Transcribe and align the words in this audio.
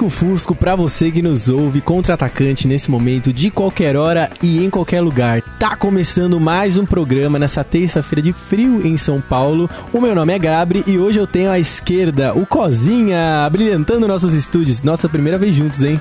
Lusco-fusco 0.00 0.54
pra 0.54 0.74
você 0.74 1.10
que 1.10 1.20
nos 1.20 1.50
ouve 1.50 1.82
contra-atacante 1.82 2.66
nesse 2.66 2.90
momento, 2.90 3.32
de 3.32 3.50
qualquer 3.50 3.96
hora 3.96 4.30
e 4.42 4.64
em 4.64 4.70
qualquer 4.70 5.02
lugar. 5.02 5.42
Tá 5.58 5.76
começando 5.76 6.40
mais 6.40 6.78
um 6.78 6.86
programa 6.86 7.38
nessa 7.38 7.62
terça-feira 7.62 8.22
de 8.22 8.32
frio 8.32 8.86
em 8.86 8.96
São 8.96 9.20
Paulo. 9.20 9.68
O 9.92 10.00
meu 10.00 10.14
nome 10.14 10.32
é 10.32 10.38
Gabri 10.38 10.82
e 10.86 10.98
hoje 10.98 11.20
eu 11.20 11.26
tenho 11.26 11.50
à 11.50 11.58
esquerda 11.58 12.32
o 12.32 12.46
Cozinha, 12.46 13.46
brilhantando 13.52 14.08
nossos 14.08 14.32
estúdios. 14.32 14.82
Nossa 14.82 15.06
primeira 15.06 15.36
vez 15.36 15.54
juntos, 15.54 15.82
hein? 15.82 16.00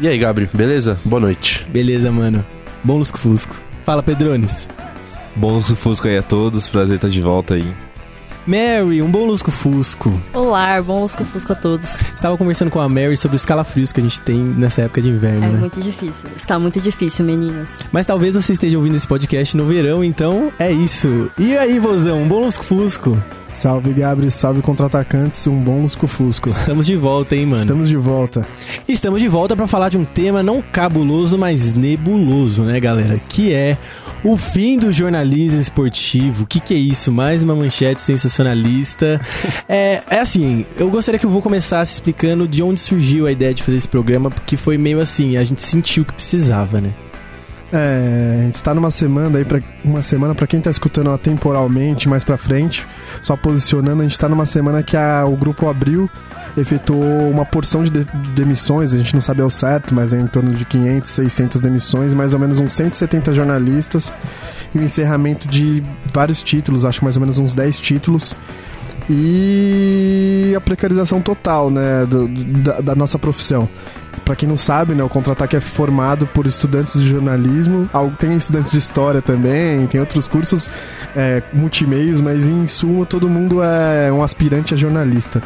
E 0.00 0.08
aí, 0.08 0.16
Gabri, 0.16 0.48
beleza? 0.52 0.98
Boa 1.04 1.20
noite. 1.20 1.66
Beleza, 1.68 2.10
mano. 2.10 2.42
Bom 2.82 2.96
lusco-fusco. 2.96 3.60
Fala, 3.84 4.02
Pedrones. 4.02 4.66
Bom 5.36 5.60
Fusco 5.60 6.08
aí 6.08 6.16
a 6.16 6.22
todos, 6.22 6.68
prazer 6.68 6.96
estar 6.96 7.08
de 7.08 7.20
volta 7.20 7.54
aí. 7.54 7.74
Mary, 8.46 9.00
um 9.00 9.10
bom 9.10 9.24
lusco-fusco. 9.24 10.12
Olá, 10.34 10.80
bom 10.82 11.00
lusco-fusco 11.00 11.52
a 11.52 11.56
todos. 11.56 12.02
Estava 12.14 12.36
conversando 12.36 12.70
com 12.70 12.78
a 12.78 12.86
Mary 12.86 13.16
sobre 13.16 13.36
os 13.36 13.46
calafrios 13.46 13.90
que 13.90 14.00
a 14.00 14.02
gente 14.02 14.20
tem 14.20 14.36
nessa 14.36 14.82
época 14.82 15.00
de 15.00 15.08
inverno, 15.08 15.44
É 15.46 15.48
né? 15.50 15.58
muito 15.60 15.80
difícil. 15.80 16.28
Está 16.36 16.58
muito 16.58 16.78
difícil, 16.78 17.24
meninas. 17.24 17.70
Mas 17.90 18.04
talvez 18.04 18.34
você 18.34 18.52
esteja 18.52 18.76
ouvindo 18.76 18.96
esse 18.96 19.08
podcast 19.08 19.56
no 19.56 19.64
verão, 19.64 20.04
então 20.04 20.52
é 20.58 20.70
isso. 20.70 21.30
E 21.38 21.56
aí, 21.56 21.78
vozão, 21.78 22.22
um 22.22 22.28
bom 22.28 22.44
lusco-fusco. 22.44 23.16
Salve 23.48 23.94
Gabri, 23.94 24.30
salve 24.30 24.60
contra-atacantes, 24.60 25.46
um 25.46 25.58
bom 25.60 25.80
lusco-fusco. 25.80 26.50
Estamos 26.50 26.84
de 26.84 26.96
volta, 26.96 27.34
hein, 27.36 27.46
mano? 27.46 27.62
Estamos 27.62 27.88
de 27.88 27.96
volta. 27.96 28.46
Estamos 28.86 29.22
de 29.22 29.28
volta 29.28 29.56
para 29.56 29.66
falar 29.66 29.88
de 29.88 29.96
um 29.96 30.04
tema 30.04 30.42
não 30.42 30.60
cabuloso, 30.60 31.38
mas 31.38 31.72
nebuloso, 31.72 32.62
né, 32.62 32.78
galera? 32.78 33.18
Que 33.28 33.54
é 33.54 33.78
o 34.24 34.38
fim 34.38 34.78
do 34.78 34.90
jornalismo 34.90 35.60
esportivo. 35.60 36.44
O 36.44 36.46
que, 36.46 36.58
que 36.58 36.72
é 36.72 36.78
isso? 36.78 37.12
Mais 37.12 37.42
uma 37.42 37.54
manchete 37.54 38.02
sensacionalista. 38.02 39.20
é, 39.68 40.02
é 40.08 40.18
assim, 40.18 40.64
eu 40.76 40.88
gostaria 40.88 41.18
que 41.18 41.26
eu 41.26 41.30
vou 41.30 41.42
começar 41.42 41.82
explicando 41.82 42.48
de 42.48 42.62
onde 42.62 42.80
surgiu 42.80 43.26
a 43.26 43.32
ideia 43.32 43.52
de 43.52 43.62
fazer 43.62 43.76
esse 43.76 43.88
programa, 43.88 44.30
porque 44.30 44.56
foi 44.56 44.78
meio 44.78 44.98
assim, 44.98 45.36
a 45.36 45.44
gente 45.44 45.62
sentiu 45.62 46.04
que 46.04 46.12
precisava, 46.14 46.80
né? 46.80 46.92
É, 47.70 48.38
a 48.40 48.44
gente 48.44 48.62
tá 48.62 48.72
numa 48.72 48.90
semana 48.90 49.38
aí 49.38 49.44
para 49.44 49.60
uma 49.84 50.00
semana 50.00 50.34
para 50.34 50.46
quem 50.46 50.60
tá 50.60 50.70
escutando 50.70 51.10
ó, 51.10 51.18
temporalmente, 51.18 52.08
mais 52.08 52.22
pra 52.22 52.36
frente, 52.36 52.86
só 53.20 53.36
posicionando, 53.36 54.00
a 54.00 54.04
gente 54.04 54.18
tá 54.18 54.28
numa 54.28 54.46
semana 54.46 54.82
que 54.82 54.96
a, 54.96 55.24
o 55.26 55.36
grupo 55.36 55.68
Abril 55.68 56.08
efetuou 56.56 57.30
uma 57.30 57.44
porção 57.44 57.82
de, 57.82 57.90
de 57.90 58.04
demissões, 58.34 58.92
a 58.94 58.98
gente 58.98 59.12
não 59.14 59.20
sabe 59.20 59.42
ao 59.42 59.50
certo, 59.50 59.94
mas 59.94 60.12
é 60.12 60.20
em 60.20 60.26
torno 60.26 60.52
de 60.52 60.64
500, 60.64 61.10
600 61.10 61.60
demissões, 61.60 62.14
mais 62.14 62.32
ou 62.34 62.40
menos 62.40 62.58
uns 62.58 62.72
170 62.72 63.32
jornalistas 63.32 64.12
e 64.74 64.78
o 64.78 64.82
encerramento 64.82 65.46
de 65.48 65.82
vários 66.12 66.42
títulos, 66.42 66.84
acho 66.84 67.02
mais 67.04 67.16
ou 67.16 67.20
menos 67.20 67.38
uns 67.38 67.54
10 67.54 67.78
títulos. 67.78 68.36
E 69.10 70.54
a 70.56 70.60
precarização 70.60 71.20
total, 71.20 71.70
né, 71.70 72.06
do- 72.06 72.26
da, 72.62 72.80
da 72.80 72.94
nossa 72.94 73.18
profissão. 73.18 73.68
Pra 74.24 74.34
quem 74.34 74.48
não 74.48 74.56
sabe, 74.56 74.94
né, 74.94 75.02
o 75.04 75.08
Contra-Ataque 75.08 75.56
é 75.56 75.60
formado 75.60 76.26
por 76.26 76.46
estudantes 76.46 76.98
de 77.00 77.06
jornalismo, 77.08 77.88
al- 77.92 78.10
tem 78.18 78.34
estudantes 78.36 78.72
de 78.72 78.78
história 78.78 79.20
também, 79.20 79.86
tem 79.88 80.00
outros 80.00 80.26
cursos 80.26 80.70
é, 81.14 81.42
multimeios, 81.52 82.20
mas 82.20 82.48
em 82.48 82.66
suma 82.66 83.04
todo 83.04 83.28
mundo 83.28 83.62
é 83.62 84.10
um 84.10 84.22
aspirante 84.22 84.72
a 84.72 84.76
jornalista. 84.76 85.42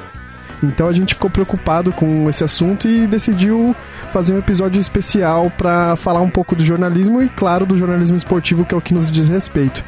Então 0.63 0.89
a 0.89 0.93
gente 0.93 1.15
ficou 1.15 1.31
preocupado 1.31 1.93
com 1.93 2.29
esse 2.29 2.43
assunto 2.43 2.89
e 2.89 3.07
decidiu 3.07 3.75
fazer 4.13 4.33
um 4.33 4.39
episódio 4.39 4.81
especial 4.81 5.51
pra 5.57 5.97
falar 5.97 6.21
um 6.21 6.31
pouco 6.31 6.57
do 6.57 6.65
jornalismo 6.65 7.23
e, 7.23 7.29
claro, 7.29 7.65
do 7.65 7.77
jornalismo 7.77 8.17
esportivo, 8.17 8.65
que 8.65 8.75
é 8.75 8.77
o 8.77 8.81
que 8.81 8.95
nos 8.95 9.11
diz 9.11 9.29
respeito. 9.29 9.85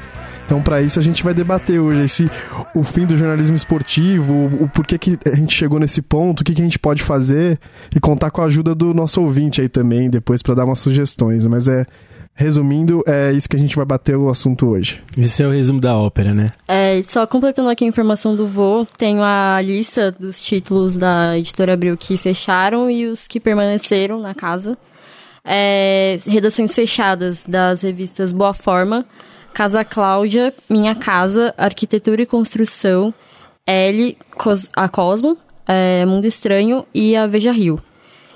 Então, 0.50 0.60
para 0.60 0.82
isso, 0.82 0.98
a 0.98 1.02
gente 1.02 1.22
vai 1.22 1.32
debater 1.32 1.78
hoje 1.78 2.02
esse, 2.02 2.30
o 2.74 2.82
fim 2.82 3.06
do 3.06 3.16
jornalismo 3.16 3.54
esportivo, 3.54 4.34
o, 4.34 4.64
o 4.64 4.68
porquê 4.68 4.98
que 4.98 5.16
a 5.24 5.36
gente 5.36 5.56
chegou 5.56 5.78
nesse 5.78 6.02
ponto, 6.02 6.40
o 6.40 6.44
que, 6.44 6.52
que 6.52 6.60
a 6.60 6.64
gente 6.64 6.78
pode 6.78 7.04
fazer 7.04 7.56
e 7.94 8.00
contar 8.00 8.32
com 8.32 8.42
a 8.42 8.46
ajuda 8.46 8.74
do 8.74 8.92
nosso 8.92 9.22
ouvinte 9.22 9.60
aí 9.60 9.68
também, 9.68 10.10
depois 10.10 10.42
para 10.42 10.56
dar 10.56 10.64
umas 10.64 10.80
sugestões. 10.80 11.46
Mas 11.46 11.68
é, 11.68 11.86
resumindo, 12.34 13.02
é 13.06 13.32
isso 13.32 13.48
que 13.48 13.56
a 13.56 13.58
gente 13.58 13.76
vai 13.76 13.84
bater 13.84 14.16
o 14.16 14.28
assunto 14.30 14.66
hoje. 14.68 15.02
Esse 15.18 15.42
é 15.42 15.46
o 15.46 15.50
resumo 15.50 15.80
da 15.80 15.96
ópera, 15.96 16.32
né? 16.32 16.46
É, 16.66 17.02
só 17.02 17.26
completando 17.26 17.68
aqui 17.68 17.84
a 17.84 17.88
informação 17.88 18.34
do 18.34 18.46
voo, 18.46 18.86
tenho 18.96 19.22
a 19.22 19.60
lista 19.60 20.10
dos 20.10 20.40
títulos 20.40 20.96
da 20.96 21.36
editora 21.38 21.74
Abril 21.74 21.96
que 21.96 22.16
fecharam 22.16 22.90
e 22.90 23.06
os 23.06 23.28
que 23.28 23.38
permaneceram 23.38 24.20
na 24.20 24.34
casa. 24.34 24.78
É, 25.44 26.18
redações 26.26 26.74
fechadas 26.74 27.44
das 27.46 27.82
revistas 27.82 28.32
Boa 28.32 28.52
Forma, 28.52 29.06
Casa 29.52 29.84
Cláudia, 29.84 30.54
Minha 30.68 30.94
Casa, 30.94 31.54
Arquitetura 31.56 32.22
e 32.22 32.26
Construção, 32.26 33.12
L, 33.66 34.16
Cos- 34.36 34.68
a 34.76 34.88
Cosmo, 34.88 35.36
é, 35.66 36.04
Mundo 36.06 36.26
Estranho 36.26 36.86
e 36.94 37.16
a 37.16 37.26
Veja 37.26 37.52
Rio. 37.52 37.80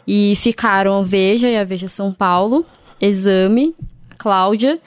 E 0.06 0.34
ficaram 0.36 0.98
a 0.98 1.02
Veja 1.02 1.48
e 1.48 1.56
a 1.56 1.64
Veja 1.64 1.88
São 1.88 2.12
Paulo, 2.12 2.64
Exame, 3.00 3.74
Cláudia, 4.16 4.80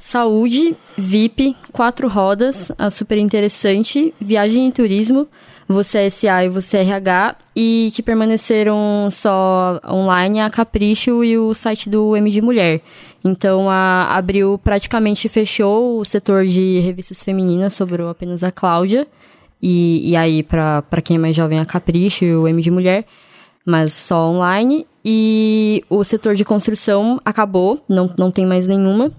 Saúde, 0.00 0.74
VIP, 0.96 1.54
Quatro 1.72 2.08
Rodas, 2.08 2.72
a 2.78 2.88
Super 2.90 3.18
Interessante, 3.18 4.14
Viagem 4.18 4.68
e 4.68 4.72
Turismo, 4.72 5.28
Você 5.68 5.98
é 5.98 6.10
SA 6.10 6.44
e 6.44 6.48
Você 6.48 6.78
é 6.78 6.80
RH, 6.80 7.36
e 7.54 7.90
que 7.94 8.02
permaneceram 8.02 9.08
só 9.10 9.78
online 9.86 10.40
a 10.40 10.48
Capricho 10.48 11.22
e 11.22 11.36
o 11.36 11.52
site 11.52 11.90
do 11.90 12.16
M 12.16 12.30
de 12.30 12.40
Mulher. 12.40 12.80
Então, 13.22 13.68
a 13.68 14.16
Abril 14.16 14.58
praticamente 14.64 15.28
fechou 15.28 16.00
o 16.00 16.04
setor 16.04 16.46
de 16.46 16.80
revistas 16.80 17.22
femininas, 17.22 17.74
sobrou 17.74 18.08
apenas 18.08 18.42
a 18.42 18.50
Cláudia, 18.50 19.06
e, 19.62 20.12
e 20.12 20.16
aí, 20.16 20.42
pra 20.42 20.82
quem 21.04 21.16
é 21.16 21.20
mais 21.20 21.36
jovem, 21.36 21.58
a 21.58 21.66
Capricho 21.66 22.24
e 22.24 22.34
o 22.34 22.48
M 22.48 22.62
de 22.62 22.70
Mulher, 22.70 23.04
mas 23.66 23.92
só 23.92 24.30
online. 24.30 24.86
E 25.04 25.82
o 25.88 26.04
setor 26.04 26.34
de 26.34 26.44
construção 26.44 27.20
acabou, 27.24 27.82
não, 27.88 28.12
não 28.18 28.30
tem 28.30 28.44
mais 28.44 28.66
nenhuma. 28.68 29.10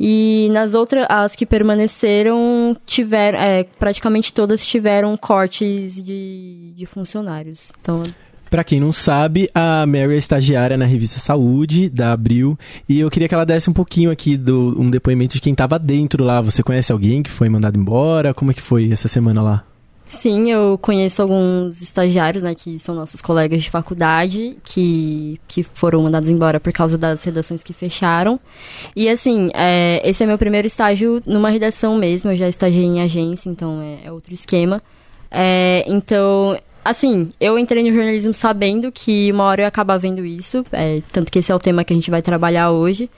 E 0.00 0.48
nas 0.52 0.74
outras, 0.74 1.06
as 1.08 1.34
que 1.34 1.44
permaneceram, 1.44 2.76
tiveram, 2.86 3.38
é, 3.38 3.64
praticamente 3.78 4.32
todas 4.32 4.64
tiveram 4.64 5.16
cortes 5.16 6.02
de, 6.02 6.72
de 6.74 6.86
funcionários. 6.86 7.72
Então, 7.80 8.04
Pra 8.50 8.64
quem 8.64 8.80
não 8.80 8.92
sabe, 8.92 9.50
a 9.54 9.84
Mary 9.84 10.14
é 10.14 10.16
estagiária 10.16 10.76
na 10.76 10.86
revista 10.86 11.18
Saúde, 11.18 11.90
da 11.90 12.12
Abril, 12.12 12.58
e 12.88 12.98
eu 12.98 13.10
queria 13.10 13.28
que 13.28 13.34
ela 13.34 13.44
desse 13.44 13.68
um 13.68 13.74
pouquinho 13.74 14.10
aqui 14.10 14.38
do 14.38 14.74
um 14.80 14.88
depoimento 14.88 15.34
de 15.34 15.40
quem 15.40 15.54
tava 15.54 15.78
dentro 15.78 16.24
lá. 16.24 16.40
Você 16.40 16.62
conhece 16.62 16.90
alguém 16.90 17.22
que 17.22 17.30
foi 17.30 17.50
mandado 17.50 17.78
embora? 17.78 18.32
Como 18.32 18.50
é 18.50 18.54
que 18.54 18.62
foi 18.62 18.90
essa 18.90 19.06
semana 19.06 19.42
lá? 19.42 19.64
Sim, 20.08 20.50
eu 20.50 20.78
conheço 20.78 21.20
alguns 21.22 21.80
estagiários, 21.82 22.42
né, 22.42 22.54
que 22.54 22.78
são 22.78 22.94
nossos 22.94 23.20
colegas 23.20 23.62
de 23.62 23.70
faculdade, 23.70 24.56
que, 24.64 25.38
que 25.46 25.62
foram 25.62 26.02
mandados 26.02 26.28
embora 26.28 26.58
por 26.58 26.72
causa 26.72 26.96
das 26.96 27.22
redações 27.22 27.62
que 27.62 27.72
fecharam. 27.72 28.40
E 28.96 29.08
assim, 29.08 29.50
é, 29.54 30.00
esse 30.08 30.24
é 30.24 30.26
meu 30.26 30.38
primeiro 30.38 30.66
estágio 30.66 31.22
numa 31.26 31.50
redação 31.50 31.96
mesmo, 31.96 32.30
eu 32.30 32.36
já 32.36 32.48
estagiei 32.48 32.86
em 32.86 33.02
agência, 33.02 33.48
então 33.50 33.80
é, 33.82 34.06
é 34.06 34.12
outro 34.12 34.32
esquema. 34.32 34.82
É, 35.30 35.84
então, 35.86 36.58
assim, 36.82 37.30
eu 37.38 37.58
entrei 37.58 37.84
no 37.84 37.94
jornalismo 37.94 38.32
sabendo 38.32 38.90
que 38.90 39.30
uma 39.30 39.44
hora 39.44 39.60
eu 39.60 39.64
ia 39.64 39.68
acabar 39.68 39.98
vendo 39.98 40.24
isso, 40.24 40.64
é, 40.72 41.02
tanto 41.12 41.30
que 41.30 41.38
esse 41.38 41.52
é 41.52 41.54
o 41.54 41.58
tema 41.58 41.84
que 41.84 41.92
a 41.92 41.96
gente 41.96 42.10
vai 42.10 42.22
trabalhar 42.22 42.70
hoje. 42.70 43.10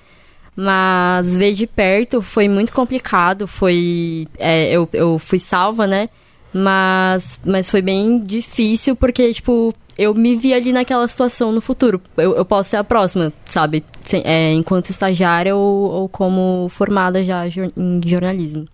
Mas 0.56 1.34
ver 1.34 1.54
de 1.54 1.66
perto 1.66 2.20
foi 2.20 2.48
muito 2.48 2.72
complicado, 2.72 3.46
foi... 3.46 4.26
é, 4.36 4.70
eu, 4.70 4.88
eu 4.92 5.18
fui 5.18 5.38
salva, 5.38 5.86
né? 5.86 6.08
Mas, 6.52 7.40
mas 7.44 7.70
foi 7.70 7.80
bem 7.82 8.18
difícil 8.24 8.96
porque, 8.96 9.32
tipo, 9.32 9.72
eu 9.96 10.14
me 10.14 10.34
vi 10.34 10.52
ali 10.52 10.72
naquela 10.72 11.06
situação 11.06 11.52
no 11.52 11.60
futuro. 11.60 12.00
Eu, 12.16 12.34
eu 12.36 12.44
posso 12.44 12.70
ser 12.70 12.76
a 12.76 12.84
próxima, 12.84 13.32
sabe? 13.44 13.84
Sem- 14.00 14.22
é, 14.24 14.52
enquanto 14.52 14.90
estagiária 14.90 15.54
ou, 15.54 15.90
ou 15.90 16.08
como 16.08 16.68
formada 16.70 17.22
já 17.22 17.46
em 17.46 18.00
jornalismo. 18.04 18.66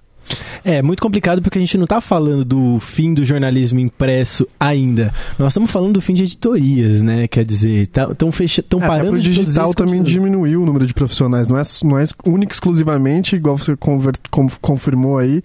É 0.64 0.82
muito 0.82 1.00
complicado 1.00 1.40
porque 1.40 1.58
a 1.58 1.60
gente 1.60 1.76
não 1.76 1.84
está 1.84 2.00
falando 2.00 2.44
do 2.44 2.80
fim 2.80 3.14
do 3.14 3.24
jornalismo 3.24 3.78
impresso 3.78 4.46
ainda. 4.58 5.12
Nós 5.38 5.52
estamos 5.52 5.70
falando 5.70 5.94
do 5.94 6.00
fim 6.00 6.14
de 6.14 6.24
editorias, 6.24 7.02
né? 7.02 7.28
Quer 7.28 7.44
dizer, 7.44 7.82
estão 7.82 8.14
tá, 8.14 8.32
fecha, 8.32 8.62
tão 8.62 8.82
é, 8.82 8.86
parando 8.86 9.16
o 9.16 9.18
digital 9.18 9.72
também 9.74 10.02
diminuiu 10.02 10.62
o 10.62 10.66
número 10.66 10.86
de 10.86 10.92
profissionais. 10.92 11.48
Não 11.48 11.58
é, 11.58 11.62
não 11.84 11.98
é 11.98 12.04
único 12.24 12.52
exclusivamente, 12.52 13.36
igual 13.36 13.56
você 13.56 13.76
convert, 13.76 14.18
com, 14.30 14.48
confirmou 14.60 15.18
aí, 15.18 15.42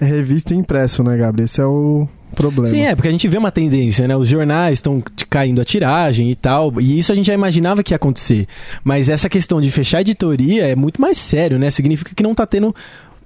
é 0.00 0.04
revista 0.04 0.54
e 0.54 0.56
impresso, 0.56 1.02
né, 1.02 1.16
Gabriel? 1.16 1.44
Esse 1.44 1.60
é 1.60 1.66
o 1.66 2.08
problema. 2.34 2.68
Sim, 2.68 2.82
é, 2.82 2.94
porque 2.94 3.08
a 3.08 3.10
gente 3.10 3.28
vê 3.28 3.36
uma 3.36 3.50
tendência, 3.50 4.08
né? 4.08 4.16
Os 4.16 4.28
jornais 4.28 4.78
estão 4.78 5.02
caindo 5.28 5.60
a 5.60 5.64
tiragem 5.64 6.30
e 6.30 6.34
tal, 6.34 6.80
e 6.80 6.98
isso 6.98 7.12
a 7.12 7.14
gente 7.14 7.26
já 7.26 7.34
imaginava 7.34 7.82
que 7.82 7.92
ia 7.92 7.96
acontecer. 7.96 8.46
Mas 8.82 9.08
essa 9.08 9.28
questão 9.28 9.60
de 9.60 9.70
fechar 9.70 9.98
a 9.98 10.00
editoria 10.00 10.66
é 10.66 10.74
muito 10.74 11.00
mais 11.00 11.18
sério, 11.18 11.58
né? 11.58 11.70
Significa 11.70 12.14
que 12.14 12.22
não 12.22 12.32
está 12.32 12.46
tendo 12.46 12.74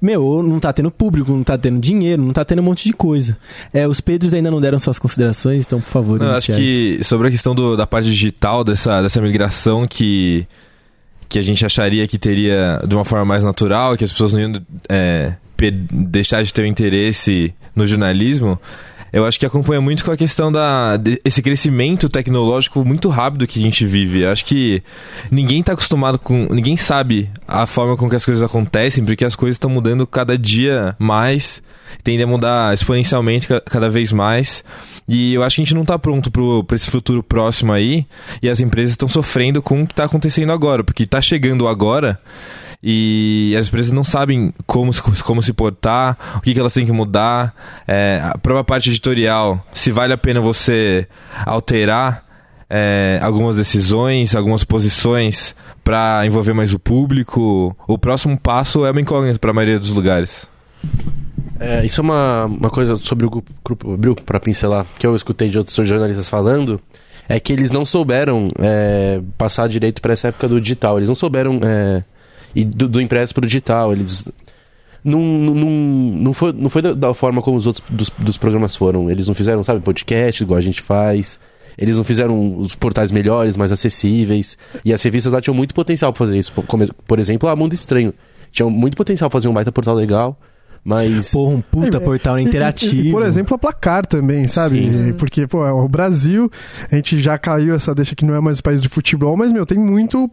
meu, 0.01 0.43
não 0.43 0.59
tá 0.59 0.73
tendo 0.73 0.91
público, 0.91 1.33
não 1.33 1.43
tá 1.43 1.57
tendo 1.57 1.79
dinheiro, 1.79 2.23
não 2.23 2.33
tá 2.33 2.45
tendo 2.45 2.61
um 2.61 2.65
monte 2.65 2.85
de 2.85 2.93
coisa. 2.93 3.37
É, 3.73 3.87
os 3.87 4.01
Pedros 4.01 4.35
ainda 4.35 4.51
não 4.51 4.61
deram 4.61 4.79
suas 4.79 4.99
considerações, 4.99 5.67
então, 5.67 5.81
por 5.81 5.91
favor, 5.91 6.21
não, 6.21 6.33
Acho 6.33 6.53
que 6.53 6.99
sobre 7.03 7.29
a 7.29 7.31
questão 7.31 7.55
do, 7.55 7.77
da 7.77 7.87
parte 7.87 8.09
digital, 8.09 8.63
dessa, 8.63 9.03
dessa 9.03 9.21
migração 9.21 9.87
que, 9.87 10.47
que 11.29 11.39
a 11.39 11.43
gente 11.43 11.65
acharia 11.65 12.07
que 12.07 12.19
teria 12.19 12.83
de 12.87 12.95
uma 12.95 13.05
forma 13.05 13.25
mais 13.25 13.43
natural, 13.43 13.97
que 13.97 14.05
as 14.05 14.13
pessoas 14.13 14.33
não 14.33 14.41
iam 14.41 14.53
é, 14.89 15.35
deixar 15.91 16.43
de 16.43 16.53
ter 16.53 16.63
o 16.63 16.67
interesse 16.67 17.55
no 17.75 17.87
jornalismo, 17.87 18.59
eu 19.17 19.25
acho 19.25 19.41
que 19.41 19.47
acompanha 19.47 19.81
muito 19.81 20.05
com 20.05 20.11
a 20.11 20.17
questão 20.17 20.53
da 20.53 21.01
esse 21.25 21.41
crescimento 21.41 22.07
tecnológico 22.07 22.85
muito 22.85 23.09
rápido 23.09 23.47
que 23.47 23.59
a 23.59 23.63
gente 23.63 23.87
vive. 23.87 24.21
Eu 24.21 24.31
acho 24.31 24.45
que 24.45 24.83
ninguém 25.31 25.61
está 25.61 25.73
acostumado 25.73 26.19
com, 26.19 26.47
ninguém 26.51 26.77
sabe 26.77 27.31
a 27.49 27.67
forma 27.67 27.97
com 27.97 28.11
que 28.11 28.17
as 28.17 28.27
coisas 28.27 28.43
acontecem, 28.43 29.03
porque 29.03 29.25
as 29.25 29.35
coisas 29.35 29.55
estão 29.55 29.71
mudando 29.71 30.07
cada 30.07 30.37
dia 30.37 30.95
mais, 30.99 31.63
tende 32.05 32.23
a 32.23 32.27
mudar 32.27 32.75
exponencialmente 32.75 33.49
cada 33.65 33.89
vez 33.89 34.13
mais. 34.13 34.63
E 35.09 35.33
eu 35.33 35.43
acho 35.43 35.57
que 35.57 35.63
a 35.63 35.65
gente 35.65 35.75
não 35.75 35.83
está 35.83 35.99
pronto 35.99 36.31
para 36.67 36.77
esse 36.77 36.91
futuro 36.91 37.23
próximo 37.23 37.73
aí, 37.73 38.05
e 38.43 38.51
as 38.51 38.61
empresas 38.61 38.91
estão 38.91 39.09
sofrendo 39.09 39.63
com 39.63 39.83
o 39.83 39.87
que 39.87 39.95
está 39.95 40.05
acontecendo 40.05 40.53
agora, 40.53 40.85
porque 40.85 41.05
está 41.05 41.23
chegando 41.23 41.67
agora 41.67 42.21
e 42.83 43.55
as 43.59 43.69
empresas 43.69 43.91
não 43.91 44.05
sabem 44.05 44.53
como, 44.67 44.91
como 45.25 45.43
se 45.43 45.53
portar, 45.53 46.17
o 46.37 46.41
que, 46.41 46.55
que 46.55 46.61
elas 46.61 46.73
têm 46.73 46.87
que 46.87 46.93
mudar. 46.93 47.55
É, 47.87 48.21
a 48.23 48.39
própria 48.39 48.65
parte 48.65 48.91
editorial, 48.91 49.65
se 49.73 49.91
vale 49.91 50.13
a 50.13 50.19
pena 50.19 50.41
você 50.41 51.07
alterar 51.45 52.25
é, 52.69 53.19
algumas 53.23 53.57
decisões, 53.57 54.35
algumas 54.35 54.65
posições 54.65 55.55
para 55.83 56.25
envolver 56.27 56.53
mais 56.53 56.75
o 56.75 56.79
público. 56.79 57.77
O 57.87 57.99
próximo 57.99 58.39
passo 58.39 58.85
é 58.85 58.91
uma 58.91 59.01
incógnita 59.01 59.39
para 59.39 59.51
a 59.51 59.55
maioria 59.55 59.79
dos 59.79 59.91
lugares. 59.91 60.49
É, 61.59 61.85
isso 61.85 62.01
é 62.01 62.05
uma, 62.05 62.45
uma 62.45 62.71
coisa 62.71 62.97
sobre 62.97 63.27
o 63.27 63.31
grupo, 63.65 63.95
Abril, 63.95 64.15
para 64.15 64.39
pincelar, 64.39 64.87
que 64.99 65.07
eu 65.07 65.17
escutei 65.17 65.49
de 65.49 65.57
outros 65.57 65.75
jornalistas 65.89 66.29
falando, 66.29 66.81
é 67.29 67.41
que 67.41 67.53
eles 67.53 67.71
não 67.71 67.85
souberam 67.85 68.49
é, 68.59 69.21
passar 69.39 69.69
direito 69.69 70.03
para 70.03 70.13
essa 70.13 70.29
época 70.29 70.49
do 70.49 70.61
digital. 70.61 70.99
Eles 70.99 71.09
não 71.09 71.15
souberam 71.15 71.59
é, 71.63 72.05
e 72.57 72.65
do, 72.65 72.89
do 72.89 73.01
impresso 73.01 73.35
para 73.35 73.45
o 73.45 73.47
digital. 73.47 73.93
Eles 73.93 74.27
não, 75.05 75.21
não, 75.21 75.71
não 75.71 76.33
foi, 76.33 76.53
não 76.53 76.71
foi 76.71 76.81
da, 76.81 76.95
da 76.95 77.15
forma 77.15 77.43
como 77.43 77.59
os 77.59 77.67
outros 77.67 77.85
dos, 77.89 78.11
dos, 78.19 78.39
programas 78.39 78.75
foram. 78.75 79.11
Eles 79.11 79.29
não 79.29 79.35
fizeram, 79.35 79.63
sabe, 79.63 79.81
podcast 79.81 80.43
igual 80.43 80.59
a 80.59 80.63
gente 80.63 80.81
faz. 80.81 81.39
Eles 81.77 81.97
não 81.97 82.03
fizeram 82.03 82.59
os 82.59 82.75
portais 82.75 83.13
melhores, 83.13 83.57
mais 83.57 83.71
acessíveis. 83.71 84.57
E 84.83 84.95
as 84.95 85.03
revistas 85.03 85.31
lá 85.31 85.41
tinham 85.43 85.55
muito 85.55 85.75
potencial 85.75 86.11
para 86.13 86.27
fazer 86.27 86.39
isso. 86.39 86.51
Como, 86.67 86.87
por 87.07 87.21
exemplo, 87.21 87.47
a 87.47 87.55
Mundo 87.55 87.75
Estranho. 87.75 88.15
Tinha 88.51 88.69
muito 88.71 88.97
potencial 88.97 89.29
para 89.29 89.39
fazer 89.39 89.49
um 89.49 89.53
baita 89.53 89.71
portal 89.71 89.95
legal. 89.95 90.41
Mas. 90.83 91.33
Porra, 91.33 91.57
um 91.57 91.61
puta 91.61 91.99
é, 91.99 92.01
portal 92.01 92.39
interativo. 92.39 92.95
E, 92.95 93.09
e, 93.09 93.13
por 93.13 93.23
exemplo, 93.23 93.55
a 93.55 93.59
placar 93.59 94.07
também, 94.07 94.49
sabe? 94.49 94.89
Sim. 94.89 95.13
Porque, 95.13 95.47
pô, 95.47 95.63
o 95.63 95.89
Brasil, 95.89 96.51
a 96.91 96.95
gente 96.97 97.21
já 97.21 97.37
caiu 97.37 97.75
essa 97.75 97.95
deixa 97.95 98.15
que 98.15 98.25
não 98.25 98.35
é 98.35 98.41
mais 98.41 98.61
o 98.61 98.63
país 98.63 98.81
de 98.81 98.89
futebol, 98.89 99.37
mas, 99.37 99.53
meu, 99.53 99.67
tem 99.67 99.77
muito 99.77 100.31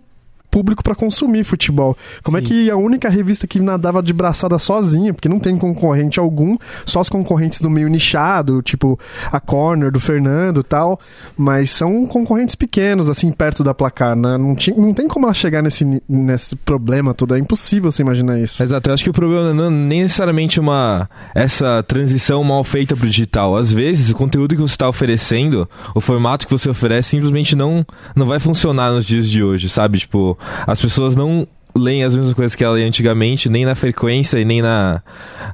público 0.53 0.83
para 0.83 0.93
consumir 0.93 1.43
futebol. 1.43 1.97
Como 2.21 2.37
é 2.37 2.41
Sim. 2.41 2.45
é 2.45 2.49
que 2.49 2.69
a 2.69 2.77
única 2.77 3.09
revista 3.09 3.47
que 3.47 3.59
nadava 3.59 4.03
de 4.03 4.13
braçada 4.13 4.59
sozinha, 4.59 5.11
porque 5.11 5.27
não 5.27 5.39
tem 5.39 5.57
concorrente 5.57 6.19
algum, 6.19 6.55
só 6.85 7.01
os 7.01 7.09
concorrentes 7.09 7.59
do 7.59 7.71
meio 7.71 7.87
nichado, 7.87 8.61
tipo 8.61 8.99
a 9.31 9.39
Corner 9.39 9.91
do 9.91 9.99
Fernando 9.99 10.59
e 10.59 10.63
tal, 10.63 10.99
mas 11.35 11.71
são 11.71 12.05
concorrentes 12.05 12.53
pequenos, 12.53 13.09
assim, 13.09 13.31
perto 13.31 13.63
da 13.63 13.73
placar, 13.73 14.15
né? 14.15 14.37
Não, 14.37 14.53
tinha, 14.53 14.77
não 14.77 14.93
tem 14.93 15.07
como 15.07 15.25
ela 15.25 15.33
chegar 15.33 15.63
nesse, 15.63 16.03
nesse 16.07 16.55
problema 16.55 17.15
todo, 17.15 17.35
é 17.35 17.39
impossível 17.39 17.91
você 17.91 18.03
imaginar 18.03 18.39
isso. 18.39 18.61
Exato, 18.61 18.91
eu 18.91 18.93
acho 18.93 19.03
que 19.03 19.09
o 19.09 19.13
problema 19.13 19.51
não 19.55 19.65
é 19.65 19.69
nem 19.71 20.01
necessariamente 20.03 20.59
uma 20.59 21.09
essa 21.33 21.81
transição 21.81 22.43
mal 22.43 22.63
feita 22.63 22.95
pro 22.95 23.07
digital. 23.09 23.57
Às 23.57 23.73
vezes, 23.73 24.11
o 24.11 24.15
conteúdo 24.15 24.53
que 24.53 24.61
você 24.61 24.73
está 24.73 24.87
oferecendo, 24.87 25.67
o 25.95 25.99
formato 25.99 26.45
que 26.45 26.51
você 26.51 26.69
oferece, 26.69 27.09
simplesmente 27.09 27.55
não, 27.55 27.83
não 28.15 28.27
vai 28.27 28.37
funcionar 28.37 28.91
nos 28.91 29.03
dias 29.03 29.27
de 29.27 29.43
hoje, 29.43 29.67
sabe? 29.67 29.97
Tipo, 29.97 30.37
as 30.65 30.81
pessoas 30.81 31.15
não 31.15 31.47
leem 31.75 32.03
as 32.03 32.15
mesmas 32.15 32.33
coisas 32.33 32.55
que 32.55 32.63
ela 32.63 32.77
lia 32.77 32.87
antigamente, 32.87 33.49
nem 33.49 33.65
na 33.65 33.75
frequência 33.75 34.39
e 34.39 34.45
nem 34.45 34.61
na, 34.61 35.01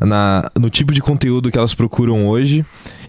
na, 0.01 0.51
no 0.59 0.69
tipo 0.69 0.93
de 0.93 1.01
conteúdo 1.01 1.49
que 1.51 1.57
elas 1.57 1.73
procuram 1.73 2.27
hoje. 2.27 2.65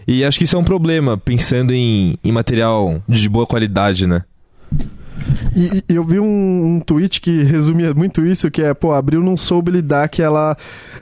E 0.07 0.23
acho 0.23 0.37
que 0.37 0.45
isso 0.45 0.55
é 0.55 0.59
um 0.59 0.63
problema, 0.63 1.17
pensando 1.17 1.73
em, 1.73 2.17
em 2.23 2.31
material 2.31 3.01
de 3.07 3.29
boa 3.29 3.45
qualidade, 3.45 4.07
né? 4.07 4.23
E, 5.55 5.83
eu 5.87 6.03
vi 6.03 6.19
um, 6.19 6.75
um, 6.75 6.79
tweet 6.79 7.21
que 7.21 7.43
resumia 7.43 7.93
muito 7.93 8.25
isso, 8.25 8.49
que 8.49 8.61
é, 8.61 8.73
pô, 8.73 8.91
a 8.91 8.97
Abril 8.97 9.21
não 9.21 9.37
soube 9.37 9.71
lidar 9.71 10.07
que 10.09 10.21
ela 10.21 10.57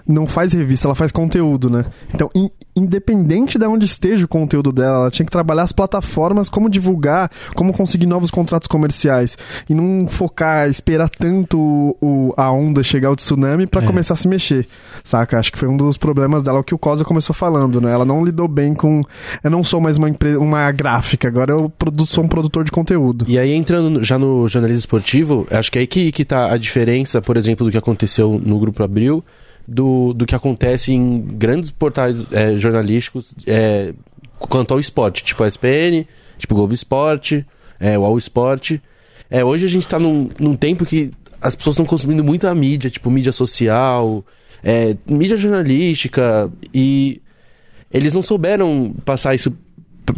não 0.07 0.27
faz 0.27 0.53
revista, 0.53 0.87
ela 0.87 0.95
faz 0.95 1.11
conteúdo, 1.11 1.69
né? 1.69 1.85
Então, 2.13 2.29
in, 2.35 2.49
independente 2.79 3.57
de 3.57 3.65
onde 3.65 3.85
esteja 3.85 4.25
o 4.25 4.27
conteúdo 4.27 4.71
dela, 4.71 4.97
ela 4.97 5.11
tinha 5.11 5.25
que 5.25 5.31
trabalhar 5.31 5.63
as 5.63 5.71
plataformas, 5.71 6.49
como 6.49 6.69
divulgar, 6.69 7.29
como 7.55 7.73
conseguir 7.73 8.05
novos 8.05 8.31
contratos 8.31 8.67
comerciais. 8.67 9.37
E 9.69 9.73
não 9.73 10.07
focar, 10.07 10.69
esperar 10.69 11.09
tanto 11.09 11.97
o, 12.01 12.33
a 12.37 12.51
onda 12.51 12.83
chegar 12.83 13.11
o 13.11 13.15
tsunami 13.15 13.67
para 13.67 13.83
é. 13.83 13.85
começar 13.85 14.13
a 14.13 14.17
se 14.17 14.27
mexer, 14.27 14.67
saca? 15.03 15.39
Acho 15.39 15.51
que 15.51 15.57
foi 15.57 15.67
um 15.67 15.77
dos 15.77 15.97
problemas 15.97 16.43
dela, 16.43 16.59
o 16.59 16.63
que 16.63 16.75
o 16.75 16.77
Cosa 16.77 17.03
começou 17.03 17.35
falando, 17.35 17.81
né? 17.81 17.91
Ela 17.91 18.05
não 18.05 18.23
lidou 18.23 18.47
bem 18.47 18.73
com... 18.73 19.01
Eu 19.43 19.51
não 19.51 19.63
sou 19.63 19.81
mais 19.81 19.97
uma, 19.97 20.09
empresa, 20.09 20.39
uma 20.39 20.71
gráfica, 20.71 21.27
agora 21.27 21.51
eu 21.51 21.69
produ, 21.69 22.05
sou 22.05 22.23
um 22.23 22.27
produtor 22.27 22.63
de 22.63 22.71
conteúdo. 22.71 23.25
E 23.27 23.37
aí, 23.37 23.53
entrando 23.53 24.03
já 24.03 24.17
no 24.17 24.47
jornalismo 24.47 24.79
esportivo, 24.79 25.47
acho 25.51 25.71
que 25.71 25.77
é 25.77 25.81
aí 25.81 25.87
que, 25.87 26.11
que 26.11 26.25
tá 26.25 26.51
a 26.51 26.57
diferença, 26.57 27.21
por 27.21 27.37
exemplo, 27.37 27.65
do 27.65 27.71
que 27.71 27.77
aconteceu 27.77 28.39
no 28.43 28.59
Grupo 28.59 28.83
Abril, 28.83 29.23
do, 29.69 30.13
do 30.13 30.25
que 30.25 30.35
acontece 30.35 30.91
em 30.91 31.21
grandes 31.21 31.69
portais 31.69 32.17
é, 32.31 32.57
jornalísticos 32.57 33.31
é, 33.45 33.93
quanto 34.39 34.73
ao 34.73 34.79
esporte, 34.79 35.23
tipo 35.23 35.43
a 35.43 35.47
SPN, 35.47 36.07
tipo 36.37 36.55
Globo 36.55 36.73
Esporte, 36.73 37.45
é, 37.79 37.97
o 37.97 38.03
All 38.03 38.17
Esporte. 38.17 38.81
É, 39.29 39.43
hoje 39.43 39.65
a 39.65 39.69
gente 39.69 39.85
está 39.85 39.99
num, 39.99 40.29
num 40.39 40.55
tempo 40.55 40.85
que 40.85 41.11
as 41.39 41.55
pessoas 41.55 41.75
estão 41.75 41.85
consumindo 41.85 42.23
muita 42.23 42.53
mídia, 42.55 42.89
tipo 42.89 43.11
mídia 43.11 43.31
social, 43.31 44.25
é, 44.63 44.95
mídia 45.05 45.37
jornalística, 45.37 46.51
e 46.73 47.21
eles 47.91 48.13
não 48.13 48.21
souberam 48.21 48.93
passar 49.05 49.35
isso 49.35 49.55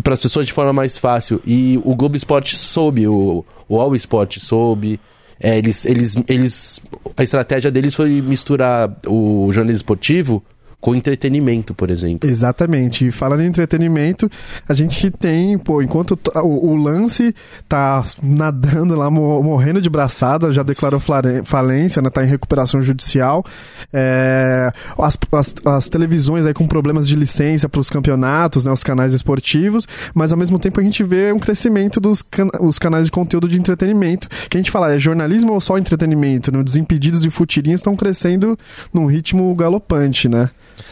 para 0.02 0.14
as 0.14 0.22
pessoas 0.22 0.46
de 0.46 0.54
forma 0.54 0.72
mais 0.72 0.98
fácil. 0.98 1.42
E 1.46 1.80
o 1.84 1.94
Globo 1.94 2.16
Esporte 2.16 2.56
soube, 2.56 3.06
o, 3.06 3.44
o 3.68 3.82
All 3.82 3.96
Esporte 3.96 4.40
soube. 4.40 5.00
É, 5.42 5.58
eles, 5.58 5.86
eles, 5.86 6.16
eles, 6.28 6.82
a 7.18 7.24
estratégia 7.24 7.72
deles 7.72 7.96
foi 7.96 8.22
misturar 8.22 8.96
o 9.08 9.52
jornalismo 9.52 9.78
esportivo 9.78 10.44
com 10.82 10.96
entretenimento, 10.96 11.76
por 11.76 11.92
exemplo. 11.92 12.28
Exatamente. 12.28 13.08
E 13.08 13.12
falando 13.12 13.42
em 13.42 13.46
entretenimento, 13.46 14.30
a 14.68 14.74
gente 14.74 15.12
tem, 15.12 15.56
pô, 15.60 15.80
enquanto 15.80 16.20
o, 16.36 16.72
o 16.72 16.76
lance 16.76 17.36
tá 17.70 18.04
nadando 18.22 18.96
lá, 18.96 19.10
morrendo 19.12 19.80
de 19.80 19.90
braçada, 19.90 20.52
já 20.52 20.64
declarou 20.64 21.00
falência, 21.00 22.02
né? 22.02 22.10
Tá 22.10 22.24
em 22.24 22.28
recuperação 22.28 22.82
judicial. 22.82 23.46
É, 23.94 24.74
as, 24.98 25.18
as, 25.32 25.56
as, 25.64 25.90
televisões 25.90 26.48
aí 26.48 26.54
com 26.54 26.68
problemas 26.68 27.08
de 27.08 27.16
licença 27.16 27.70
para 27.70 27.80
os 27.80 27.90
campeonatos, 27.90 28.66
né? 28.66 28.72
Os 28.72 28.84
canais 28.84 29.14
esportivos, 29.14 29.88
mas 30.16 30.34
ao 30.34 30.40
mesmo 30.40 30.58
tempo 30.58 30.80
a 30.80 30.84
gente 30.84 31.04
vê 31.04 31.32
um 31.32 31.40
crescimento 31.40 32.00
dos 32.00 32.24
can 32.24 32.48
os 32.60 32.80
canais 32.80 33.06
de 33.06 33.12
conteúdo 33.12 33.48
de 33.48 33.60
entretenimento. 33.60 34.28
Que 34.50 34.58
a 34.58 34.60
gente 34.60 34.72
fala, 34.72 34.96
é 34.96 34.98
jornalismo 35.00 35.54
ou 35.54 35.62
só 35.62 35.78
entretenimento? 35.78 36.52
Né? 36.52 36.64
Desimpedidos 36.64 37.24
e 37.24 37.30
futirinhas 37.30 37.82
estão 37.82 37.96
crescendo 37.96 38.58
num 38.92 39.06
ritmo 39.06 39.54
galopante, 39.54 40.28
né? 40.28 40.50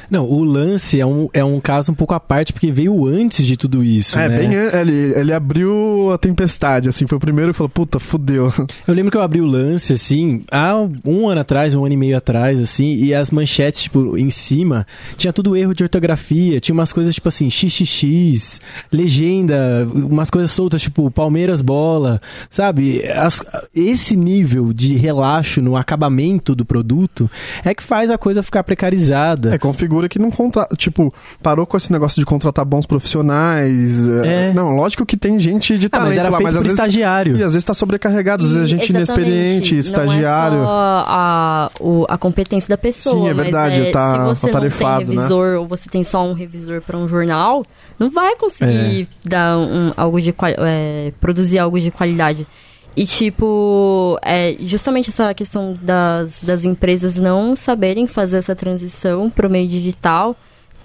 Não, 0.09 0.25
o 0.25 0.43
lance 0.43 0.99
é 0.99 1.05
um, 1.05 1.29
é 1.33 1.43
um 1.43 1.59
caso 1.59 1.91
um 1.91 1.95
pouco 1.95 2.13
à 2.13 2.19
parte, 2.19 2.53
porque 2.53 2.71
veio 2.71 3.05
antes 3.05 3.45
de 3.45 3.57
tudo 3.57 3.83
isso. 3.83 4.17
É, 4.17 4.27
né? 4.27 4.37
bem. 4.37 4.53
Ele, 4.53 5.13
ele 5.19 5.33
abriu 5.33 6.11
a 6.11 6.17
tempestade, 6.17 6.89
assim, 6.89 7.07
foi 7.07 7.17
o 7.17 7.21
primeiro 7.21 7.51
e 7.51 7.53
falou, 7.53 7.69
puta, 7.69 7.99
fudeu. 7.99 8.51
Eu 8.87 8.93
lembro 8.93 9.11
que 9.11 9.17
eu 9.17 9.21
abri 9.21 9.39
o 9.39 9.45
lance, 9.45 9.93
assim, 9.93 10.43
há 10.51 10.75
um 11.05 11.29
ano 11.29 11.41
atrás, 11.41 11.75
um 11.75 11.85
ano 11.85 11.93
e 11.93 11.97
meio 11.97 12.17
atrás, 12.17 12.59
assim, 12.59 12.93
e 12.95 13.13
as 13.13 13.29
manchetes, 13.29 13.83
tipo, 13.83 14.17
em 14.17 14.29
cima, 14.29 14.85
tinha 15.15 15.31
tudo 15.31 15.55
erro 15.55 15.75
de 15.75 15.83
ortografia, 15.83 16.59
tinha 16.59 16.73
umas 16.73 16.91
coisas, 16.91 17.13
tipo 17.13 17.27
assim, 17.27 17.49
xxx, 17.49 18.59
legenda, 18.91 19.87
umas 19.93 20.29
coisas 20.29 20.51
soltas, 20.51 20.81
tipo, 20.81 21.11
Palmeiras 21.11 21.61
bola, 21.61 22.21
sabe? 22.49 23.03
As, 23.07 23.41
esse 23.75 24.15
nível 24.15 24.73
de 24.73 24.95
relaxo 24.95 25.61
no 25.61 25.75
acabamento 25.75 26.55
do 26.55 26.65
produto 26.65 27.29
é 27.63 27.73
que 27.73 27.83
faz 27.83 28.09
a 28.09 28.17
coisa 28.17 28.41
ficar 28.41 28.63
precarizada. 28.63 29.55
É, 29.55 29.57
figura 29.79 30.09
que 30.09 30.19
não 30.19 30.29
contrata, 30.29 30.75
tipo, 30.75 31.13
parou 31.41 31.65
com 31.65 31.77
esse 31.77 31.91
negócio 31.91 32.19
de 32.19 32.25
contratar 32.25 32.65
bons 32.65 32.85
profissionais. 32.85 34.07
É. 34.23 34.53
Não, 34.53 34.75
lógico 34.75 35.05
que 35.05 35.15
tem 35.17 35.39
gente 35.39 35.77
de 35.77 35.87
Ah, 35.87 35.89
talento 35.89 36.07
mas 36.09 36.17
era 36.17 36.29
lá, 36.29 36.37
feito 36.37 36.43
mas 36.47 36.55
às 36.57 36.63
vezes 36.63 36.77
estagiário. 36.79 37.37
e 37.37 37.43
às 37.43 37.53
vezes 37.53 37.65
tá 37.65 37.73
sobrecarregado, 37.73 38.43
às 38.43 38.49
vezes 38.51 38.63
a 38.63 38.65
gente 38.67 38.95
Exatamente. 38.95 39.11
inexperiente, 39.29 39.77
estagiário. 39.77 40.57
Não 40.57 40.63
é 40.63 40.67
só 40.67 41.05
a, 41.07 41.71
o- 41.79 42.05
a 42.09 42.17
competência 42.17 42.69
da 42.69 42.77
pessoa. 42.77 43.15
Sim, 43.15 43.29
é 43.29 43.33
mas 43.33 43.43
verdade, 43.43 43.81
é, 43.81 43.91
tá 43.91 44.11
se 44.13 44.17
você 44.45 44.51
não 44.51 44.59
tem 44.69 44.69
né? 44.69 44.97
revisor 44.99 45.59
ou 45.59 45.67
você 45.67 45.89
tem 45.89 46.03
só 46.03 46.23
um 46.25 46.33
revisor 46.33 46.81
para 46.81 46.97
um 46.97 47.07
jornal, 47.07 47.63
não 47.97 48.09
vai 48.09 48.35
conseguir 48.35 49.07
É. 49.25 49.29
dar 49.29 49.57
um, 49.57 49.93
algo 49.95 50.19
de 50.21 50.33
é, 50.57 51.11
produzir 51.21 51.59
algo 51.59 51.79
de 51.79 51.89
qualidade. 51.91 52.45
E, 52.95 53.05
tipo, 53.05 54.17
é, 54.21 54.57
justamente 54.59 55.09
essa 55.09 55.33
questão 55.33 55.77
das, 55.81 56.41
das 56.41 56.65
empresas 56.65 57.15
não 57.17 57.55
saberem 57.55 58.07
fazer 58.07 58.37
essa 58.37 58.55
transição 58.55 59.29
pro 59.29 59.49
meio 59.49 59.67
digital, 59.67 60.35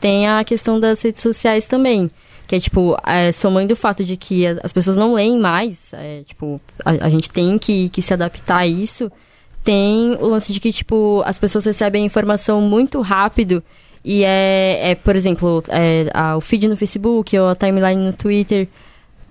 tem 0.00 0.28
a 0.28 0.44
questão 0.44 0.78
das 0.78 1.02
redes 1.02 1.20
sociais 1.20 1.66
também. 1.66 2.10
Que 2.46 2.56
é, 2.56 2.60
tipo, 2.60 2.96
é, 3.06 3.32
somando 3.32 3.72
o 3.72 3.76
fato 3.76 4.04
de 4.04 4.16
que 4.16 4.46
as 4.46 4.72
pessoas 4.72 4.96
não 4.98 5.14
leem 5.14 5.38
mais, 5.38 5.92
é, 5.94 6.22
tipo, 6.24 6.60
a, 6.84 7.06
a 7.06 7.08
gente 7.08 7.30
tem 7.30 7.58
que, 7.58 7.88
que 7.88 8.02
se 8.02 8.12
adaptar 8.12 8.58
a 8.58 8.66
isso, 8.66 9.10
tem 9.64 10.12
o 10.20 10.26
lance 10.26 10.52
de 10.52 10.60
que, 10.60 10.70
tipo, 10.70 11.22
as 11.24 11.38
pessoas 11.38 11.64
recebem 11.64 12.04
informação 12.04 12.60
muito 12.60 13.00
rápido 13.00 13.62
e 14.04 14.22
é, 14.22 14.90
é 14.90 14.94
por 14.94 15.16
exemplo, 15.16 15.64
é, 15.68 16.10
a- 16.12 16.36
o 16.36 16.40
feed 16.42 16.68
no 16.68 16.76
Facebook 16.76 17.36
ou 17.38 17.48
a 17.48 17.54
timeline 17.54 17.96
no 18.04 18.12
Twitter. 18.12 18.68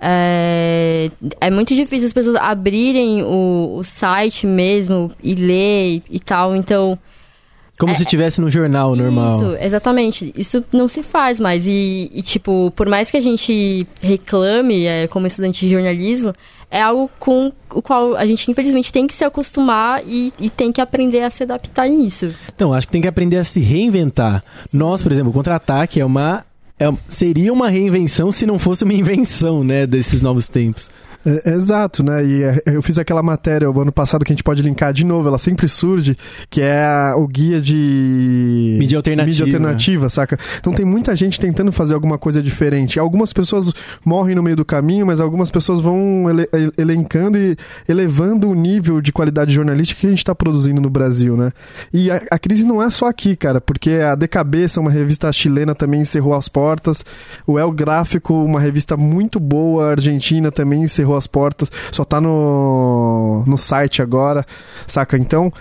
É, 0.06 1.10
é 1.40 1.50
muito 1.50 1.74
difícil 1.74 2.08
as 2.08 2.14
pessoas 2.14 2.36
abrirem 2.36 3.24
o, 3.24 3.78
o 3.78 3.84
site 3.84 4.46
mesmo 4.46 5.10
e 5.24 5.34
ler 5.34 5.96
e, 5.96 6.04
e 6.10 6.20
tal, 6.20 6.54
então... 6.54 7.00
Como 7.80 7.96
se 7.96 8.06
tivesse 8.06 8.40
no 8.40 8.50
jornal 8.50 8.96
normal. 8.96 9.38
Isso, 9.38 9.58
exatamente. 9.60 10.34
Isso 10.38 10.64
não 10.72 10.88
se 10.88 11.04
faz 11.04 11.40
mais. 11.40 11.66
E, 11.66 12.10
e, 12.14 12.22
tipo, 12.22 12.72
por 12.72 12.88
mais 12.88 13.10
que 13.10 13.18
a 13.18 13.22
gente 13.22 13.88
reclame 14.02 14.86
é, 14.86 15.08
como 15.08 15.26
estudante 15.26 15.66
de 15.66 15.72
jornalismo, 15.72 16.34
é 16.70 16.82
algo 16.82 17.10
com 17.20 17.52
o 17.74 17.82
qual 17.82 18.16
a 18.16 18.26
gente, 18.26 18.50
infelizmente, 18.50 18.92
tem 18.92 19.08
que 19.08 19.14
se 19.14 19.26
acostumar 19.26 20.02
e, 20.06 20.32
e 20.40 20.50
tem 20.50 20.72
que 20.72 20.80
aprender 20.80 21.24
a 21.24 21.30
se 21.30 21.44
adaptar 21.44 21.90
nisso. 21.90 22.34
Então, 22.54 22.74
acho 22.74 22.88
que 22.88 22.94
tem 22.94 23.02
que 23.02 23.08
aprender 23.08 23.38
a 23.38 23.44
se 23.44 23.60
reinventar. 23.60 24.44
Nós, 24.72 25.02
por 25.02 25.12
exemplo, 25.12 25.32
o 25.32 25.34
Contra-Ataque 25.34 26.00
é 26.00 26.06
uma... 26.06 26.46
é- 26.84 26.98
seria 27.08 27.52
uma 27.54 27.70
reinvenção 27.70 28.32
se 28.32 28.46
não 28.46 28.60
fosse 28.60 28.84
uma 28.84 28.94
invenção, 28.94 29.64
né, 29.64 29.86
desses 29.88 30.22
novos 30.22 30.48
tempos. 30.48 30.90
É, 31.26 31.52
é 31.52 31.54
exato, 31.54 32.04
né? 32.04 32.24
E 32.26 32.44
é, 32.44 32.62
eu 32.68 32.82
fiz 32.82 32.98
aquela 33.00 33.24
matéria 33.24 33.70
o 33.70 33.82
ano 33.82 33.92
passado 33.92 34.24
que 34.26 34.32
a 34.32 34.36
gente 34.36 34.44
pode 34.44 34.62
linkar 34.62 34.92
de 34.94 35.06
novo, 35.06 35.28
ela 35.28 35.38
sempre 35.38 35.68
surge, 35.68 36.18
que 36.50 36.62
é 36.62 36.84
a- 36.86 37.16
o 37.18 37.28
guia 37.28 37.62
de 37.62 38.76
Mídia 38.80 38.98
alternativa. 38.98 39.30
mídia 39.30 39.46
alternativa, 39.46 40.10
saca? 40.10 40.38
Então 40.60 40.74
tem 40.74 40.86
muita 40.86 41.16
gente 41.16 41.40
tentando 41.40 41.72
fazer 41.72 41.94
alguma 41.94 42.18
coisa 42.18 42.42
diferente. 42.42 43.00
Algumas 43.00 43.32
pessoas 43.34 43.72
morrem 44.06 44.36
no 44.36 44.44
meio 44.44 44.56
do 44.56 44.66
caminho, 44.66 45.06
mas 45.06 45.22
algumas 45.22 45.50
pessoas 45.52 45.80
vão 45.80 46.30
ele- 46.30 46.48
ele- 46.54 46.72
elencando 46.78 47.38
e 47.38 47.56
elevando 47.88 48.50
o 48.50 48.56
nível 48.56 49.02
de 49.02 49.12
qualidade 49.12 49.54
jornalística 49.54 50.02
que 50.02 50.08
a 50.08 50.10
gente 50.10 50.20
está 50.20 50.36
produzindo 50.36 50.82
no 50.82 50.90
Brasil, 50.90 51.36
né? 51.38 51.52
E 51.94 52.10
a, 52.12 52.22
a 52.32 52.40
crise 52.40 52.64
não 52.66 52.82
é 52.82 52.90
só 52.90 53.08
aqui, 53.08 53.36
cara, 53.36 53.62
porque 53.62 53.92
a 53.92 54.16
De 54.16 54.28
Cabeça, 54.28 54.80
uma 54.82 54.92
revista 54.92 55.32
chilena, 55.32 55.74
também 55.76 56.02
encerrou 56.02 56.34
as 56.36 56.48
portas. 56.48 57.04
O 57.48 57.58
El 57.60 57.72
Gráfico, 57.72 58.34
uma 58.34 58.60
revista 58.60 58.98
muito 58.98 59.40
boa, 59.40 59.92
argentina, 59.92 60.52
também 60.52 60.84
encerrou 60.84 61.13
as 61.16 61.28
portas. 61.28 61.72
Só 61.92 62.04
tá 62.04 62.20
no, 62.20 63.44
no 63.46 63.58
site 63.58 64.02
agora, 64.02 64.46
saca? 64.88 65.18
Então. 65.18 65.52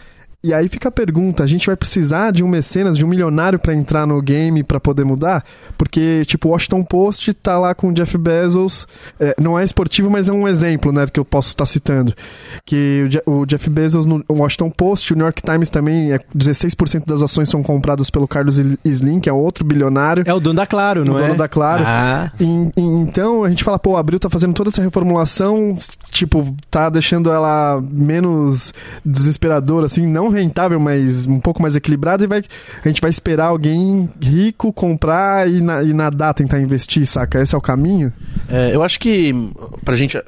E 0.45 0.53
aí 0.53 0.69
fica 0.69 0.89
a 0.89 0.93
pergunta, 0.93 1.45
a 1.45 1.47
gente 1.47 1.67
vai 1.67 1.77
precisar 1.77 2.33
de 2.33 2.43
um 2.43 2.49
mecenas, 2.49 2.97
de 2.99 3.05
um 3.05 3.09
milionário 3.09 3.59
pra 3.61 3.73
entrar 3.73 4.07
no 4.07 4.21
game 4.21 4.63
pra 4.65 4.81
poder 4.81 5.05
mudar? 5.05 5.45
Porque, 5.79 6.25
tipo, 6.25 6.49
o 6.49 6.51
Washington 6.53 6.83
Post 6.83 7.33
tá 7.35 7.57
lá 7.59 7.75
com 7.77 7.91
o 7.91 7.93
Jeff 7.93 8.19
Bezos, 8.19 8.87
é, 9.21 9.37
não 9.41 9.57
é 9.57 9.63
esportivo, 9.65 10.11
mas 10.11 10.29
é 10.29 10.33
um 10.33 10.49
exemplo, 10.49 10.91
né, 10.93 11.07
que 11.07 11.21
eu 11.21 11.25
posso 11.25 11.49
estar 11.51 11.65
citando. 11.65 12.13
Que 12.67 13.05
o, 13.07 13.11
Je- 13.11 13.23
o 13.25 13.47
Jeff 13.47 13.71
Bezos 13.71 14.05
no 14.05 14.25
Washington 14.29 14.69
Post, 14.71 15.13
o 15.13 15.17
New 15.17 15.25
York 15.25 15.41
Times 15.43 15.71
também, 15.71 16.13
é 16.13 16.19
16% 16.37 17.07
das 17.07 17.23
ações 17.23 17.49
são 17.49 17.63
compradas 17.63 18.11
pelo 18.11 18.27
Carlos 18.27 18.59
Slim, 18.85 19.21
que 19.21 19.29
é 19.29 19.33
outro 19.33 19.65
bilionário. 19.65 20.25
É 20.27 20.35
o 20.35 20.41
dono 20.41 20.57
da 20.57 20.67
Claro, 20.67 21.05
não 21.05 21.15
O 21.15 21.19
é? 21.19 21.23
dono 21.23 21.37
da 21.37 21.47
Claro. 21.47 21.85
Ah, 21.87 22.33
Em- 22.41 22.73
em- 22.77 23.01
então 23.03 23.45
a 23.45 23.49
gente 23.49 23.63
fala, 23.63 23.79
pô, 23.79 23.97
a 23.97 24.01
Abril 24.01 24.19
tá 24.19 24.29
fazendo 24.29 24.55
toda 24.55 24.71
essa 24.71 24.83
reformulação, 24.83 25.79
tipo, 26.11 26.53
tá 26.69 26.89
deixando 26.91 27.31
ela 27.31 27.81
menos 27.93 28.75
desesperadora, 29.05 29.87
assim, 29.87 30.05
não 30.07 30.32
rentável, 30.35 30.79
mas 30.81 31.27
um 31.27 31.39
pouco 31.41 31.61
mais 31.63 31.77
equilibrada, 31.77 32.25
e 32.25 32.27
vai, 32.27 32.43
a 32.85 32.89
gente 32.89 33.01
vai 33.01 33.11
esperar 33.11 33.47
alguém 33.47 34.09
rico 34.21 34.73
comprar 34.73 35.49
e, 35.51 35.61
na, 35.61 35.83
e 35.83 35.93
nadar, 35.93 36.35
tentar 36.35 36.61
investir, 36.61 37.07
saca? 37.07 37.41
Esse 37.41 37.55
é 37.55 37.59
o 37.59 37.61
caminho? 37.61 38.13
É, 38.49 38.75
eu 38.75 38.83
acho 38.83 38.99
que 39.01 39.35
pra 39.85 39.97
gente 39.97 40.21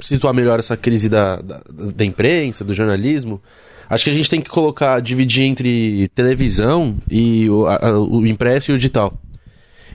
situar 0.00 0.32
melhor 0.32 0.58
essa 0.58 0.76
crise 0.76 1.08
da, 1.08 1.36
da, 1.36 1.60
da 1.94 2.04
imprensa, 2.04 2.64
do 2.64 2.72
jornalismo, 2.74 3.40
acho 3.88 4.04
que 4.04 4.10
a 4.10 4.14
gente 4.14 4.30
tem 4.30 4.40
que 4.40 4.48
colocar, 4.50 5.00
dividir 5.00 5.42
entre 5.44 6.08
televisão 6.14 6.96
e 7.10 7.48
o, 7.50 7.66
a- 7.66 8.00
o 8.00 8.26
impresso 8.26 8.70
e 8.70 8.74
o 8.74 8.76
digital. 8.78 9.12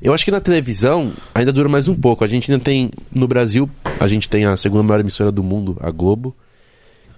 Eu 0.01 0.13
acho 0.13 0.25
que 0.25 0.29
na 0.31 0.41
televisão 0.41 1.13
ainda 1.33 1.51
dura 1.53 1.69
mais 1.69 1.87
um 1.87 1.95
pouco. 1.95 2.23
A 2.23 2.27
gente 2.27 2.51
ainda 2.51 2.63
tem, 2.63 2.91
no 3.11 3.27
Brasil, 3.27 3.67
a 3.99 4.07
gente 4.07 4.27
tem 4.29 4.45
a 4.45 4.55
segunda 4.57 4.83
maior 4.83 4.99
emissora 4.99 5.31
do 5.31 5.41
mundo, 5.41 5.77
a 5.79 5.89
Globo. 5.89 6.35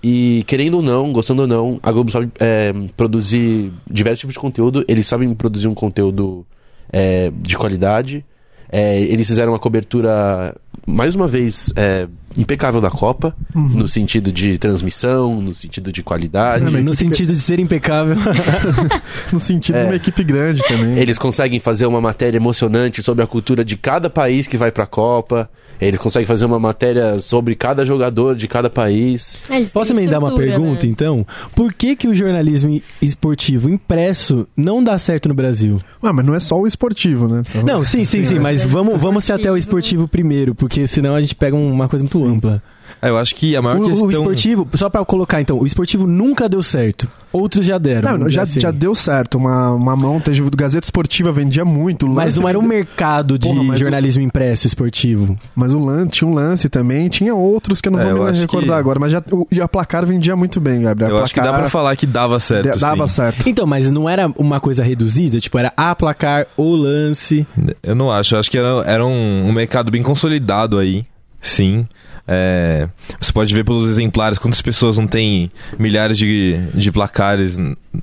E 0.10 0.44
querendo 0.48 0.76
ou 0.76 0.82
não, 0.82 1.12
gostando 1.12 1.42
ou 1.42 1.48
não, 1.48 1.80
a 1.84 1.92
Globo 1.92 2.10
sabe 2.10 2.32
é, 2.40 2.74
produzir 2.96 3.74
diversos 3.90 4.22
tipos 4.22 4.34
de 4.36 4.40
conteúdo. 4.40 4.86
Eles 4.88 5.06
sabem 5.06 5.34
produzir 5.34 5.68
um 5.68 5.74
conteúdo 5.74 6.46
é, 6.94 7.30
de 7.36 7.58
qualidade. 7.58 8.24
É, 8.72 9.00
eles 9.02 9.28
fizeram 9.28 9.52
uma 9.54 9.60
cobertura, 9.60 10.56
mais 10.86 11.14
uma 11.16 11.28
vez, 11.28 11.72
é, 11.76 12.08
impecável 12.38 12.80
da 12.82 12.90
Copa, 12.92 13.36
no 13.54 13.88
sentido 13.88 14.32
de 14.32 14.58
transmissão, 14.58 15.42
no 15.42 15.54
sentido 15.54 15.92
de 15.92 16.02
qualidade. 16.04 16.66
É, 16.66 16.70
mas 16.70 16.84
no 16.84 16.94
sentido 16.94 17.34
de 17.34 17.40
ser 17.40 17.60
impecável. 17.60 18.16
No 19.32 19.40
sentido 19.42 19.76
É. 19.76 19.82
de 19.82 19.88
uma 19.90 19.96
equipe 19.96 20.24
grande 20.24 20.62
também. 20.68 20.98
Eles 20.98 21.18
conseguem 21.18 21.60
fazer 21.60 21.86
uma 21.86 22.00
matéria 22.00 22.38
emocionante 22.38 23.04
sobre 23.04 23.24
a 23.24 23.28
cultura 23.28 23.64
de 23.66 23.76
cada 23.76 24.10
país 24.10 24.48
que 24.48 24.56
vai 24.58 24.72
pra 24.72 24.86
Copa. 24.86 25.50
Eles 25.80 26.00
conseguem 26.00 26.26
fazer 26.26 26.46
uma 26.46 26.60
matéria 26.60 27.20
sobre 27.20 27.56
cada 27.56 27.86
jogador 27.86 28.36
de 28.36 28.48
cada 28.48 28.70
país. 28.70 29.38
É, 29.50 29.64
Posso 29.66 29.94
me 29.94 30.08
dar 30.08 30.20
uma 30.20 30.36
pergunta, 30.36 30.86
né? 30.86 30.92
então? 30.92 31.26
Por 31.56 31.74
que 31.74 31.96
que 31.96 32.08
o 32.08 32.16
jornalismo 32.16 32.82
esportivo 33.02 33.70
impresso 33.70 34.48
não 34.56 34.84
dá 34.84 34.98
certo 34.98 35.30
no 35.30 35.36
Brasil? 35.36 35.80
Ah, 36.02 36.12
mas 36.14 36.26
não 36.26 36.34
é 36.34 36.40
só 36.40 36.60
o 36.60 36.68
esportivo, 36.68 37.28
né? 37.28 37.44
Não, 37.66 37.84
sim, 37.84 38.04
sim, 38.04 38.24
sim, 38.24 38.40
mas 38.40 38.64
vamos, 38.66 38.98
vamos 39.00 39.24
ser 39.24 39.34
até 39.34 39.52
o 39.52 39.58
esportivo 39.58 40.08
primeiro, 40.08 40.56
porque 40.56 40.88
senão 40.88 41.16
a 41.16 41.22
gente 41.22 41.36
pega 41.36 41.56
uma 41.56 41.88
coisa 41.88 42.04
muito 42.04 42.24
ampla. 42.24 42.62
Ah, 43.02 43.08
eu 43.10 43.18
acho 43.18 43.36
que 43.36 43.56
a 43.56 43.62
maior 43.62 43.80
O, 43.80 43.86
questão... 43.88 44.06
o 44.08 44.12
esportivo, 44.12 44.68
só 44.74 44.90
pra 44.90 45.04
colocar 45.06 45.42
então, 45.42 45.60
o 45.60 45.66
esportivo 45.66 46.08
nunca 46.08 46.48
deu 46.50 46.62
certo. 46.64 47.08
Outros 47.32 47.66
já 47.66 47.78
deram. 47.78 48.18
Não, 48.18 48.30
já, 48.30 48.44
dizer 48.44 48.62
já 48.62 48.70
assim. 48.70 48.78
deu 48.80 48.96
certo. 48.96 49.38
Uma, 49.38 49.72
uma 49.74 49.96
mão, 49.96 50.20
teve 50.20 50.42
Gazeta 50.56 50.86
Esportiva 50.86 51.32
vendia 51.32 51.64
muito. 51.66 52.06
o 52.08 52.10
Mas 52.10 52.38
não 52.40 52.48
era 52.50 52.58
um 52.58 52.64
mercado 52.64 53.38
de 53.38 53.48
Porra, 53.48 53.64
mas 53.64 53.76
o- 53.78 53.80
jornalismo 53.82 54.24
impresso 54.24 54.66
esportivo. 54.66 55.38
Mas 55.56 55.74
o 55.74 55.80
lance, 55.80 56.12
tinha 56.12 56.28
um 56.28 56.34
lance 56.34 56.70
também, 56.70 57.10
tinha 57.10 57.36
outros 57.36 57.80
que 57.82 57.90
eu 57.90 57.92
não 57.92 58.00
É, 58.00 58.14
vou 58.14 58.28
eu 58.28 58.34
me 58.34 58.40
recordar 58.40 58.68
que- 58.76 58.80
agora, 58.80 59.00
mas 59.00 59.12
já, 59.12 59.22
o, 59.32 59.46
e 59.52 59.62
a 59.62 59.68
placar 59.68 60.06
vendia 60.06 60.36
muito 60.36 60.60
bem, 60.60 60.82
Gabriel. 60.82 61.12
Eu 61.12 61.18
A 61.18 61.24
acho 61.24 61.34
que 61.34 61.40
dá 61.40 61.48
Placar 61.48 61.62
pra 61.62 61.70
falar 61.70 61.96
que 61.96 62.06
dava 62.08 62.40
certo, 62.40 62.72
de- 62.72 62.80
dava 62.80 63.08
sim. 63.08 63.16
certo. 63.16 63.48
Então, 63.50 63.68
mas 63.68 63.92
não 63.92 64.10
era 64.10 64.32
uma 64.38 64.60
coisa 64.60 64.84
reduzida? 64.84 65.40
Tipo, 65.40 65.58
era 65.60 65.72
a 65.78 65.94
placar, 65.94 66.48
o 66.56 66.76
lance. 66.76 67.46
Eu 67.84 67.94
não 67.94 68.10
acho. 68.12 68.34
Eu 68.36 68.40
acho 68.40 68.50
que 68.50 68.58
era, 68.58 68.70
era 68.86 69.06
um, 69.06 69.48
um 69.48 69.52
mercado 69.52 69.92
bem 69.92 70.02
consolidado 70.02 70.78
aí. 70.80 71.06
Sim. 71.42 71.86
É, 72.28 72.90
você 73.20 73.32
pode 73.32 73.54
ver 73.54 73.64
pelos 73.64 73.90
exemplares 73.90 74.38
quantas 74.38 74.62
pessoas 74.62 74.98
não 74.98 75.08
têm 75.08 75.50
milhares 75.80 76.18
de, 76.18 76.58
de 76.74 76.92
placares, 76.92 77.58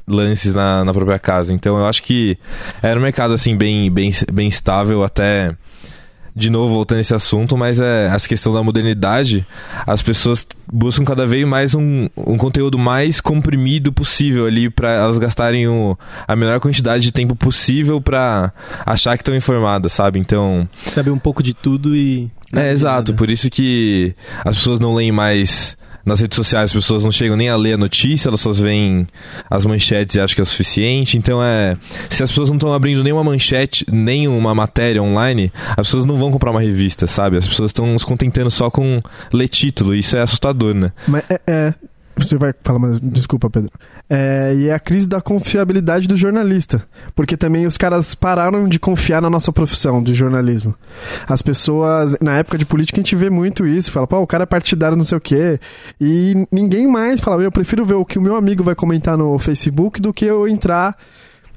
lances 0.09 0.55
na, 0.55 0.85
na 0.85 0.93
própria 0.95 1.19
casa. 1.19 1.53
Então 1.53 1.79
eu 1.79 1.87
acho 1.87 2.03
que 2.03 2.39
era 2.83 2.99
um 2.99 3.03
mercado 3.03 3.35
assim 3.35 3.57
bem, 3.57 3.91
bem, 3.91 4.11
bem 4.33 4.49
estável 4.49 5.05
até. 5.05 5.55
De 6.37 6.51
novo, 6.51 6.75
voltando 6.75 6.99
a 6.99 7.01
esse 7.01 7.15
assunto, 7.15 7.57
mas 7.57 7.81
é 7.81 8.07
essa 8.07 8.29
questão 8.29 8.53
da 8.53 8.63
modernidade, 8.63 9.47
as 9.87 10.03
pessoas 10.03 10.45
buscam 10.71 11.05
cada 11.05 11.25
vez 11.25 11.47
mais 11.47 11.75
um, 11.75 12.09
um 12.17 12.37
conteúdo 12.37 12.77
mais 12.77 13.21
comprimido 13.21 13.93
possível 13.93 14.47
ali 14.47 14.69
para 14.69 14.91
elas 14.91 15.17
gastarem 15.17 15.69
o, 15.69 15.97
a 16.27 16.35
menor 16.35 16.59
quantidade 16.59 17.05
de 17.05 17.13
tempo 17.13 17.37
possível 17.37 18.01
para 18.01 18.53
achar 18.85 19.17
que 19.17 19.23
estão 19.23 19.35
informadas, 19.35 19.93
sabe? 19.93 20.19
Então, 20.19 20.69
Saber 20.83 21.11
um 21.11 21.19
pouco 21.19 21.41
de 21.43 21.55
tudo 21.55 21.95
e. 21.95 22.29
é, 22.53 22.71
exato. 22.73 23.15
Por 23.15 23.31
isso 23.31 23.49
que 23.49 24.15
as 24.45 24.57
pessoas 24.57 24.81
não 24.81 24.95
leem 24.95 25.13
mais 25.13 25.77
nas 26.05 26.21
redes 26.21 26.37
sociais, 26.37 26.71
as 26.71 26.75
pessoas 26.75 27.05
não 27.05 27.11
chegam 27.11 27.37
nem 27.37 27.49
a 27.49 27.57
ler 27.57 27.75
a 27.75 27.79
notícia, 27.79 28.29
elas 28.29 28.41
só 28.41 28.53
veem 28.53 29.07
as 29.49 29.65
manchetes 29.65 30.17
e 30.17 30.21
acham 30.21 30.35
que 30.35 30.41
é 30.41 30.45
o 30.45 30.47
suficiente. 30.47 31.17
Então 31.17 31.43
é. 31.43 31.77
Se 32.11 32.23
as 32.23 32.31
pessoas 32.31 32.49
não 32.49 32.57
estão 32.57 32.73
abrindo 32.73 33.03
nenhuma 33.03 33.25
manchete, 33.25 33.87
nem 33.91 34.29
uma 34.29 34.55
matéria 34.55 35.03
online, 35.03 35.53
as 35.71 35.87
pessoas 35.87 36.05
não 36.05 36.17
vão 36.17 36.31
comprar 36.31 36.51
uma 36.51 36.61
revista, 36.61 37.07
sabe? 37.07 37.37
As 37.37 37.49
pessoas 37.49 37.71
estão 37.71 37.99
se 37.99 38.05
contentando 38.05 38.51
só 38.51 38.71
com 38.71 39.01
ler 39.33 39.49
título. 39.49 39.95
Isso 39.95 40.17
é 40.17 40.21
assustador, 40.21 40.75
né? 40.75 40.93
Mas 41.07 41.25
é, 41.31 41.41
é, 41.47 41.75
Você 42.17 42.37
vai 42.37 42.55
falar, 42.63 42.79
mas 42.79 43.01
desculpa, 43.01 43.51
Pedro. 43.51 43.73
É, 44.09 44.55
e 44.57 44.69
é 44.69 44.75
a 44.75 44.79
crise 44.79 45.09
da 45.09 45.21
confiabilidade 45.21 46.07
do 46.07 46.17
jornalista. 46.17 46.87
Porque 47.15 47.37
também 47.37 47.67
os 47.67 47.77
caras 47.77 48.15
pararam 48.15 48.69
de 48.69 48.79
confiar 48.79 49.21
na 49.21 49.29
nossa 49.29 49.53
profissão 49.53 50.03
de 50.03 50.15
jornalismo. 50.15 50.75
As 51.29 51.43
pessoas, 51.43 52.17
na 52.21 52.37
época 52.39 52.57
de 52.57 52.65
política, 52.65 53.01
a 53.01 53.03
gente 53.03 53.17
vê 53.17 53.29
muito 53.31 53.67
isso. 53.67 53.91
Fala, 53.91 54.07
pô, 54.07 54.19
o 54.21 54.27
cara 54.27 54.45
é 54.45 54.47
partidário, 54.47 54.97
não 54.97 55.05
sei 55.05 55.19
o 55.19 55.21
quê. 55.21 55.59
E 56.01 56.47
ninguém 56.53 56.87
mais 56.87 57.21
fala, 57.21 57.43
eu 57.43 57.51
prefiro 57.51 57.85
ver 57.85 57.95
o 57.95 58.05
que 58.05 58.19
o 58.19 58.23
meu 58.23 58.37
amigo 58.37 58.63
vai 58.63 58.75
comentar 58.75 59.17
no 59.17 59.39
Facebook 59.39 60.01
do 60.01 60.13
que 60.13 60.25
eu 60.25 60.47
entrar. 60.47 60.97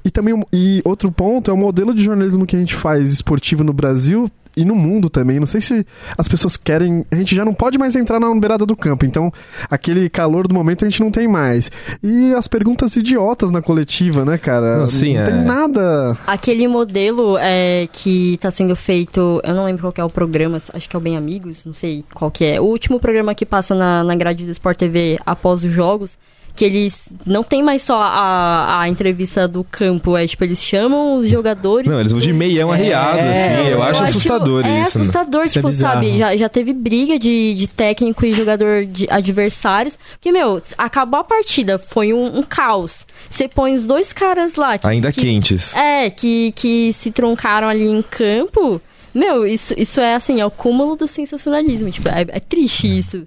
E 0.04 0.10
também, 0.10 0.42
e 0.52 0.82
outro 0.84 1.12
ponto 1.12 1.50
é 1.50 1.54
o 1.54 1.56
modelo 1.56 1.94
de 1.94 2.02
jornalismo 2.02 2.46
que 2.46 2.56
a 2.56 2.58
gente 2.58 2.74
faz 2.74 3.12
esportivo 3.12 3.62
no 3.62 3.72
Brasil 3.72 4.30
e 4.58 4.64
no 4.64 4.74
mundo 4.74 5.08
também. 5.08 5.38
Não 5.38 5.46
sei 5.46 5.60
se 5.60 5.86
as 6.16 6.26
pessoas 6.26 6.56
querem. 6.56 7.06
A 7.10 7.14
gente 7.14 7.34
já 7.34 7.44
não 7.44 7.54
pode 7.54 7.78
mais 7.78 7.94
entrar 7.94 8.18
na 8.18 8.34
beirada 8.34 8.66
do 8.66 8.76
campo, 8.76 9.06
então 9.06 9.32
aquele 9.70 10.08
calor 10.08 10.48
do 10.48 10.54
momento 10.54 10.84
a 10.84 10.88
gente 10.88 11.00
não 11.00 11.12
tem 11.12 11.28
mais. 11.28 11.70
E 12.02 12.34
as 12.34 12.48
perguntas 12.48 12.96
idiotas 12.96 13.52
na 13.52 13.62
coletiva, 13.62 14.24
né, 14.24 14.36
cara? 14.36 14.78
Não, 14.78 14.88
sim, 14.88 15.14
não 15.14 15.22
é. 15.22 15.24
tem 15.24 15.44
nada. 15.44 16.18
Aquele 16.26 16.66
modelo 16.66 17.38
é, 17.38 17.86
que 17.92 18.36
tá 18.38 18.50
sendo 18.50 18.74
feito, 18.74 19.40
eu 19.44 19.54
não 19.54 19.64
lembro 19.64 19.82
qual 19.82 19.92
que 19.92 20.00
é 20.00 20.04
o 20.04 20.10
programa, 20.10 20.58
acho 20.74 20.88
que 20.88 20.96
é 20.96 20.98
o 20.98 21.02
Bem 21.02 21.16
Amigos, 21.16 21.64
não 21.64 21.74
sei 21.74 22.04
qual 22.12 22.30
que 22.30 22.44
é. 22.44 22.60
O 22.60 22.64
último 22.64 22.98
programa 22.98 23.34
que 23.34 23.46
passa 23.46 23.74
na, 23.74 24.02
na 24.02 24.16
grade 24.16 24.44
do 24.44 24.50
Sport 24.50 24.76
TV 24.76 25.18
após 25.24 25.64
os 25.64 25.72
jogos, 25.72 26.18
que 26.58 26.64
eles 26.64 27.12
não 27.24 27.44
tem 27.44 27.62
mais 27.62 27.82
só 27.82 28.00
a, 28.02 28.80
a 28.80 28.88
entrevista 28.88 29.46
do 29.46 29.62
campo, 29.62 30.16
é 30.16 30.26
tipo, 30.26 30.42
eles 30.42 30.60
chamam 30.60 31.16
os 31.16 31.28
jogadores. 31.28 31.88
Não, 31.88 32.00
eles 32.00 32.10
vão 32.10 32.20
de 32.20 32.32
meião 32.32 32.72
arriado, 32.72 33.20
assim. 33.20 33.68
Eu, 33.70 33.80
acho 33.80 34.02
assustador 34.02 34.66
é 34.66 34.68
isso. 34.82 34.98
né? 34.98 35.02
assustador, 35.04 35.44
Isso 35.44 35.58
é 35.58 35.62
tipo, 35.62 35.68
bizarro. 35.68 35.94
sabe? 35.94 36.18
Já, 36.18 36.36
já 36.36 36.48
teve 36.48 36.72
briga 36.72 37.16
de, 37.16 37.54
de 37.54 37.68
técnico 37.68 38.26
e 38.26 38.32
jogador 38.32 38.84
de 38.86 39.06
adversários. 39.08 39.96
Porque, 40.14 40.32
meu, 40.32 40.60
acabou 40.76 41.20
a 41.20 41.24
partida, 41.24 41.78
foi 41.78 42.12
um, 42.12 42.38
um 42.38 42.42
caos. 42.42 43.06
Você 43.30 43.46
põe 43.46 43.72
os 43.74 43.86
dois 43.86 44.12
caras 44.12 44.56
lá. 44.56 44.76
que- 44.78 44.86
Ainda 44.88 45.12
que, 45.12 45.20
quentes. 45.20 45.72
É, 45.76 46.10
que, 46.10 46.50
que 46.56 46.92
se 46.92 47.12
troncaram 47.12 47.68
ali 47.68 47.86
em 47.86 48.02
campo. 48.02 48.82
Meu, 49.14 49.46
isso, 49.46 49.74
isso 49.76 50.00
é 50.00 50.16
assim, 50.16 50.40
é 50.40 50.44
o 50.44 50.50
cúmulo 50.50 50.96
do 50.96 51.06
sensacionalismo. 51.06 51.88
Tipo, 51.88 52.08
é, 52.08 52.26
é 52.28 52.40
triste 52.40 52.98
isso. 52.98 53.26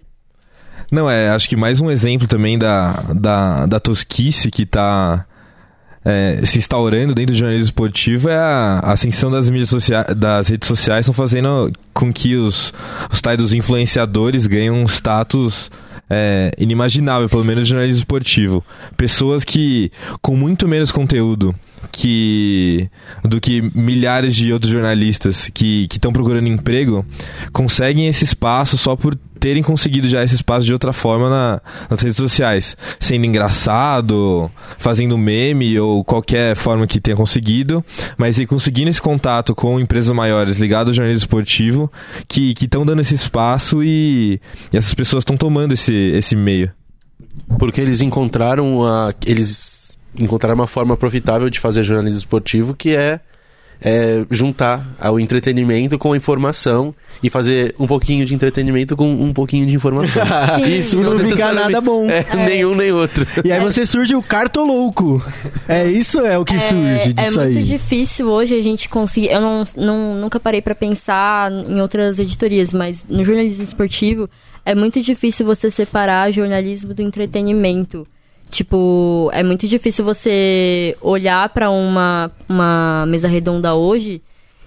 Não, 0.92 1.10
é, 1.10 1.30
acho 1.30 1.48
que 1.48 1.56
mais 1.56 1.80
um 1.80 1.90
exemplo 1.90 2.28
também 2.28 2.60
da, 2.60 2.92
da, 3.16 3.66
da 3.66 3.80
tosquice 3.80 4.52
que 4.52 4.66
tá 4.66 5.26
é, 6.04 6.42
se 6.44 6.60
instaurando 6.60 7.16
dentro 7.16 7.34
do 7.34 7.38
jornalismo 7.38 7.66
esportivo 7.66 8.30
é 8.30 8.38
a, 8.38 8.80
a 8.84 8.92
ascensão 8.92 9.32
das 9.32 9.50
mídias 9.50 9.70
sociais, 9.70 10.08
das 10.18 10.50
redes 10.50 10.68
sociais 10.68 11.06
estão 11.06 11.14
fazendo 11.14 11.72
com 11.94 12.12
que 12.12 12.36
os, 12.36 12.74
os 13.10 13.22
tais 13.22 13.38
dos 13.38 13.54
influenciadores 13.54 14.48
ganhem 14.48 14.70
um 14.70 14.84
status 14.86 15.72
é, 16.10 16.52
inimaginável, 16.58 17.30
pelo 17.30 17.46
menos 17.46 17.62
no 17.62 17.68
jornalismo 17.68 18.00
esportivo. 18.00 18.66
Pessoas 18.98 19.46
que, 19.46 19.90
com 20.22 20.36
muito 20.36 20.68
menos 20.68 20.92
conteúdo 20.92 21.56
que 21.92 22.90
do 23.24 23.40
que 23.40 23.62
milhares 23.76 24.36
de 24.36 24.52
outros 24.52 24.72
jornalistas 24.72 25.50
que 25.54 25.88
estão 25.92 26.12
procurando 26.12 26.48
emprego 26.48 27.06
conseguem 27.52 28.08
esse 28.08 28.24
espaço 28.26 28.78
só 28.78 28.96
por 28.96 29.16
terem 29.40 29.64
conseguido 29.64 30.08
já 30.08 30.24
esse 30.24 30.36
espaço 30.36 30.68
de 30.68 30.74
outra 30.74 30.94
forma 30.94 31.28
na- 31.28 31.62
nas 31.90 32.00
redes 32.02 32.18
sociais, 32.18 32.78
sendo 33.00 33.26
engraçado, 33.26 34.52
fazendo 34.78 35.18
meme 35.18 35.80
ou 35.80 36.04
qualquer 36.04 36.56
forma 36.56 36.86
que 36.86 37.00
tenha 37.02 37.18
conseguido, 37.18 37.84
mas 38.18 38.38
e 38.38 38.46
conseguindo 38.46 38.90
esse 38.92 39.02
contato 39.02 39.56
com 39.56 39.80
empresas 39.80 40.12
maiores 40.16 40.58
ligadas 40.60 40.90
ao 40.90 40.94
jornalismo 40.94 41.24
esportivo 41.26 41.92
que 42.28 42.54
estão 42.62 42.86
dando 42.86 43.02
esse 43.02 43.16
espaço 43.16 43.84
e, 43.84 44.40
e 44.72 44.78
essas 44.78 44.94
pessoas 44.94 45.22
estão 45.24 45.36
tomando 45.36 45.74
esse, 45.74 45.92
esse 45.94 46.36
meio. 46.36 46.72
Porque 47.58 47.82
eles 47.82 48.00
encontraram 48.02 48.86
a, 48.86 49.12
eles 49.26 49.81
encontraram 50.20 50.56
uma 50.56 50.68
forma 50.68 50.96
profitável 50.98 51.50
de 51.50 51.60
fazer 51.60 51.84
jornalismo 51.84 52.20
esportivo 52.20 52.76
que 52.76 52.96
é, 52.96 53.20
é 53.82 54.26
juntar 54.30 54.86
o 55.12 55.20
entretenimento 55.20 55.98
com 55.98 56.14
a 56.14 56.18
informação 56.18 56.94
e 57.24 57.30
fazer 57.30 57.74
um 57.80 57.88
pouquinho 57.88 58.26
de 58.26 58.36
entretenimento 58.36 58.96
com 58.96 59.12
um 59.12 59.34
pouquinho 59.34 59.66
de 59.66 59.74
informação. 59.76 60.24
Sim. 60.56 60.80
Isso 60.80 61.00
E 61.00 61.02
não 61.02 61.18
fica 61.18 61.52
nada 61.54 61.82
bom. 61.82 62.08
É, 62.10 62.24
Nenhum 62.36 62.76
nem 62.76 62.92
outro. 62.92 63.26
E 63.44 63.52
aí 63.52 63.60
você 63.60 63.86
surge 63.86 64.16
o 64.16 64.22
cartolouco. 64.22 65.24
É 65.68 65.88
isso 65.90 66.20
é 66.20 66.38
o 66.38 66.46
que 66.46 66.60
surge 66.60 67.10
é 67.10 67.14
disso 67.14 67.40
muito 67.40 67.58
aí. 67.58 67.64
difícil 67.64 68.28
hoje 68.28 68.56
a 68.56 68.62
gente 68.62 68.88
conseguir. 68.90 69.32
Eu 69.32 69.42
não, 69.42 69.64
não, 69.76 70.16
nunca 70.16 70.40
parei 70.40 70.62
pra 70.62 70.76
pensar 70.76 71.52
em 71.52 71.82
outras 71.82 72.20
editorias, 72.20 72.74
mas 72.74 73.06
no 73.10 73.24
jornalismo 73.24 73.64
esportivo 73.64 74.30
é 74.64 74.76
muito 74.76 75.02
difícil 75.02 75.46
você 75.46 75.72
separar 75.72 76.32
jornalismo 76.32 76.94
do 76.94 77.02
entretenimento. 77.02 78.08
Tipo, 78.52 79.30
é 79.34 79.42
muito 79.44 79.66
difícil 79.66 80.04
você 80.04 80.96
olhar 81.02 81.48
pra 81.50 81.70
uma, 81.72 82.30
uma 82.50 83.06
mesa 83.08 83.28
redonda 83.28 83.74
hoje 83.74 84.22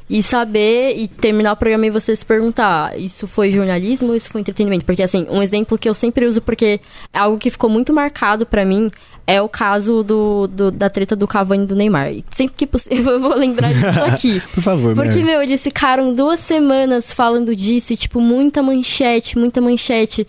e 0.08 0.22
saber 0.22 0.94
e 0.96 1.06
terminar 1.06 1.52
o 1.52 1.56
programa 1.56 1.86
e 1.86 1.90
você 1.90 2.14
se 2.16 2.24
perguntar, 2.24 2.98
isso 2.98 3.26
foi 3.26 3.50
jornalismo 3.50 4.08
ou 4.08 4.14
isso 4.16 4.28
foi 4.30 4.40
entretenimento? 4.40 4.84
Porque 4.84 5.02
assim, 5.02 5.26
um 5.30 5.42
exemplo 5.42 5.78
que 5.78 5.88
eu 5.88 5.94
sempre 5.94 6.26
uso 6.26 6.40
porque 6.42 6.80
é 7.12 7.18
algo 7.18 7.38
que 7.38 7.50
ficou 7.50 7.68
muito 7.70 7.92
marcado 7.92 8.44
pra 8.46 8.64
mim 8.64 8.90
é 9.26 9.40
o 9.40 9.48
caso 9.48 10.02
do, 10.02 10.46
do- 10.46 10.70
da 10.70 10.90
treta 10.90 11.14
do 11.16 11.26
Cavani 11.26 11.64
e 11.64 11.66
do 11.66 11.74
Neymar. 11.74 12.10
E 12.12 12.24
sempre 12.30 12.54
que 12.56 12.66
possível 12.66 13.14
eu 13.14 13.20
vou 13.20 13.34
lembrar 13.34 13.72
disso 13.72 14.00
aqui. 14.04 14.42
Por 14.54 14.62
favor, 14.62 14.94
Porque, 14.94 15.22
meu, 15.22 15.42
eles 15.42 15.62
ficaram 15.62 16.12
duas 16.14 16.40
semanas 16.40 17.12
falando 17.12 17.54
disso 17.56 17.92
e, 17.94 17.96
tipo, 17.96 18.20
muita 18.20 18.62
manchete, 18.62 19.38
muita 19.38 19.60
manchete. 19.62 20.26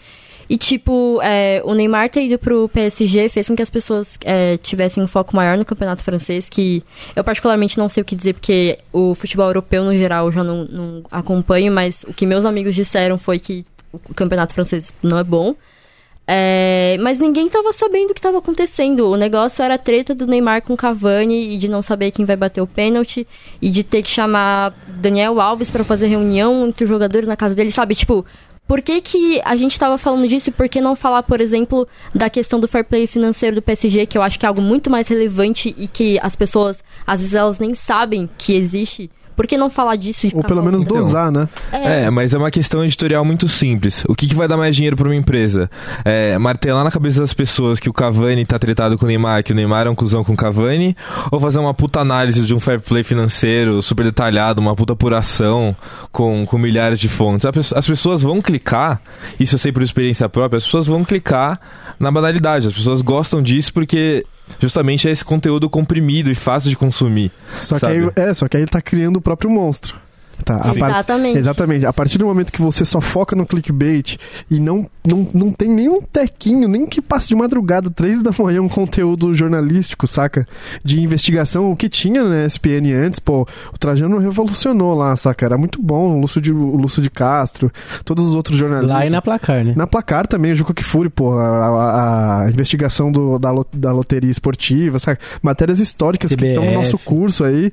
E, 0.49 0.57
tipo, 0.57 1.19
é, 1.23 1.61
o 1.65 1.73
Neymar 1.73 2.09
ter 2.09 2.25
ido 2.25 2.37
pro 2.37 2.69
PSG 2.69 3.29
fez 3.29 3.47
com 3.47 3.55
que 3.55 3.61
as 3.61 3.69
pessoas 3.69 4.17
é, 4.23 4.57
tivessem 4.57 5.03
um 5.03 5.07
foco 5.07 5.35
maior 5.35 5.57
no 5.57 5.65
campeonato 5.65 6.03
francês, 6.03 6.49
que 6.49 6.83
eu 7.15 7.23
particularmente 7.23 7.77
não 7.77 7.89
sei 7.89 8.01
o 8.01 8.05
que 8.05 8.15
dizer, 8.15 8.33
porque 8.33 8.79
o 8.93 9.15
futebol 9.15 9.47
europeu, 9.47 9.83
no 9.83 9.95
geral, 9.95 10.27
eu 10.27 10.31
já 10.31 10.43
não, 10.43 10.65
não 10.65 11.03
acompanho, 11.11 11.71
mas 11.71 12.03
o 12.07 12.13
que 12.13 12.25
meus 12.25 12.45
amigos 12.45 12.75
disseram 12.75 13.17
foi 13.17 13.39
que 13.39 13.65
o 13.91 14.13
campeonato 14.13 14.53
francês 14.53 14.93
não 15.01 15.17
é 15.17 15.23
bom. 15.23 15.55
É, 16.27 16.97
mas 17.01 17.19
ninguém 17.19 17.47
tava 17.47 17.71
sabendo 17.71 18.09
o 18.11 18.13
que 18.13 18.21
tava 18.21 18.39
acontecendo. 18.39 19.11
O 19.11 19.15
negócio 19.15 19.63
era 19.63 19.75
a 19.75 19.77
treta 19.77 20.15
do 20.15 20.25
Neymar 20.25 20.63
com 20.63 20.75
Cavani 20.75 21.53
e 21.53 21.57
de 21.57 21.67
não 21.67 21.81
saber 21.81 22.11
quem 22.11 22.25
vai 22.25 22.35
bater 22.35 22.61
o 22.61 22.67
pênalti 22.67 23.27
e 23.61 23.69
de 23.69 23.83
ter 23.83 24.01
que 24.01 24.09
chamar 24.09 24.73
Daniel 24.87 25.39
Alves 25.39 25.69
pra 25.69 25.83
fazer 25.83 26.07
reunião 26.07 26.65
entre 26.67 26.83
os 26.83 26.89
jogadores 26.89 27.27
na 27.27 27.35
casa 27.35 27.53
dele, 27.53 27.69
sabe? 27.69 27.93
Tipo, 27.93 28.25
por 28.67 28.81
que, 28.81 28.99
que 28.99 29.41
a 29.45 29.55
gente 29.55 29.77
tava 29.77 29.97
falando 29.97 30.27
disso 30.27 30.49
e 30.49 30.51
por 30.51 30.67
que 30.67 30.81
não 30.81 30.95
falar, 30.95 31.23
por 31.23 31.39
exemplo, 31.39 31.87
da 32.13 32.29
questão 32.29 32.59
do 32.59 32.67
fair 32.67 32.83
play 32.83 33.05
financeiro 33.05 33.57
do 33.57 33.61
PSG, 33.61 34.05
que 34.05 34.17
eu 34.17 34.21
acho 34.21 34.39
que 34.39 34.45
é 34.45 34.49
algo 34.49 34.61
muito 34.61 34.89
mais 34.89 35.07
relevante 35.07 35.73
e 35.77 35.87
que 35.87 36.19
as 36.21 36.35
pessoas, 36.35 36.83
às 37.05 37.19
vezes, 37.19 37.35
elas 37.35 37.59
nem 37.59 37.75
sabem 37.75 38.29
que 38.37 38.53
existe. 38.53 39.09
Por 39.35 39.47
que 39.47 39.57
não 39.57 39.69
falar 39.69 39.95
disso 39.95 40.27
e 40.27 40.31
Ou 40.33 40.43
pelo 40.43 40.63
menos 40.63 40.83
falando? 40.83 41.03
dosar, 41.03 41.31
né? 41.31 41.49
É, 41.71 42.09
mas 42.09 42.33
é 42.33 42.37
uma 42.37 42.49
questão 42.51 42.83
editorial 42.83 43.25
muito 43.25 43.47
simples. 43.49 44.05
O 44.07 44.15
que, 44.15 44.27
que 44.27 44.35
vai 44.35 44.47
dar 44.47 44.57
mais 44.57 44.75
dinheiro 44.75 44.95
para 44.95 45.07
uma 45.07 45.15
empresa? 45.15 45.69
É, 46.03 46.37
martelar 46.37 46.83
na 46.83 46.91
cabeça 46.91 47.19
das 47.19 47.33
pessoas 47.33 47.79
que 47.79 47.89
o 47.89 47.93
Cavani 47.93 48.45
tá 48.45 48.57
tretado 48.57 48.97
com 48.97 49.05
o 49.05 49.07
Neymar, 49.07 49.43
que 49.43 49.51
o 49.51 49.55
Neymar 49.55 49.87
é 49.87 49.89
um 49.89 49.95
cuzão 49.95 50.23
com 50.23 50.33
o 50.33 50.37
Cavani, 50.37 50.95
ou 51.31 51.39
fazer 51.39 51.59
uma 51.59 51.73
puta 51.73 51.99
análise 51.99 52.45
de 52.45 52.53
um 52.53 52.59
fair 52.59 52.79
play 52.79 53.03
financeiro 53.03 53.81
super 53.81 54.05
detalhado, 54.05 54.61
uma 54.61 54.75
puta 54.75 54.93
apuração 54.93 55.75
com, 56.11 56.45
com 56.45 56.57
milhares 56.57 56.99
de 56.99 57.09
fontes? 57.09 57.47
As 57.75 57.85
pessoas 57.85 58.21
vão 58.21 58.41
clicar, 58.41 59.01
isso 59.39 59.55
eu 59.55 59.59
sei 59.59 59.71
por 59.71 59.83
experiência 59.83 60.29
própria, 60.29 60.57
as 60.57 60.65
pessoas 60.65 60.87
vão 60.87 61.03
clicar 61.03 61.59
na 61.99 62.11
banalidade. 62.11 62.67
As 62.67 62.73
pessoas 62.73 63.01
gostam 63.01 63.41
disso 63.41 63.73
porque 63.73 64.25
justamente 64.59 65.07
é 65.07 65.11
esse 65.11 65.23
conteúdo 65.23 65.69
comprimido 65.69 66.31
e 66.31 66.35
fácil 66.35 66.69
de 66.69 66.75
consumir. 66.75 67.31
Só 67.55 67.75
que, 67.75 67.81
sabe? 67.81 67.93
aí, 67.93 68.11
é, 68.15 68.33
só 68.33 68.47
que 68.47 68.57
aí 68.57 68.63
ele 68.63 68.71
tá 68.71 68.81
criando 68.81 69.17
o 69.17 69.21
próprio 69.21 69.49
monstro. 69.49 69.95
Tá, 70.43 70.55
a 70.57 70.75
par- 70.75 70.89
Exatamente. 70.89 71.37
Exatamente. 71.37 71.85
A 71.85 71.93
partir 71.93 72.17
do 72.17 72.25
momento 72.25 72.51
que 72.51 72.61
você 72.61 72.83
só 72.83 72.99
foca 72.99 73.35
no 73.35 73.45
clickbait 73.45 74.17
e 74.51 74.59
não, 74.59 74.85
não, 75.07 75.27
não 75.33 75.51
tem 75.51 75.69
nenhum 75.69 76.01
tequinho, 76.01 76.67
nem 76.67 76.85
que 76.85 77.01
passe 77.01 77.27
de 77.29 77.35
madrugada, 77.35 77.89
três 77.89 78.21
da 78.21 78.31
manhã, 78.37 78.61
um 78.61 78.69
conteúdo 78.69 79.33
jornalístico, 79.33 80.07
saca? 80.07 80.45
De 80.83 81.01
investigação, 81.01 81.71
o 81.71 81.75
que 81.75 81.87
tinha 81.89 82.23
na 82.23 82.45
SPN 82.45 82.93
antes, 82.93 83.19
pô, 83.19 83.47
o 83.73 83.77
Trajano 83.77 84.17
revolucionou 84.17 84.93
lá, 84.93 85.15
saca? 85.15 85.45
Era 85.45 85.57
muito 85.57 85.81
bom, 85.81 86.17
o 86.17 86.19
Lúcio 86.19 86.41
de, 86.41 86.51
o 86.51 86.75
Lúcio 86.75 87.01
de 87.01 87.09
Castro, 87.09 87.71
todos 88.03 88.27
os 88.27 88.33
outros 88.35 88.57
jornalistas. 88.57 88.95
Lá 88.97 89.05
e 89.05 89.09
na 89.09 89.21
placar, 89.21 89.63
né? 89.63 89.73
Na 89.75 89.87
placar 89.87 90.27
também, 90.27 90.51
o 90.51 90.55
Juca 90.55 90.73
Kifuri, 90.73 91.09
pô, 91.09 91.33
a, 91.37 91.45
a- 91.45 92.41
a 92.43 92.49
investigação 92.49 93.11
do- 93.11 93.39
da, 93.39 93.51
da 93.73 93.91
loteria 93.91 94.29
esportiva, 94.31 94.99
sabe? 94.99 95.17
Matérias 95.41 95.79
históricas 95.79 96.35
que 96.35 96.45
estão 96.45 96.63
no 96.63 96.69
CBF. 96.71 96.77
nosso 96.83 96.97
curso 96.97 97.43
aí 97.43 97.71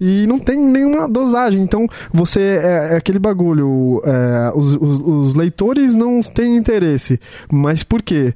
e 0.00 0.26
não 0.26 0.38
tem 0.38 0.58
nenhuma 0.58 1.08
dosagem. 1.08 1.62
Então, 1.62 1.86
você 2.12 2.40
é, 2.40 2.92
é 2.92 2.96
aquele 2.96 3.18
bagulho, 3.18 4.00
é, 4.04 4.52
os, 4.54 4.74
os- 4.74 4.98
os 5.00 5.34
leitores 5.34 5.94
não 5.94 6.20
têm 6.20 6.56
interesse, 6.56 7.20
mas 7.50 7.82
por 7.82 8.02
quê? 8.02 8.34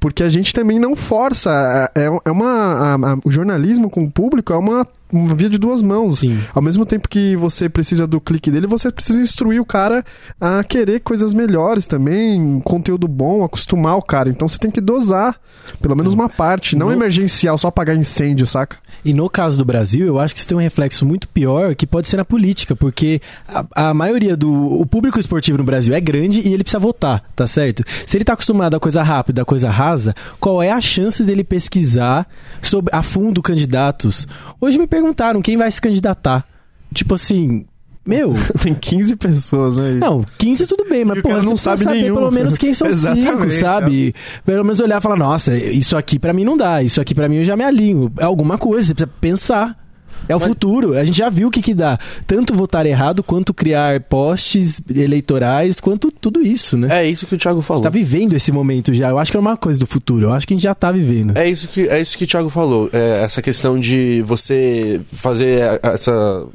Porque 0.00 0.22
a 0.22 0.28
gente 0.28 0.52
também 0.52 0.78
não 0.78 0.94
força. 0.94 1.90
É, 1.96 2.10
é 2.26 2.30
uma. 2.30 2.46
a- 2.46 2.94
a- 2.94 3.18
o 3.24 3.30
jornalismo 3.30 3.88
com 3.88 4.04
o 4.04 4.10
público 4.10 4.52
é 4.52 4.56
uma, 4.58 4.80
uma 4.80 4.86
via 5.34 5.48
de 5.48 5.58
duas 5.58 5.82
mãos. 5.82 6.18
Sim. 6.20 6.40
Ao 6.54 6.62
mesmo 6.62 6.84
tempo 6.84 7.08
que 7.08 7.36
você 7.36 7.68
precisa 7.68 8.06
do 8.06 8.20
clique 8.20 8.50
dele, 8.50 8.66
você 8.66 8.90
precisa 8.90 9.20
instruir 9.20 9.60
o 9.60 9.64
cara 9.64 10.04
a 10.40 10.62
querer 10.64 11.00
coisas 11.00 11.32
melhores 11.34 11.86
também, 11.86 12.60
conteúdo 12.64 13.06
bom, 13.06 13.44
acostumar 13.44 13.96
o 13.96 14.02
cara. 14.02 14.28
Então 14.28 14.48
você 14.48 14.58
tem 14.58 14.70
que 14.70 14.80
dosar, 14.80 15.36
pelo 15.80 15.94
menos 15.96 16.14
uma 16.14 16.28
parte, 16.28 16.76
não 16.76 16.86
No- 16.86 16.92
emergencial, 16.92 17.56
só 17.58 17.68
apagar 17.68 17.96
incêndio, 17.96 18.46
saca? 18.46 18.76
E 19.04 19.12
no 19.12 19.28
caso 19.28 19.58
do 19.58 19.64
Brasil, 19.64 20.06
eu 20.06 20.18
acho 20.18 20.32
que 20.34 20.40
isso 20.40 20.48
tem 20.48 20.56
um 20.56 20.60
reflexo 20.60 21.04
muito 21.04 21.28
pior 21.28 21.74
que 21.74 21.86
pode 21.86 22.08
ser 22.08 22.16
na 22.16 22.24
política, 22.24 22.74
porque 22.74 23.20
a, 23.46 23.90
a 23.90 23.94
maioria 23.94 24.34
do. 24.36 24.50
O 24.50 24.86
público 24.86 25.20
esportivo 25.20 25.58
no 25.58 25.64
Brasil 25.64 25.94
é 25.94 26.00
grande 26.00 26.40
e 26.40 26.52
ele 26.54 26.64
precisa 26.64 26.78
votar, 26.78 27.22
tá 27.36 27.46
certo? 27.46 27.84
Se 28.06 28.16
ele 28.16 28.24
tá 28.24 28.32
acostumado 28.32 28.74
a 28.74 28.80
coisa 28.80 29.02
rápida, 29.02 29.42
a 29.42 29.44
coisa 29.44 29.68
rasa, 29.68 30.14
qual 30.40 30.62
é 30.62 30.70
a 30.70 30.80
chance 30.80 31.22
dele 31.22 31.44
pesquisar 31.44 32.26
sobre, 32.62 32.94
a 32.96 33.02
fundo 33.02 33.42
candidatos? 33.42 34.26
Hoje 34.60 34.78
me 34.78 34.86
perguntaram 35.04 35.42
quem 35.42 35.56
vai 35.56 35.70
se 35.70 35.80
candidatar. 35.80 36.44
Tipo 36.92 37.14
assim. 37.14 37.66
Meu, 38.06 38.34
Tem 38.62 38.74
15 38.74 39.16
pessoas, 39.16 39.76
né? 39.76 39.92
não, 39.92 40.22
15 40.36 40.66
tudo 40.66 40.84
bem, 40.86 41.06
mas 41.06 41.22
pô, 41.22 41.30
você 41.30 41.36
não 41.36 41.52
precisa 41.52 41.56
sabe 41.56 41.84
saber 41.84 42.02
nenhum. 42.02 42.14
pelo 42.16 42.30
menos 42.30 42.58
quem 42.58 42.72
são 42.74 42.92
cinco, 42.92 43.50
sabe? 43.50 44.14
Pelo 44.44 44.62
menos 44.62 44.78
olhar 44.78 44.98
e 44.98 45.00
falar, 45.00 45.16
nossa, 45.16 45.56
isso 45.56 45.96
aqui 45.96 46.18
pra 46.18 46.34
mim 46.34 46.44
não 46.44 46.54
dá, 46.54 46.82
isso 46.82 47.00
aqui 47.00 47.14
pra 47.14 47.30
mim 47.30 47.36
eu 47.36 47.44
já 47.44 47.56
me 47.56 47.64
alinho. 47.64 48.12
É 48.18 48.24
alguma 48.24 48.58
coisa, 48.58 48.88
você 48.88 48.94
precisa 48.94 49.10
pensar. 49.20 49.83
É 50.28 50.34
o 50.34 50.40
futuro, 50.40 50.96
a 50.96 51.04
gente 51.04 51.18
já 51.18 51.28
viu 51.28 51.48
o 51.48 51.50
que 51.50 51.60
que 51.60 51.74
dá. 51.74 51.98
Tanto 52.26 52.54
votar 52.54 52.86
errado, 52.86 53.22
quanto 53.22 53.52
criar 53.52 54.00
postes 54.00 54.80
eleitorais, 54.94 55.80
quanto 55.80 56.10
tudo 56.10 56.40
isso, 56.40 56.76
né? 56.76 57.02
É 57.02 57.08
isso 57.08 57.26
que 57.26 57.34
o 57.34 57.38
Thiago 57.38 57.60
falou. 57.60 57.82
Você 57.82 57.84
tá 57.84 57.90
vivendo 57.90 58.34
esse 58.34 58.50
momento 58.50 58.92
já. 58.94 59.10
Eu 59.10 59.18
acho 59.18 59.30
que 59.30 59.36
é 59.36 59.40
uma 59.40 59.56
coisa 59.56 59.78
do 59.78 59.86
futuro. 59.86 60.26
Eu 60.26 60.32
acho 60.32 60.46
que 60.46 60.54
a 60.54 60.56
gente 60.56 60.64
já 60.64 60.74
tá 60.74 60.90
vivendo. 60.90 61.36
É 61.36 61.48
isso 61.48 61.68
que, 61.68 61.88
é 61.88 62.00
isso 62.00 62.16
que 62.16 62.24
o 62.24 62.26
Thiago 62.26 62.48
falou. 62.48 62.88
É 62.92 63.22
essa 63.22 63.42
questão 63.42 63.78
de 63.78 64.22
você 64.22 65.00
fazer 65.12 65.80
essa. 65.82 66.46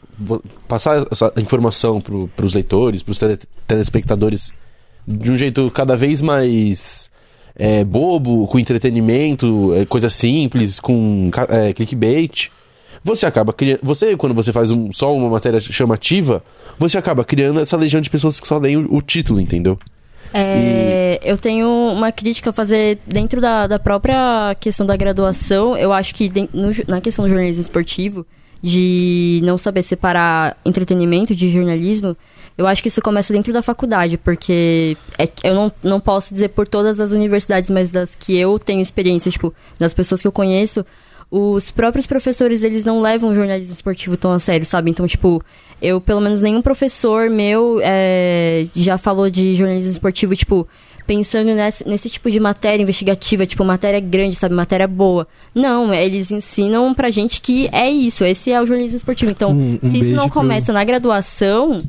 passar 0.68 1.06
essa 1.12 1.32
informação 1.38 2.02
para 2.02 2.46
os 2.46 2.54
leitores, 2.54 3.04
para 3.04 3.12
os 3.12 3.20
telespectadores, 3.68 4.52
de 5.08 5.32
um 5.32 5.38
jeito 5.38 5.70
cada 5.72 5.96
vez 5.96 6.22
mais 6.22 7.10
é, 7.56 7.84
bobo, 7.84 8.48
com 8.48 8.58
entretenimento, 8.58 9.74
é, 9.76 9.86
coisa 9.86 10.10
simples, 10.10 10.80
com 10.80 11.30
é, 11.50 11.74
clickbait. 11.74 12.50
Você 13.04 13.26
acaba 13.26 13.54
criando. 13.54 13.80
Você, 13.84 14.16
quando 14.18 14.36
você 14.36 14.52
faz 14.52 14.72
um- 14.72 14.92
só 14.92 15.14
uma 15.16 15.30
matéria 15.30 15.60
chamativa, 15.60 16.44
você 16.78 16.98
acaba 16.98 17.24
criando 17.24 17.60
essa 17.60 17.78
legião 17.78 18.02
de 18.02 18.10
pessoas 18.10 18.40
que 18.40 18.48
só 18.48 18.58
leem 18.58 18.78
o, 18.78 18.96
o 18.98 19.02
título, 19.02 19.40
entendeu? 19.40 19.78
É, 20.34 21.20
Eu 21.24 21.38
tenho 21.38 21.68
uma 21.68 22.12
crítica 22.12 22.52
a 22.52 22.54
fazer 22.54 23.00
dentro 23.08 23.42
da, 23.42 23.68
da 23.68 23.80
própria 23.80 24.56
questão 24.60 24.86
da 24.86 24.96
graduação. 24.96 25.76
Eu 25.78 25.92
acho 25.92 26.14
que 26.14 26.30
den- 26.30 26.50
no 26.54 26.72
na 26.88 27.02
questão 27.02 27.26
do 27.26 27.30
jornalismo 27.30 27.62
esportivo, 27.62 28.26
de 28.62 29.40
não 29.44 29.58
saber 29.58 29.84
separar 29.84 30.56
entretenimento 30.66 31.34
de 31.36 31.50
jornalismo, 31.50 32.16
eu 32.58 32.68
acho 32.68 32.82
que 32.82 32.90
isso 32.90 33.02
começa 33.02 33.32
dentro 33.34 33.54
da 33.54 33.62
faculdade, 33.62 34.18
porque 34.18 34.98
é 35.18 35.28
eu 35.44 35.56
não, 35.56 35.72
não 35.82 36.00
posso 36.00 36.34
dizer 36.34 36.50
por 36.50 36.68
todas 36.68 37.00
as 37.00 37.12
universidades, 37.12 37.70
mas 37.70 37.90
das 37.90 38.16
que 38.16 38.38
eu 38.38 38.60
tenho 38.60 38.82
experiência, 38.82 39.32
tipo, 39.32 39.54
das 39.80 39.94
pessoas 39.94 40.22
que 40.22 40.28
eu 40.28 40.32
conheço, 40.32 40.86
os 41.32 41.70
próprios 41.72 42.08
professores, 42.08 42.64
eles 42.64 42.84
não 42.86 43.02
levam 43.02 43.30
o 43.30 43.36
jornalismo 43.36 43.74
esportivo 43.74 44.18
tão 44.18 44.32
a 44.32 44.40
sério, 44.40 44.66
sabe? 44.66 44.90
Então, 44.90 45.06
tipo, 45.08 45.44
eu, 45.82 46.02
pelo 46.02 46.20
menos 46.22 46.42
nenhum 46.42 46.62
professor 46.62 47.30
meu 47.30 47.80
é, 47.84 48.66
já 48.76 48.98
falou 48.98 49.30
de 49.30 49.54
jornalismo 49.56 49.92
esportivo, 49.92 50.36
tipo, 50.36 50.68
pensando 51.06 51.54
nesse, 51.56 51.88
nesse 51.88 52.10
tipo 52.10 52.30
de 52.32 52.40
matéria 52.40 52.82
investigativa, 52.84 53.46
tipo, 53.46 53.64
matéria 53.64 54.00
grande, 54.00 54.36
sabe? 54.36 54.54
Matéria 54.56 54.88
boa. 54.88 55.28
Não, 55.54 55.94
eles 55.94 56.32
ensinam 56.32 56.94
pra 56.94 57.10
gente 57.10 57.42
que 57.42 57.68
é 57.72 57.90
isso, 57.90 58.24
esse 58.26 58.52
é 58.52 58.60
o 58.62 58.66
jornalismo 58.66 58.98
esportivo. 58.98 59.32
Então, 59.32 59.52
Um- 59.52 59.80
um 59.84 59.90
se 59.90 59.98
isso 60.00 60.14
não 60.14 60.30
começa 60.30 60.74
na 60.74 60.84
graduação, 60.84 61.82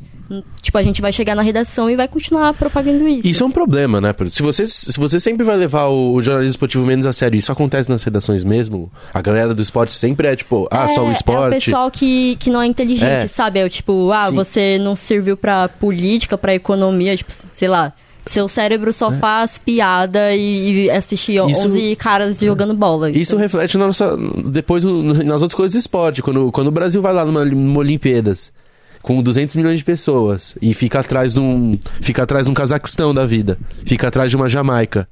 tipo, 0.61 0.77
a 0.77 0.81
gente 0.81 1.01
vai 1.01 1.11
chegar 1.11 1.35
na 1.35 1.41
redação 1.41 1.89
e 1.89 1.95
vai 1.95 2.07
continuar 2.07 2.53
propagando 2.53 3.07
isso. 3.07 3.27
Isso 3.27 3.43
é 3.43 3.47
um 3.47 3.51
problema, 3.51 3.99
né? 3.99 4.13
Se 4.31 4.41
você, 4.41 4.65
se 4.67 4.99
você 4.99 5.19
sempre 5.19 5.43
vai 5.45 5.57
levar 5.57 5.87
o, 5.87 6.13
o 6.13 6.21
jornalismo 6.21 6.51
esportivo 6.51 6.85
menos 6.85 7.05
a 7.05 7.13
sério, 7.13 7.37
isso 7.37 7.51
acontece 7.51 7.89
nas 7.89 8.03
redações 8.03 8.43
mesmo, 8.43 8.91
a 9.13 9.21
galera 9.21 9.53
do 9.53 9.61
esporte 9.61 9.93
sempre 9.93 10.27
é 10.27 10.35
tipo, 10.35 10.67
ah, 10.71 10.87
só 10.89 11.03
o 11.03 11.07
É 11.07 11.09
o 11.09 11.11
esporte. 11.11 11.53
pessoal 11.65 11.89
que, 11.91 12.35
que 12.37 12.49
não 12.49 12.61
é 12.61 12.67
inteligente, 12.67 13.09
É. 13.09 13.27
sabe? 13.27 13.59
É 13.59 13.65
o 13.65 13.69
tipo, 13.69 14.11
ah, 14.11 14.27
Sim. 14.29 14.35
você 14.35 14.77
não 14.79 14.95
serviu 14.95 15.35
pra 15.35 15.67
política, 15.67 16.37
pra 16.37 16.53
economia, 16.55 17.15
tipo, 17.17 17.31
sei 17.31 17.67
lá. 17.67 17.93
Seu 18.23 18.47
cérebro 18.47 18.93
só 18.93 19.11
faz 19.11 19.57
piada 19.57 20.31
e, 20.35 20.85
e 20.85 20.91
assiste 20.91 21.37
É. 21.39 21.45
Isso- 21.49 21.67
11 21.67 21.95
caras 21.95 22.37
jogando 22.39 22.71
bola. 22.71 23.09
Isso 23.09 23.35
reflete 23.35 23.79
na 23.79 23.87
nossa, 23.87 24.15
depois 24.45 24.83
nas 24.83 25.41
outras 25.41 25.55
coisas 25.55 25.73
do 25.73 25.79
esporte. 25.79 26.21
Quando, 26.21 26.51
quando 26.51 26.67
o 26.67 26.71
Brasil 26.71 27.01
vai 27.01 27.13
lá 27.13 27.25
numa, 27.25 27.43
numa 27.43 27.79
Olimpíadas 27.79 28.53
com 29.01 29.21
200 29.21 29.55
milhões 29.55 29.79
de 29.79 29.85
pessoas 29.85 30.55
e 30.61 30.73
fica 30.73 30.99
atrás 30.99 31.33
de 31.33 31.39
um, 31.39 31.77
fica 32.01 32.23
atrás 32.23 32.45
de 32.45 32.51
um 32.51 32.53
Cazaquistão 32.53 33.13
da 33.13 33.25
vida, 33.25 33.57
fica 33.85 34.07
atrás 34.07 34.29
de 34.29 34.35
uma 34.35 34.47
Jamaica. 34.49 35.07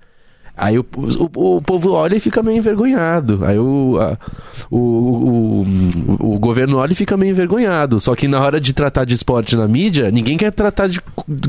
Aí 0.59 0.77
o, 0.77 0.85
o, 1.35 1.55
o 1.57 1.61
povo 1.61 1.91
olha 1.91 2.15
e 2.15 2.19
fica 2.19 2.43
meio 2.43 2.57
envergonhado. 2.57 3.39
Aí 3.45 3.57
o, 3.57 3.97
a- 3.99 4.17
o, 4.69 4.77
o, 4.77 5.65
o, 6.19 6.35
o 6.35 6.39
governo 6.39 6.77
olha 6.77 6.91
e 6.91 6.95
fica 6.95 7.15
meio 7.17 7.31
envergonhado. 7.31 7.99
Só 8.01 8.15
que 8.15 8.27
na 8.27 8.41
hora 8.41 8.59
de 8.59 8.73
tratar 8.73 9.05
de 9.05 9.15
esporte 9.15 9.55
na 9.55 9.67
mídia, 9.67 10.11
ninguém 10.11 10.37
quer 10.37 10.51
tratar 10.51 10.87
de, 10.87 10.99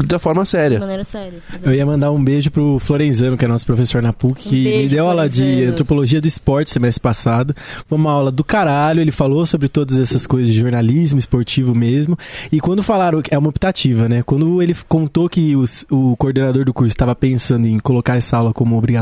da 0.07 0.19
forma 0.19 0.43
De 0.43 0.49
séria. 0.49 0.79
maneira 0.79 1.05
séria. 1.05 1.39
Eu 1.63 1.75
ia 1.75 1.85
mandar 1.85 2.11
um 2.13 2.23
beijo 2.23 2.51
pro 2.51 2.79
Florenzano, 2.79 3.37
que 3.37 3.45
é 3.45 3.49
nosso 3.49 3.67
professor 3.67 4.03
na 4.03 4.13
PUC, 4.13 4.49
que 4.49 4.65
beijo, 4.65 4.83
me 4.85 4.89
deu 4.89 5.09
aula 5.09 5.29
de 5.29 5.65
antropologia 5.65 6.21
do 6.21 6.27
esporte 6.29 6.71
semestre 6.71 7.03
passado. 7.03 7.55
Foi 7.87 7.99
uma 7.99 8.13
aula 8.13 8.31
do 8.31 8.45
caralho, 8.45 9.01
ele 9.01 9.11
falou 9.13 9.45
sobre 9.45 9.69
todas 9.69 9.97
essas 9.99 10.27
coisas 10.27 10.53
de 10.53 10.59
jornalismo 10.61 11.19
esportivo 11.19 11.75
mesmo. 11.75 12.17
E 12.53 12.61
quando 12.61 12.83
falaram, 12.83 13.21
é 13.31 13.39
uma 13.39 13.49
optativa, 13.49 14.09
né? 14.09 14.23
Quando 14.23 14.63
ele 14.63 14.77
contou 14.89 15.29
que 15.29 15.57
os- 15.57 15.85
o 15.91 16.17
coordenador 16.17 16.65
do 16.65 16.73
curso 16.73 16.93
estava 16.93 17.15
pensando 17.15 17.67
em 17.67 17.79
colocar 17.79 18.17
essa 18.17 18.37
aula 18.37 18.53
como 18.53 18.77
obrigatória, 18.77 19.00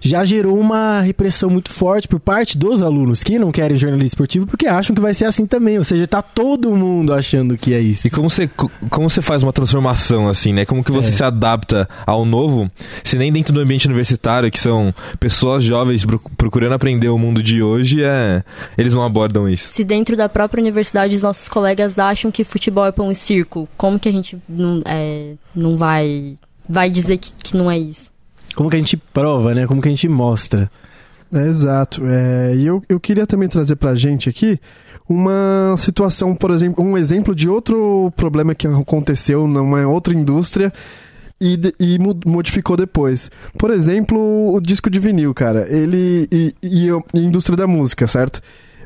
já 0.00 0.24
gerou 0.24 0.58
uma 0.58 1.00
repressão 1.00 1.48
muito 1.50 1.70
forte 1.70 2.08
por 2.08 2.20
parte 2.20 2.56
dos 2.58 2.82
alunos 2.82 3.22
que 3.22 3.38
não 3.38 3.50
querem 3.52 3.76
jornalismo 3.76 4.06
esportivo 4.06 4.46
porque 4.46 4.66
acham 4.66 4.94
que 4.94 5.00
vai 5.02 5.14
ser 5.14 5.26
assim 5.26 5.46
também. 5.46 5.78
Ou 5.78 5.84
seja, 5.84 6.06
tá 6.06 6.22
todo 6.22 6.74
mundo 6.74 7.12
achando 7.12 7.56
que 7.56 7.72
é 7.74 7.80
isso. 7.80 8.06
E 8.06 8.10
como 8.10 8.28
você, 8.30 8.46
co- 8.48 8.70
como 8.90 9.08
você 9.08 9.22
faz 9.22 9.42
uma 9.42 9.52
transformação 9.52 10.28
assim, 10.28 10.52
né? 10.52 10.64
Como 10.64 10.82
que 10.84 10.92
você 10.92 11.10
É. 11.10 11.12
se 11.12 11.24
adapta 11.24 11.88
ao 12.06 12.24
novo, 12.24 12.70
se 13.02 13.16
nem 13.18 13.32
dentro 13.32 13.52
do 13.52 13.60
ambiente 13.60 13.86
universitário, 13.86 14.50
que 14.50 14.58
são 14.60 14.94
pessoas 15.18 15.62
jovens 15.64 16.04
pro- 16.04 16.20
procurando 16.36 16.72
aprender 16.74 17.08
o 17.08 17.18
mundo 17.18 17.42
de 17.42 17.62
hoje, 17.62 18.02
é, 18.02 18.42
eles 18.76 18.94
não 18.94 19.04
abordam 19.04 19.48
isso. 19.48 19.68
Se 19.70 19.84
dentro 19.84 20.16
da 20.16 20.28
própria 20.28 20.60
universidade 20.60 21.16
os 21.16 21.22
nossos 21.22 21.48
colegas 21.48 21.98
acham 21.98 22.30
que 22.30 22.44
futebol 22.44 22.86
é 22.86 22.92
pão 22.92 23.10
e 23.10 23.14
circo, 23.14 23.68
como 23.76 23.98
que 23.98 24.08
a 24.08 24.12
gente 24.12 24.38
não, 24.48 24.80
é, 24.86 25.32
não 25.54 25.76
vai, 25.76 26.36
vai 26.68 26.90
dizer 26.90 27.18
que, 27.18 27.30
que 27.42 27.56
não 27.56 27.70
é 27.70 27.78
isso? 27.78 28.10
Como 28.54 28.70
que 28.70 28.76
a 28.76 28.78
gente 28.78 28.96
prova, 28.96 29.54
né? 29.54 29.66
Como 29.66 29.80
que 29.82 29.88
a 29.88 29.90
gente 29.90 30.08
mostra. 30.08 30.70
É, 31.32 31.48
exato. 31.48 32.02
É, 32.04 32.54
e 32.56 32.66
eu, 32.66 32.82
eu 32.88 33.00
queria 33.00 33.26
também 33.26 33.48
trazer 33.48 33.76
pra 33.76 33.94
gente 33.94 34.28
aqui 34.28 34.58
uma 35.08 35.74
situação, 35.76 36.34
por 36.34 36.50
exemplo, 36.50 36.82
um 36.82 36.96
exemplo 36.96 37.34
de 37.34 37.48
outro 37.48 38.12
problema 38.16 38.54
que 38.54 38.66
aconteceu 38.66 39.46
numa 39.46 39.86
outra 39.86 40.14
indústria 40.14 40.72
e, 41.40 41.58
e 41.78 41.98
modificou 42.24 42.76
depois. 42.76 43.30
Por 43.58 43.70
exemplo, 43.70 44.54
o 44.54 44.60
disco 44.60 44.88
de 44.88 44.98
vinil, 44.98 45.34
cara. 45.34 45.66
Ele. 45.68 46.28
E, 46.30 46.54
e, 46.62 46.86
e 46.86 46.90
a 46.90 47.18
indústria 47.18 47.56
da 47.56 47.66
música, 47.66 48.06
certo? 48.06 48.40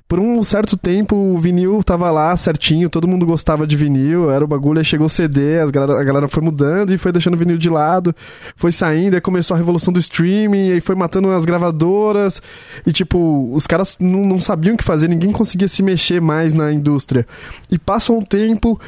Por 0.08 0.18
um 0.18 0.42
certo 0.42 0.74
tempo, 0.74 1.14
o 1.14 1.36
vinil 1.36 1.82
tava 1.84 2.10
lá 2.10 2.34
certinho, 2.34 2.88
todo 2.88 3.06
mundo 3.06 3.26
gostava 3.26 3.66
de 3.66 3.76
vinil, 3.76 4.30
era 4.30 4.42
o 4.42 4.48
bagulho, 4.48 4.78
aí 4.78 4.84
chegou 4.84 5.06
o 5.06 5.10
CD, 5.10 5.60
as 5.60 5.70
galera, 5.70 6.00
a 6.00 6.02
galera 6.02 6.26
foi 6.26 6.42
mudando 6.42 6.94
e 6.94 6.96
foi 6.96 7.12
deixando 7.12 7.34
o 7.34 7.36
vinil 7.36 7.58
de 7.58 7.68
lado, 7.68 8.16
foi 8.56 8.72
saindo, 8.72 9.16
aí 9.16 9.20
começou 9.20 9.54
a 9.54 9.58
revolução 9.58 9.92
do 9.92 10.00
streaming, 10.00 10.70
aí 10.70 10.80
foi 10.80 10.94
matando 10.94 11.30
as 11.30 11.44
gravadoras, 11.44 12.40
e 12.86 12.90
tipo, 12.90 13.50
os 13.52 13.66
caras 13.66 13.98
não, 14.00 14.24
não 14.24 14.40
sabiam 14.40 14.76
o 14.76 14.78
que 14.78 14.84
fazer, 14.84 15.08
ninguém 15.08 15.30
conseguia 15.30 15.68
se 15.68 15.82
mexer 15.82 16.22
mais 16.22 16.54
na 16.54 16.72
indústria. 16.72 17.26
E 17.70 17.78
passou 17.78 18.18
um 18.18 18.24
tempo, 18.24 18.80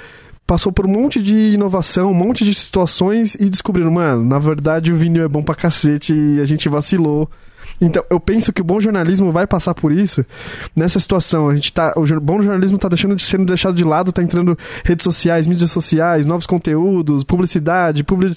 passou 0.47 0.73
por 0.73 0.87
um 0.87 0.91
monte 0.91 1.23
de 1.23 1.53
inovação, 1.53 2.13
um 2.13 2.15
monte 2.15 2.47
de 2.47 2.55
situações 2.55 3.35
e 3.35 3.51
descobriram, 3.51 3.91
mano, 3.91 4.25
na 4.25 4.39
verdade 4.39 4.91
o 4.91 4.97
vinil 4.97 5.25
é 5.25 5.29
bom 5.29 5.43
pra 5.43 5.55
cacete 5.55 6.15
e 6.15 6.41
a 6.41 6.47
gente 6.47 6.67
vacilou. 6.67 7.29
Então, 7.81 8.05
eu 8.11 8.21
penso 8.21 8.53
que 8.53 8.61
o 8.61 8.65
bom 8.65 8.79
jornalismo 8.79 9.33
vai 9.33 9.47
passar 9.47 9.75
por 9.75 9.91
isso 9.91 10.25
nessa 10.77 11.01
situação. 11.01 11.49
A 11.49 11.55
gente 11.55 11.73
tá, 11.73 11.95
o 11.97 12.21
bom 12.21 12.43
jornalismo 12.43 12.77
tá 12.77 12.89
deixando 12.89 13.17
de 13.17 13.25
sendo 13.25 13.47
deixado 13.47 13.75
de 13.75 13.85
lado, 13.85 14.13
tá 14.13 14.23
entrando 14.23 14.59
redes 14.85 15.03
sociais, 15.03 15.47
mídias 15.47 15.71
sociais, 15.71 16.27
novos 16.27 16.47
conteúdos, 16.47 17.25
publicidade, 17.25 18.05
publi... 18.05 18.37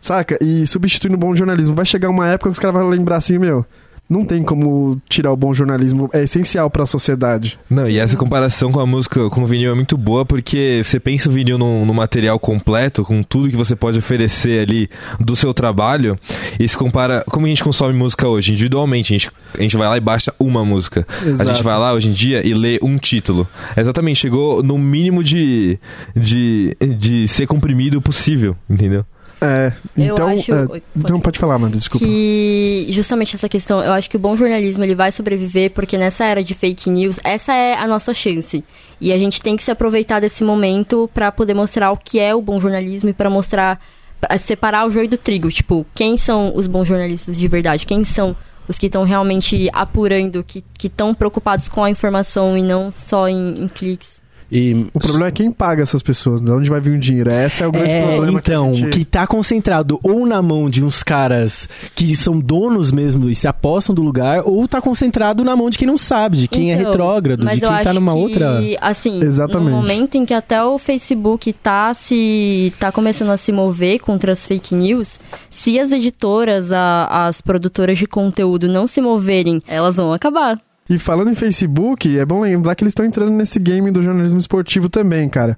saca? 0.00 0.36
E 0.42 0.66
substituindo 0.66 1.16
o 1.16 1.18
bom 1.18 1.34
jornalismo. 1.34 1.74
Vai 1.74 1.86
chegar 1.86 2.10
uma 2.10 2.28
época 2.28 2.50
que 2.50 2.54
os 2.54 2.58
caras 2.58 2.80
vão 2.80 2.88
lembrar 2.90 3.16
assim, 3.16 3.38
meu, 3.38 3.64
Não 4.08 4.24
tem 4.26 4.42
como 4.42 5.00
tirar 5.08 5.32
o 5.32 5.36
bom 5.36 5.54
jornalismo, 5.54 6.08
é 6.12 6.24
essencial 6.24 6.68
pra 6.68 6.84
sociedade. 6.84 7.58
Não, 7.70 7.88
e 7.88 7.98
essa 7.98 8.16
comparação 8.16 8.70
com 8.70 8.78
a 8.78 8.84
música, 8.84 9.30
com 9.30 9.42
o 9.42 9.46
vinil 9.46 9.72
é 9.72 9.74
muito 9.74 9.96
boa, 9.96 10.26
porque 10.26 10.82
você 10.84 11.00
pensa 11.00 11.30
o 11.30 11.32
vinil 11.32 11.56
num, 11.56 11.86
num 11.86 11.94
material 11.94 12.38
completo, 12.38 13.04
com 13.04 13.22
tudo 13.22 13.48
que 13.48 13.56
você 13.56 13.74
pode 13.74 13.98
oferecer 13.98 14.60
ali 14.60 14.90
do 15.18 15.34
seu 15.34 15.54
trabalho, 15.54 16.18
e 16.60 16.68
se 16.68 16.76
compara 16.76 17.24
como 17.26 17.46
a 17.46 17.48
gente 17.48 17.64
consome 17.64 17.94
música 17.94 18.28
hoje, 18.28 18.52
individualmente. 18.52 19.14
A 19.14 19.16
gente, 19.16 19.30
a 19.58 19.62
gente 19.62 19.76
vai 19.78 19.88
lá 19.88 19.96
e 19.96 20.00
baixa 20.00 20.34
uma 20.38 20.62
música. 20.62 21.06
A 21.08 21.28
Exato. 21.28 21.50
gente 21.50 21.62
vai 21.62 21.78
lá 21.78 21.94
hoje 21.94 22.08
em 22.08 22.12
dia 22.12 22.46
e 22.46 22.52
lê 22.52 22.78
um 22.82 22.98
título. 22.98 23.48
Exatamente, 23.74 24.20
chegou 24.20 24.62
no 24.62 24.76
mínimo 24.76 25.24
de, 25.24 25.78
de, 26.14 26.76
de 26.98 27.26
ser 27.28 27.46
comprimido 27.46 28.02
possível, 28.02 28.54
entendeu? 28.68 29.06
É, 29.42 29.72
então. 29.96 30.28
acho- 30.28 30.52
é, 30.54 30.66
pode 30.66 30.82
então 30.96 31.08
falar. 31.08 31.20
pode 31.22 31.38
falar, 31.38 31.58
mano, 31.58 31.76
desculpa. 31.76 32.06
que 32.06 32.86
justamente 32.90 33.34
essa 33.36 33.48
questão, 33.48 33.82
eu 33.82 33.92
acho 33.92 34.08
que 34.08 34.16
o 34.16 34.20
bom 34.20 34.36
jornalismo 34.36 34.84
ele 34.84 34.94
vai 34.94 35.10
sobreviver 35.10 35.70
porque 35.72 35.98
nessa 35.98 36.24
era 36.24 36.42
de 36.44 36.54
fake 36.54 36.88
news, 36.88 37.18
essa 37.24 37.52
é 37.52 37.74
a 37.74 37.86
nossa 37.86 38.14
chance. 38.14 38.62
E 39.00 39.12
a 39.12 39.18
gente 39.18 39.40
tem 39.42 39.56
que 39.56 39.62
se 39.64 39.70
aproveitar 39.70 40.20
desse 40.20 40.44
momento 40.44 41.10
pra 41.12 41.32
poder 41.32 41.54
mostrar 41.54 41.90
o 41.90 41.96
que 41.96 42.20
é 42.20 42.34
o 42.34 42.40
bom 42.40 42.60
jornalismo 42.60 43.08
e 43.08 43.12
pra 43.12 43.28
mostrar 43.28 43.80
pra 44.20 44.38
separar 44.38 44.86
o 44.86 44.90
joio 44.92 45.08
do 45.08 45.16
trigo, 45.18 45.50
tipo, 45.50 45.84
quem 45.92 46.16
são 46.16 46.52
os 46.54 46.68
bons 46.68 46.86
jornalistas 46.86 47.36
de 47.36 47.48
verdade? 47.48 47.84
Quem 47.84 48.04
são 48.04 48.36
os 48.68 48.78
que 48.78 48.86
estão 48.86 49.02
realmente 49.02 49.68
apurando, 49.72 50.44
que 50.44 50.62
estão 50.84 51.12
preocupados 51.12 51.68
com 51.68 51.82
a 51.82 51.90
informação 51.90 52.56
e 52.56 52.62
não 52.62 52.94
só 52.96 53.28
em, 53.28 53.64
em 53.64 53.66
cliques? 53.66 54.21
E 54.54 54.86
O 54.92 54.98
problema 55.00 55.28
é 55.28 55.30
quem 55.30 55.50
paga 55.50 55.82
essas 55.82 56.02
pessoas, 56.02 56.42
de 56.42 56.50
onde 56.50 56.68
vai 56.68 56.78
vir 56.78 56.94
o 56.94 56.98
dinheiro. 56.98 57.30
Esse 57.32 57.62
é 57.62 57.66
o 57.66 57.72
grande 57.72 57.88
É, 57.90 58.12
problema. 58.14 58.38
então, 58.38 58.70
que, 58.72 58.76
a 58.76 58.84
gente... 58.84 58.98
que 58.98 59.04
tá 59.06 59.26
concentrado 59.26 59.98
ou 60.02 60.26
na 60.26 60.42
mão 60.42 60.68
de 60.68 60.84
uns 60.84 61.02
caras 61.02 61.66
que 61.94 62.14
são 62.14 62.38
donos 62.38 62.92
mesmo 62.92 63.30
e 63.30 63.34
se 63.34 63.48
apostam 63.48 63.94
do 63.94 64.02
lugar, 64.02 64.42
ou 64.44 64.68
tá 64.68 64.80
concentrado 64.80 65.42
na 65.42 65.56
mão 65.56 65.70
de 65.70 65.78
quem 65.78 65.88
não 65.88 65.96
sabe, 65.96 66.36
de 66.36 66.48
quem 66.48 66.70
é 66.70 66.74
Então, 66.74 66.86
retrógrado, 66.90 67.42
mas 67.44 67.58
de 67.58 67.66
quem 67.66 67.82
tá 67.82 67.92
numa 67.94 68.12
que, 68.12 68.18
outra. 68.20 68.58
Assim, 68.80 69.20
Exatamente. 69.22 69.70
no 69.70 69.76
momento 69.76 70.16
em 70.16 70.26
que 70.26 70.34
até 70.34 70.62
o 70.62 70.76
Facebook 70.78 71.52
tá 71.54 71.94
se 71.94 72.72
tá 72.78 72.92
começando 72.92 73.30
a 73.30 73.36
se 73.38 73.52
mover 73.52 74.00
contra 74.00 74.32
as 74.32 74.44
fake 74.46 74.74
news, 74.74 75.18
se 75.48 75.78
as 75.78 75.92
editoras, 75.92 76.70
a- 76.70 77.26
as 77.26 77.40
produtoras 77.40 77.96
de 77.96 78.06
conteúdo 78.06 78.68
não 78.68 78.86
se 78.86 79.00
moverem, 79.00 79.62
elas 79.66 79.96
vão 79.96 80.12
acabar. 80.12 80.60
E 80.90 80.98
falando 80.98 81.30
em 81.30 81.34
Facebook, 81.34 82.18
é 82.18 82.24
bom 82.24 82.40
lembrar 82.42 82.74
que 82.74 82.82
eles 82.84 82.90
estão 82.92 83.06
entrando 83.06 83.30
nesse 83.32 83.58
game 83.58 83.90
do 83.90 84.02
jornalismo 84.02 84.38
esportivo 84.40 84.88
também, 84.88 85.28
cara. 85.28 85.56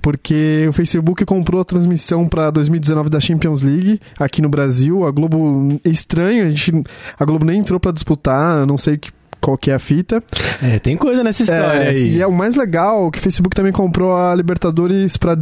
Porque 0.00 0.66
o 0.68 0.72
Facebook 0.72 1.24
comprou 1.24 1.60
a 1.60 1.64
transmissão 1.64 2.28
para 2.28 2.50
2019 2.50 3.10
da 3.10 3.18
Champions 3.18 3.62
League 3.62 4.00
aqui 4.18 4.40
no 4.40 4.48
Brasil. 4.48 5.04
A 5.06 5.10
Globo 5.10 5.80
é 5.84 5.88
estranho, 5.88 6.46
a, 6.46 6.50
gente, 6.50 6.72
a 7.18 7.24
Globo 7.24 7.44
nem 7.44 7.58
entrou 7.58 7.80
para 7.80 7.90
disputar, 7.90 8.64
não 8.66 8.78
sei 8.78 8.96
que- 8.98 9.10
qual 9.40 9.56
que 9.58 9.70
é 9.70 9.74
a 9.74 9.78
fita. 9.78 10.22
É, 10.62 10.78
tem 10.78 10.96
coisa 10.96 11.24
nessa 11.24 11.42
história 11.42 11.78
É, 11.84 11.88
aí. 11.88 12.16
E 12.16 12.22
é 12.22 12.26
o 12.26 12.32
mais 12.32 12.54
legal 12.54 13.10
que 13.10 13.18
o 13.18 13.22
Facebook 13.22 13.54
também 13.56 13.72
comprou 13.72 14.16
a 14.16 14.34
Libertadores 14.34 15.16
para 15.16 15.36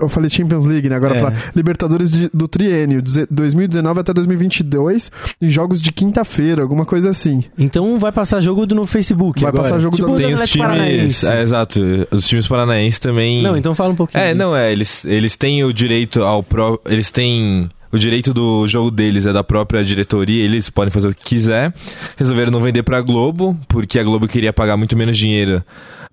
eu 0.00 0.08
falei 0.08 0.30
Champions 0.30 0.64
League, 0.66 0.88
né? 0.88 0.96
Agora 0.96 1.16
É. 1.16 1.20
pra 1.20 1.32
Libertadores 1.54 2.10
de- 2.12 2.30
do 2.32 2.48
triênio, 2.48 3.02
deze- 3.02 3.26
2019 3.30 4.00
até 4.00 4.12
2022, 4.12 5.10
em 5.40 5.50
jogos 5.50 5.80
de 5.82 5.92
quinta-feira, 5.92 6.62
alguma 6.62 6.84
coisa 6.86 7.10
assim. 7.10 7.44
Então 7.58 7.98
vai 7.98 8.12
passar 8.12 8.40
jogo 8.40 8.66
do- 8.66 8.74
no 8.74 8.86
Facebook 8.86 9.40
Vai 9.40 9.48
agora. 9.50 9.64
passar 9.64 9.80
jogo 9.80 9.96
tipo 9.96 10.08
do- 10.08 10.16
Tem 10.16 10.32
os 10.34 10.48
times. 10.50 11.24
É, 11.24 11.42
exato. 11.42 11.80
Os 12.10 12.26
times 12.26 12.46
paranaenses 12.46 12.98
também. 12.98 13.42
Não, 13.42 13.56
então 13.56 13.74
fala 13.74 13.92
um 13.92 13.96
pouquinho. 13.96 14.20
É, 14.22 14.28
disso. 14.28 14.38
não, 14.38 14.56
é. 14.56 14.72
Eles, 14.72 15.04
eles 15.04 15.36
têm 15.36 15.62
o 15.64 15.72
direito 15.72 16.22
ao 16.22 16.42
pró. 16.42 16.78
Eles 16.86 17.10
têm. 17.10 17.68
O 17.92 17.98
direito 17.98 18.32
do 18.32 18.68
jogo 18.68 18.88
deles 18.88 19.26
é 19.26 19.32
da 19.32 19.42
própria 19.42 19.82
diretoria, 19.82 20.44
eles 20.44 20.70
podem 20.70 20.92
fazer 20.92 21.08
o 21.08 21.14
que 21.14 21.24
quiser. 21.24 21.74
Resolveram 22.16 22.52
não 22.52 22.60
vender 22.60 22.84
pra 22.84 23.00
Globo, 23.00 23.58
porque 23.66 23.98
a 23.98 24.04
Globo 24.04 24.28
queria 24.28 24.52
pagar 24.52 24.76
muito 24.76 24.96
menos 24.96 25.18
dinheiro 25.18 25.60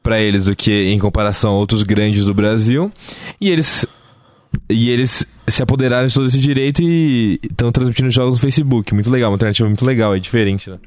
pra 0.08 0.22
eles 0.22 0.46
do 0.46 0.56
que 0.56 0.72
em 0.90 0.98
comparação 1.00 1.52
a 1.52 1.56
outros 1.56 1.84
grandes 1.84 2.24
do 2.26 2.34
Brasil. 2.34 2.90
E 3.42 3.50
eles. 3.50 3.86
E 4.70 4.90
eles 4.90 5.26
se 5.50 5.62
apoderaram 5.62 6.08
de 6.08 6.14
todo 6.14 6.28
esse 6.28 6.40
direito 6.40 6.82
e 6.82 7.40
estão 7.44 7.72
transmitindo 7.72 8.10
jogos 8.10 8.36
no 8.36 8.40
Facebook. 8.40 8.94
Muito 8.94 9.10
legal, 9.12 9.30
uma 9.30 9.36
alternativa 9.36 9.68
muito 9.68 9.86
legal, 9.86 10.16
é 10.16 10.20
diferente, 10.20 10.70
né? 10.70 10.78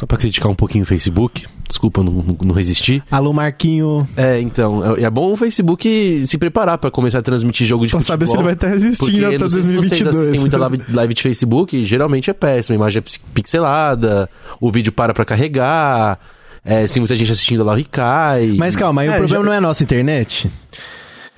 só 0.00 0.06
pra 0.06 0.16
criticar 0.16 0.50
um 0.50 0.54
pouquinho 0.54 0.84
o 0.84 0.86
Facebook, 0.86 1.46
desculpa 1.68 2.02
não, 2.02 2.24
não, 2.44 2.54
resistir. 2.54 3.02
Alô, 3.10 3.32
Marquinho. 3.32 4.08
É, 4.16 4.40
então, 4.40 4.96
é, 4.96 5.02
é 5.02 5.10
bom 5.10 5.32
o 5.32 5.36
Facebook 5.36 6.26
se 6.26 6.38
preparar 6.38 6.78
pra 6.78 6.90
começar 6.90 7.18
a 7.18 7.22
transmitir 7.22 7.66
jogo 7.66 7.84
de 7.86 7.90
Pra 7.92 8.00
futebol. 8.00 8.14
saber 8.14 8.26
se 8.26 8.34
ele 8.36 8.42
vai 8.42 8.52
estar 8.54 8.68
Porque 8.68 8.84
resistindo 8.84 9.26
até 9.26 9.38
não 9.38 9.48
sei 9.50 9.62
se 9.62 9.68
vocês 9.74 9.90
2022. 10.00 10.16
assistem 10.16 10.40
muita 10.40 10.56
live, 10.58 10.78
live 10.94 11.14
de 11.14 11.22
Facebook, 11.22 11.84
geralmente 11.84 12.30
é 12.30 12.32
péssimo, 12.32 12.72
a 12.74 12.76
imagem 12.76 12.98
é 12.98 13.02
pix- 13.02 13.20
pixelada, 13.34 14.28
o 14.60 14.70
vídeo 14.70 14.92
para 14.92 15.12
pra 15.14 15.24
carregar, 15.26 16.18
é, 16.66 16.86
se 16.86 16.98
muita 17.00 17.16
gente 17.16 17.30
assistindo, 17.32 17.62
a 17.62 17.66
live 17.66 17.84
cai. 17.84 18.54
Mas 18.58 18.76
calma, 18.76 19.00
aí 19.02 19.08
É, 19.08 19.12
o 19.12 19.16
problema 19.18 19.42
já- 19.44 19.46
não 19.48 19.54
é 19.54 19.58
a 19.58 19.60
nossa 19.60 19.82
internet? 19.82 20.50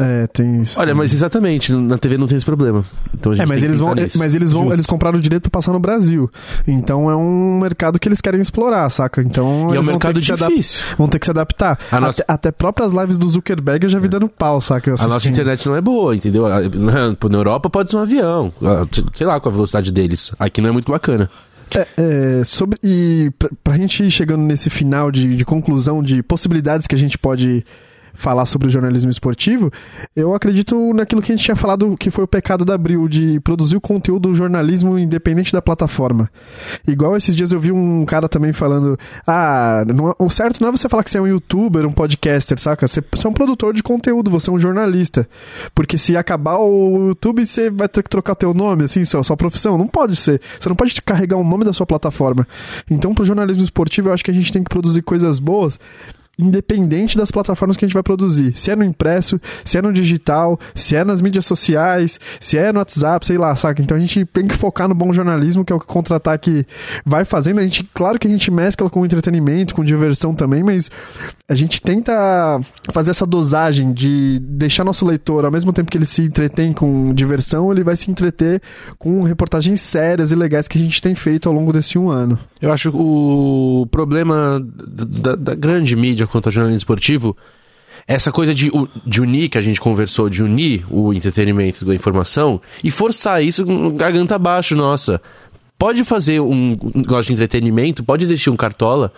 É, 0.00 0.28
tem 0.28 0.62
isso. 0.62 0.78
Olha, 0.78 0.94
mas 0.94 1.12
exatamente, 1.12 1.72
na 1.72 1.98
TV 1.98 2.16
não 2.16 2.28
tem 2.28 2.36
esse 2.36 2.46
problema. 2.46 2.84
Então 3.12 3.32
a 3.32 3.34
gente 3.34 3.42
É, 3.42 3.46
mas 3.48 3.56
tem 3.60 3.68
que 3.68 3.74
eles 3.74 3.80
vão, 3.80 3.94
nisso. 3.96 4.16
mas 4.16 4.32
eles 4.32 4.52
vão, 4.52 4.60
Justo. 4.62 4.76
eles 4.76 4.86
compraram 4.86 5.18
o 5.18 5.20
direito 5.20 5.42
pra 5.42 5.50
passar 5.50 5.72
no 5.72 5.80
Brasil. 5.80 6.30
Então 6.68 7.10
é 7.10 7.16
um 7.16 7.58
mercado 7.58 7.98
que 7.98 8.08
eles 8.08 8.20
querem 8.20 8.40
explorar, 8.40 8.88
saca? 8.90 9.20
Então 9.20 9.44
E 9.44 9.50
é 9.50 9.56
um 9.56 9.74
eles 9.74 9.74
vão 9.74 9.82
ter, 9.84 9.90
mercado 10.06 10.20
que 10.20 10.24
se 10.26 10.32
adap- 10.32 10.50
difícil. 10.50 10.84
vão 10.96 11.08
ter 11.08 11.18
que 11.18 11.26
se 11.26 11.32
adaptar. 11.32 11.76
A 11.90 11.96
até, 11.96 12.00
nossa- 12.06 12.24
até 12.28 12.52
próprias 12.52 12.92
lives 12.92 13.18
do 13.18 13.28
Zuckerberg 13.28 13.86
eu 13.86 13.90
já 13.90 13.98
vi 13.98 14.06
dando 14.06 14.28
pau, 14.28 14.60
saca? 14.60 14.94
A 15.00 15.06
nossa 15.08 15.28
internet 15.28 15.66
não 15.66 15.74
é 15.74 15.80
boa, 15.80 16.14
entendeu? 16.14 16.48
Na 16.48 16.60
na 17.28 17.36
Europa 17.38 17.68
pode 17.68 17.90
ser 17.90 17.96
um 17.96 18.00
avião, 18.02 18.52
sei 19.14 19.26
lá 19.26 19.40
qual 19.40 19.50
a 19.50 19.54
velocidade 19.56 19.90
deles. 19.90 20.30
Aqui 20.38 20.60
não 20.60 20.68
é 20.68 20.72
muito 20.72 20.92
bacana. 20.92 21.28
É, 21.74 21.87
é, 22.40 22.44
sobre, 22.44 22.78
e 22.83 23.31
pra, 23.38 23.50
pra 23.62 23.76
gente 23.76 24.02
ir 24.04 24.11
chegando 24.11 24.42
nesse 24.42 24.70
final 24.70 25.11
de, 25.11 25.37
de 25.37 25.44
conclusão 25.44 26.02
de 26.02 26.22
possibilidades 26.22 26.87
que 26.87 26.94
a 26.94 26.98
gente 26.98 27.18
pode 27.18 27.64
falar 28.18 28.46
sobre 28.46 28.66
o 28.66 28.70
jornalismo 28.70 29.11
esportivo, 29.11 29.70
eu 30.14 30.35
acredito 30.35 30.92
naquilo 30.92 31.22
que 31.22 31.31
a 31.31 31.37
gente 31.37 31.44
tinha 31.44 31.54
falado 31.54 31.96
que 31.96 32.11
foi 32.11 32.24
o 32.24 32.28
pecado 32.28 32.64
da 32.64 32.74
Abril, 32.74 33.07
de 33.09 33.38
produzir 33.40 33.76
o 33.76 33.81
conteúdo 33.81 34.35
jornalismo 34.35 34.98
independente 34.98 35.52
da 35.52 35.62
plataforma. 35.62 36.28
Igual 36.87 37.16
esses 37.16 37.35
dias 37.37 37.52
eu 37.52 37.61
vi 37.61 37.70
um 37.70 38.04
cara 38.04 38.28
também 38.28 38.52
falando, 38.52 38.98
ah, 39.24 39.85
não 39.87 40.11
é- 40.11 40.14
o 40.18 40.28
certo 40.31 40.61
não 40.61 40.68
é 40.68 40.72
você 40.72 40.88
falar 40.88 41.04
que 41.04 41.11
você 41.12 41.18
é 41.18 41.20
um 41.20 41.28
youtuber, 41.28 41.87
um 41.87 41.92
podcaster, 41.92 42.59
saca? 42.59 42.88
Você, 42.88 43.00
você 43.00 43.24
é 43.24 43.31
um 43.31 43.33
produtor 43.33 43.72
de 43.72 43.85
conteúdo, 43.85 44.33
você 44.33 44.50
é 44.50 44.52
um 44.52 44.59
jornalista. 44.59 45.28
Porque 45.72 45.96
se 45.96 46.16
acabar 46.16 46.57
o 46.59 47.09
YouTube, 47.09 47.46
você 47.46 47.70
vai 47.70 47.88
ter 47.88 48.02
que 48.02 48.11
trocar 48.11 48.35
teu 48.35 48.52
nome, 48.52 48.83
assim, 48.83 49.04
sua, 49.04 49.22
sua 49.22 49.37
profissão. 49.37 49.78
Não 49.78 49.87
pode 49.87 50.16
ser. 50.16 50.40
Você 50.59 50.68
não 50.68 50.74
pode 50.74 51.00
carregar 51.02 51.37
o 51.37 51.44
nome 51.44 51.64
da 51.64 51.72
sua 51.72 51.87
plataforma. 51.87 52.48
Então, 52.90 53.14
pro 53.14 53.24
jornalismo 53.24 53.62
esportivo, 53.62 54.09
eu 54.09 54.12
acho 54.12 54.24
que 54.24 54.31
a 54.33 54.35
gente 54.35 54.52
tem 54.52 54.64
que 54.64 54.68
produzir 54.68 55.02
coisas 55.02 55.38
boas 55.38 55.78
independente 56.38 57.16
das 57.16 57.31
plataformas 57.31 57.77
que 57.77 57.85
a 57.85 57.88
gente 57.88 57.94
vai 57.94 58.03
produzir. 58.03 58.57
Se 58.57 58.70
é 58.70 58.77
no 58.77 58.85
impresso, 58.85 59.40
se 59.64 59.77
é 59.77 59.83
no 59.83 59.92
digital, 59.92 60.59
se 60.74 60.94
é 60.94 61.05
nas 61.05 61.20
mídias 61.20 61.44
sociais, 61.44 62.20
se 62.38 62.57
é 62.57 62.72
no 62.72 62.79
WhatsApp, 62.79 63.27
sei 63.27 63.37
lá, 63.37 63.55
saca? 63.57 63.83
Então 63.83 63.96
a 63.96 64.01
gente 64.01 64.24
tem 64.27 64.46
que 64.46 64.57
focar 64.57 64.88
no 64.88 64.94
bom 64.94 65.12
jornalismo, 65.12 65.64
que 65.64 65.72
é 65.72 65.77
o 65.77 65.81
que 65.81 65.87
o 65.87 65.88
contra-ataque 65.88 66.64
vai 67.05 67.24
fazendo. 67.24 67.59
A 67.59 67.62
gente, 67.62 67.83
claro 67.92 68.18
que 68.18 68.29
a 68.29 68.31
gente 68.31 68.51
mescla 68.51 68.88
com 68.88 69.05
entretenimento, 69.05 69.74
com 69.74 69.83
diversão 69.83 70.35
também, 70.35 70.62
mas 70.62 70.90
a 71.48 71.55
gente 71.55 71.83
tenta 71.83 72.61
fazer 72.92 73.11
essa 73.11 73.27
dosagem 73.27 73.92
de 73.92 74.38
deixar 74.40 74.85
nosso 74.85 75.05
leitor, 75.05 75.44
ao 75.44 75.51
mesmo 75.51 75.72
tempo 75.72 75.90
que 75.90 75.98
ele 75.98 76.07
se 76.07 76.22
entretém 76.22 76.72
com 76.72 77.12
diversão, 77.12 77.72
ele 77.72 77.83
vai 77.83 77.96
se 77.96 78.11
entreter 78.11 78.62
com 78.96 79.22
reportagens 79.22 79.81
sérias 79.81 80.31
e 80.31 80.37
legais 80.37 80.68
que 80.68 80.79
a 80.79 80.81
gente 80.81 81.03
tem 81.03 81.14
feito 81.14 81.48
ao 81.48 81.55
longo 81.55 81.72
desse 81.72 81.98
um 81.98 82.09
ano. 82.11 82.38
Eu 82.61 82.72
acho 82.72 82.90
o 82.94 83.87
problema 83.90 84.64
da, 84.87 85.35
da 85.35 85.55
grande 85.55 85.96
mídia 85.96 86.27
quanto 86.28 86.46
ao 86.46 86.52
jornalismo 86.52 86.78
esportivo 86.78 87.36
essa 88.06 88.32
coisa 88.32 88.54
de, 88.54 88.70
de 89.04 89.20
unir, 89.20 89.50
que 89.50 89.58
a 89.58 89.60
gente 89.60 89.78
conversou, 89.78 90.30
de 90.30 90.42
unir 90.42 90.84
o 90.90 91.12
entretenimento 91.12 91.84
da 91.84 91.94
informação 91.94 92.60
e 92.82 92.90
forçar 92.90 93.44
isso 93.44 93.64
garganta 93.92 94.34
abaixo, 94.34 94.74
nossa. 94.74 95.20
Pode 95.78 96.02
fazer 96.04 96.40
um 96.40 96.76
negócio 96.94 97.26
de 97.26 97.34
entretenimento, 97.34 98.02
pode 98.02 98.24
existir 98.24 98.48
um 98.48 98.56
cartola 98.56 99.12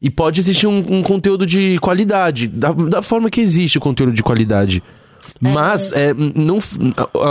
e 0.00 0.08
pode 0.08 0.40
existir 0.40 0.66
um, 0.66 0.78
um 0.78 1.02
conteúdo 1.02 1.44
de 1.44 1.78
qualidade, 1.80 2.48
da, 2.48 2.72
da 2.72 3.02
forma 3.02 3.28
que 3.28 3.40
existe 3.40 3.78
o 3.78 3.80
conteúdo 3.80 4.12
de 4.12 4.22
qualidade. 4.22 4.82
Mas 5.38 5.92
é, 5.92 6.12
não, 6.14 6.58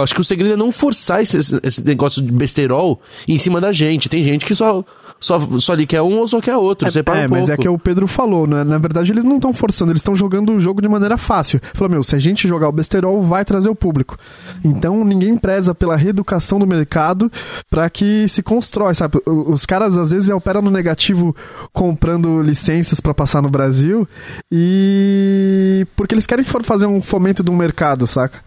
acho 0.02 0.14
que 0.14 0.22
o 0.22 0.24
segredo 0.24 0.54
é 0.54 0.58
não 0.58 0.72
forçar 0.72 1.22
esse, 1.22 1.38
esse 1.64 1.84
negócio 1.84 2.22
de 2.22 2.32
besterol 2.32 3.02
em 3.28 3.38
cima 3.38 3.60
da 3.60 3.74
gente. 3.74 4.08
Tem 4.10 4.24
gente 4.24 4.46
que 4.46 4.56
só, 4.56 4.84
só, 5.20 5.40
só 5.60 5.74
lhe 5.74 5.86
quer 5.86 6.02
um 6.02 6.20
ou 6.20 6.28
só 6.28 6.40
quer 6.40 6.56
outro. 6.56 6.90
Separa 6.90 7.22
é, 7.22 7.26
um 7.28 7.30
mas 7.30 7.50
é 7.50 7.58
que 7.58 7.68
o 7.68 7.78
Pedro 7.78 8.08
falou, 8.08 8.48
né? 8.48 8.64
Na 8.64 8.78
verdade, 8.78 9.12
eles 9.12 9.26
não 9.26 9.36
estão 9.36 9.52
forçando, 9.52 9.92
eles 9.92 10.02
estão 10.02 10.16
jogando 10.16 10.54
o 10.54 10.60
jogo 10.60 10.82
de 10.82 10.88
maneira 10.88 11.18
fácil. 11.18 11.60
Falou, 11.74 11.90
meu, 11.90 12.04
se 12.04 12.16
a 12.16 12.20
gente 12.20 12.48
jogar 12.48 12.70
o 12.70 12.72
besterol, 12.72 13.22
vai 13.22 13.44
trazer 13.44 13.70
o 13.70 13.76
público. 13.76 14.18
Então, 14.64 15.04
ninguém 15.04 15.36
preza 15.36 15.76
pela 15.76 15.96
reeducação 15.96 16.58
do 16.58 16.66
mercado 16.66 17.32
para 17.70 17.90
que 17.90 18.28
se 18.30 18.42
constrói, 18.42 18.94
sabe? 18.94 19.20
Os 19.26 19.66
caras, 19.66 19.98
às 19.98 20.12
vezes, 20.12 20.30
operam 20.30 20.62
no 20.62 20.72
negativo 20.72 21.36
comprando 21.74 22.42
licenças 22.42 23.02
para 23.02 23.14
passar 23.14 23.42
no 23.42 23.50
Brasil 23.50 24.08
e... 24.52 25.86
porque 25.96 26.14
eles 26.16 26.26
querem 26.26 26.46
fazer 26.46 26.86
um 26.86 27.02
fomento 27.02 27.44
um 27.50 27.56
mercado, 27.56 28.06
saca? 28.06 28.40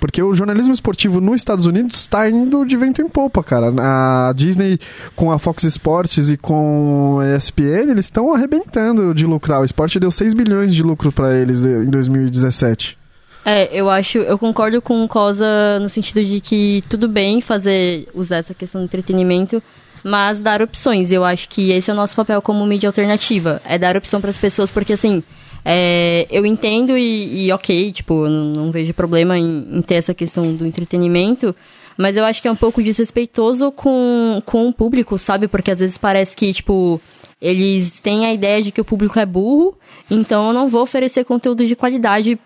Porque 0.00 0.22
o 0.22 0.32
jornalismo 0.34 0.72
esportivo 0.72 1.20
nos 1.20 1.36
Estados 1.36 1.66
Unidos 1.66 1.98
está 1.98 2.28
indo 2.28 2.64
de 2.64 2.76
vento 2.76 3.02
em 3.02 3.08
popa, 3.08 3.44
cara. 3.44 3.70
A 3.78 4.32
Disney 4.34 4.78
com 5.14 5.30
a 5.30 5.38
Fox 5.38 5.62
Sports 5.64 6.30
e 6.30 6.36
com 6.36 7.18
a 7.20 7.36
ESPN, 7.36 7.90
eles 7.90 8.06
estão 8.06 8.32
arrebentando 8.32 9.14
de 9.14 9.26
lucrar. 9.26 9.60
O 9.60 9.64
esporte 9.64 10.00
deu 10.00 10.10
6 10.10 10.32
bilhões 10.32 10.74
de 10.74 10.82
lucro 10.82 11.12
para 11.12 11.36
eles 11.36 11.64
em 11.64 11.90
2017. 11.90 12.98
É, 13.44 13.68
eu 13.78 13.88
acho, 13.88 14.18
eu 14.18 14.38
concordo 14.38 14.82
com 14.82 15.04
o 15.04 15.08
Cosa 15.08 15.78
no 15.80 15.88
sentido 15.88 16.24
de 16.24 16.40
que 16.40 16.82
tudo 16.88 17.08
bem 17.08 17.40
fazer, 17.40 18.08
usar 18.14 18.38
essa 18.38 18.54
questão 18.54 18.80
do 18.80 18.84
entretenimento, 18.84 19.62
mas 20.04 20.40
dar 20.40 20.62
opções. 20.62 21.10
Eu 21.10 21.24
acho 21.24 21.48
que 21.48 21.70
esse 21.72 21.90
é 21.90 21.94
o 21.94 21.96
nosso 21.96 22.14
papel 22.14 22.40
como 22.42 22.66
mídia 22.66 22.88
alternativa, 22.88 23.60
é 23.64 23.78
dar 23.78 23.96
opção 23.96 24.20
para 24.20 24.30
as 24.30 24.38
pessoas, 24.38 24.70
porque 24.70 24.92
assim, 24.92 25.22
é, 25.64 26.26
eu 26.30 26.46
entendo 26.46 26.96
e, 26.96 27.46
e, 27.46 27.52
ok, 27.52 27.92
tipo, 27.92 28.28
não, 28.28 28.44
não 28.64 28.70
vejo 28.70 28.94
problema 28.94 29.38
em, 29.38 29.66
em, 29.72 29.82
ter 29.82 29.96
essa 29.96 30.14
questão 30.14 30.54
do 30.54 30.66
entretenimento, 30.66 31.54
mas 31.96 32.16
eu 32.16 32.24
acho 32.24 32.40
que 32.40 32.48
é 32.48 32.50
um 32.50 32.56
pouco 32.56 32.82
desrespeitoso 32.82 33.70
com, 33.72 34.42
com 34.46 34.68
o 34.68 34.72
público, 34.72 35.18
sabe? 35.18 35.48
Porque 35.48 35.70
às 35.70 35.78
vezes 35.78 35.98
parece 35.98 36.34
que, 36.34 36.52
tipo, 36.52 37.00
eles 37.40 38.00
têm 38.00 38.26
a 38.26 38.32
ideia 38.32 38.62
de 38.62 38.70
que 38.70 38.80
o 38.80 38.84
público 38.84 39.18
é 39.18 39.26
burro, 39.26 39.74
então 40.10 40.48
eu 40.48 40.52
não 40.52 40.68
vou 40.68 40.82
oferecer 40.82 41.24
conteúdo 41.24 41.64
de 41.66 41.76
qualidade. 41.76 42.38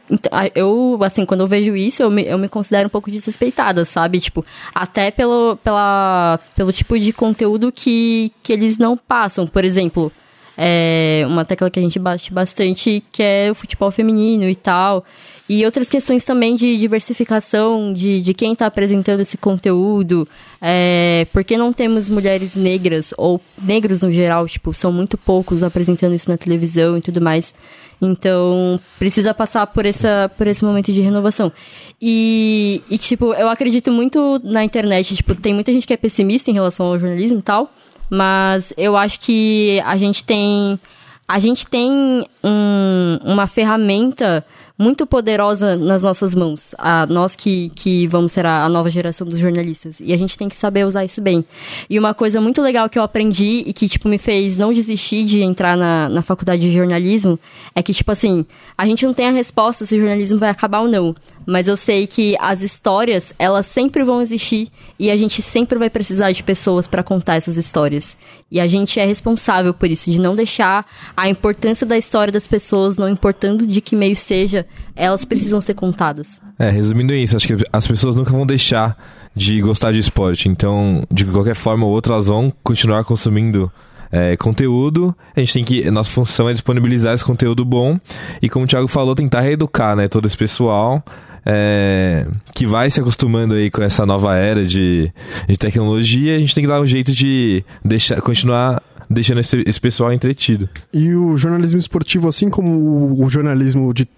Eu, 0.54 0.98
assim, 1.02 1.24
quando 1.24 1.40
eu 1.40 1.46
vejo 1.46 1.74
isso, 1.76 2.02
eu 2.02 2.10
me, 2.10 2.24
eu 2.24 2.38
me 2.38 2.48
considero 2.48 2.86
um 2.86 2.90
pouco 2.90 3.10
desrespeitada, 3.10 3.84
sabe? 3.84 4.20
Tipo, 4.20 4.44
até 4.74 5.10
pelo, 5.10 5.56
pela, 5.56 6.38
pelo 6.54 6.72
tipo 6.72 6.98
de 6.98 7.12
conteúdo 7.12 7.72
que, 7.72 8.30
que 8.42 8.52
eles 8.52 8.78
não 8.78 8.96
passam. 8.96 9.46
Por 9.46 9.64
exemplo, 9.64 10.12
é 10.56 11.24
uma 11.26 11.44
tecla 11.44 11.70
que 11.70 11.78
a 11.78 11.82
gente 11.82 11.98
bate 11.98 12.32
bastante, 12.32 13.02
que 13.10 13.22
é 13.22 13.50
o 13.50 13.54
futebol 13.54 13.90
feminino 13.90 14.48
e 14.48 14.54
tal. 14.54 15.04
E 15.48 15.64
outras 15.64 15.90
questões 15.90 16.24
também 16.24 16.54
de 16.56 16.78
diversificação 16.78 17.92
de, 17.92 18.20
de 18.22 18.32
quem 18.32 18.52
está 18.52 18.66
apresentando 18.66 19.20
esse 19.20 19.36
conteúdo. 19.36 20.26
É, 20.60 21.26
por 21.32 21.44
que 21.44 21.58
não 21.58 21.72
temos 21.72 22.08
mulheres 22.08 22.56
negras, 22.56 23.12
ou 23.18 23.40
negros 23.60 24.00
no 24.00 24.10
geral, 24.10 24.46
tipo, 24.48 24.72
são 24.72 24.90
muito 24.90 25.18
poucos 25.18 25.62
apresentando 25.62 26.14
isso 26.14 26.30
na 26.30 26.38
televisão 26.38 26.96
e 26.96 27.02
tudo 27.02 27.20
mais. 27.20 27.54
Então, 28.00 28.80
precisa 28.98 29.34
passar 29.34 29.66
por, 29.66 29.84
essa, 29.84 30.30
por 30.36 30.46
esse 30.46 30.64
momento 30.64 30.92
de 30.92 31.00
renovação. 31.00 31.52
E, 32.00 32.82
e, 32.88 32.96
tipo, 32.96 33.34
eu 33.34 33.48
acredito 33.48 33.90
muito 33.90 34.40
na 34.42 34.64
internet. 34.64 35.14
Tipo, 35.14 35.34
tem 35.34 35.52
muita 35.54 35.72
gente 35.72 35.86
que 35.86 35.92
é 35.92 35.96
pessimista 35.96 36.50
em 36.50 36.54
relação 36.54 36.86
ao 36.86 36.98
jornalismo 36.98 37.38
e 37.38 37.42
tal. 37.42 37.70
Mas 38.08 38.72
eu 38.76 38.96
acho 38.96 39.20
que 39.20 39.80
a 39.84 39.96
gente 39.96 40.24
tem. 40.24 40.78
A 41.26 41.38
gente 41.38 41.66
tem 41.66 42.26
um, 42.42 43.18
uma 43.24 43.46
ferramenta 43.46 44.44
muito 44.76 45.06
poderosa 45.06 45.76
nas 45.76 46.02
nossas 46.02 46.34
mãos. 46.34 46.74
A, 46.78 47.06
nós 47.06 47.36
que, 47.36 47.70
que 47.70 48.06
vamos 48.08 48.32
ser 48.32 48.44
a, 48.44 48.64
a, 48.64 48.68
nova 48.68 48.90
geração 48.90 49.26
dos 49.26 49.38
jornalistas. 49.38 50.00
E 50.00 50.12
a 50.12 50.16
gente 50.16 50.36
tem 50.36 50.48
que 50.48 50.56
saber 50.56 50.84
usar 50.84 51.04
isso 51.04 51.20
bem. 51.20 51.44
E 51.88 51.98
uma 51.98 52.12
coisa 52.12 52.40
muito 52.40 52.60
legal 52.60 52.88
que 52.88 52.98
eu 52.98 53.02
aprendi 53.02 53.62
e 53.66 53.72
que, 53.72 53.88
tipo, 53.88 54.08
me 54.08 54.18
fez 54.18 54.56
não 54.56 54.72
desistir 54.72 55.24
de 55.24 55.42
entrar 55.42 55.76
na, 55.76 56.08
na 56.08 56.22
faculdade 56.22 56.62
de 56.62 56.72
jornalismo 56.72 57.38
é 57.74 57.82
que, 57.82 57.92
tipo 57.92 58.10
assim, 58.10 58.44
a 58.76 58.84
gente 58.84 59.06
não 59.06 59.14
tem 59.14 59.28
a 59.28 59.32
resposta 59.32 59.86
se 59.86 59.96
o 59.96 60.00
jornalismo 60.00 60.38
vai 60.38 60.50
acabar 60.50 60.80
ou 60.80 60.88
não. 60.88 61.14
Mas 61.46 61.68
eu 61.68 61.76
sei 61.76 62.06
que 62.06 62.36
as 62.40 62.62
histórias, 62.62 63.32
elas 63.38 63.66
sempre 63.66 64.02
vão 64.02 64.22
existir 64.22 64.68
e 64.98 65.10
a 65.10 65.16
gente 65.16 65.42
sempre 65.42 65.78
vai 65.78 65.90
precisar 65.90 66.32
de 66.32 66.42
pessoas 66.42 66.86
para 66.86 67.02
contar 67.02 67.36
essas 67.36 67.56
histórias. 67.56 68.16
E 68.54 68.60
a 68.60 68.68
gente 68.68 69.00
é 69.00 69.04
responsável 69.04 69.74
por 69.74 69.90
isso, 69.90 70.12
de 70.12 70.20
não 70.20 70.36
deixar 70.36 70.86
a 71.16 71.28
importância 71.28 71.84
da 71.84 71.98
história 71.98 72.32
das 72.32 72.46
pessoas, 72.46 72.96
não 72.96 73.08
importando 73.08 73.66
de 73.66 73.80
que 73.80 73.96
meio 73.96 74.14
seja, 74.14 74.64
elas 74.94 75.24
precisam 75.24 75.60
ser 75.60 75.74
contadas. 75.74 76.40
É, 76.56 76.70
resumindo 76.70 77.12
isso, 77.12 77.34
acho 77.34 77.48
que 77.48 77.64
as 77.72 77.84
pessoas 77.84 78.14
nunca 78.14 78.30
vão 78.30 78.46
deixar 78.46 78.96
de 79.34 79.60
gostar 79.60 79.90
de 79.90 79.98
esporte. 79.98 80.48
Então, 80.48 81.04
de 81.10 81.24
qualquer 81.24 81.56
forma 81.56 81.84
ou 81.84 81.90
outra, 81.90 82.14
elas 82.14 82.28
vão 82.28 82.52
continuar 82.62 83.02
consumindo 83.02 83.72
é, 84.12 84.36
conteúdo. 84.36 85.12
A 85.34 85.40
gente 85.40 85.52
tem 85.52 85.64
que. 85.64 85.90
Nossa 85.90 86.12
função 86.12 86.48
é 86.48 86.52
disponibilizar 86.52 87.12
esse 87.12 87.24
conteúdo 87.24 87.64
bom. 87.64 87.98
E 88.40 88.48
como 88.48 88.66
o 88.66 88.68
Thiago 88.68 88.86
falou, 88.86 89.16
tentar 89.16 89.40
reeducar 89.40 89.96
né, 89.96 90.06
todo 90.06 90.26
esse 90.26 90.36
pessoal 90.36 91.02
é, 91.46 92.26
que 92.54 92.66
vai 92.66 92.90
se 92.90 93.00
acostumando 93.00 93.54
aí 93.54 93.70
com 93.70 93.82
essa 93.82 94.06
nova 94.06 94.36
era 94.36 94.64
de, 94.64 95.12
de 95.48 95.56
tecnologia, 95.56 96.36
a 96.36 96.38
gente 96.38 96.54
tem 96.54 96.64
que 96.64 96.68
dar 96.68 96.80
um 96.80 96.86
jeito 96.86 97.12
de 97.12 97.64
deixar, 97.84 98.20
continuar 98.20 98.82
deixando 99.08 99.40
esse, 99.40 99.62
esse 99.66 99.80
pessoal 99.80 100.12
entretido. 100.12 100.68
E 100.92 101.14
o 101.14 101.36
jornalismo 101.36 101.78
esportivo, 101.78 102.28
assim 102.28 102.48
como 102.48 102.70
o, 102.70 103.24
o 103.24 103.30
jornalismo 103.30 103.92
de 103.92 104.08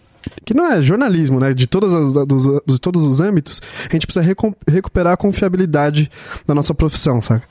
que 0.44 0.54
não 0.54 0.70
é 0.70 0.82
jornalismo, 0.82 1.40
né? 1.40 1.52
De, 1.52 1.66
todas 1.66 1.92
as, 1.94 2.26
dos, 2.26 2.44
de 2.66 2.78
todos 2.78 3.02
os 3.02 3.20
âmbitos, 3.20 3.60
a 3.88 3.92
gente 3.92 4.06
precisa 4.06 4.24
recuperar 4.68 5.14
a 5.14 5.16
confiabilidade 5.16 6.10
da 6.46 6.54
nossa 6.54 6.74
profissão, 6.74 7.20
sabe? 7.20 7.42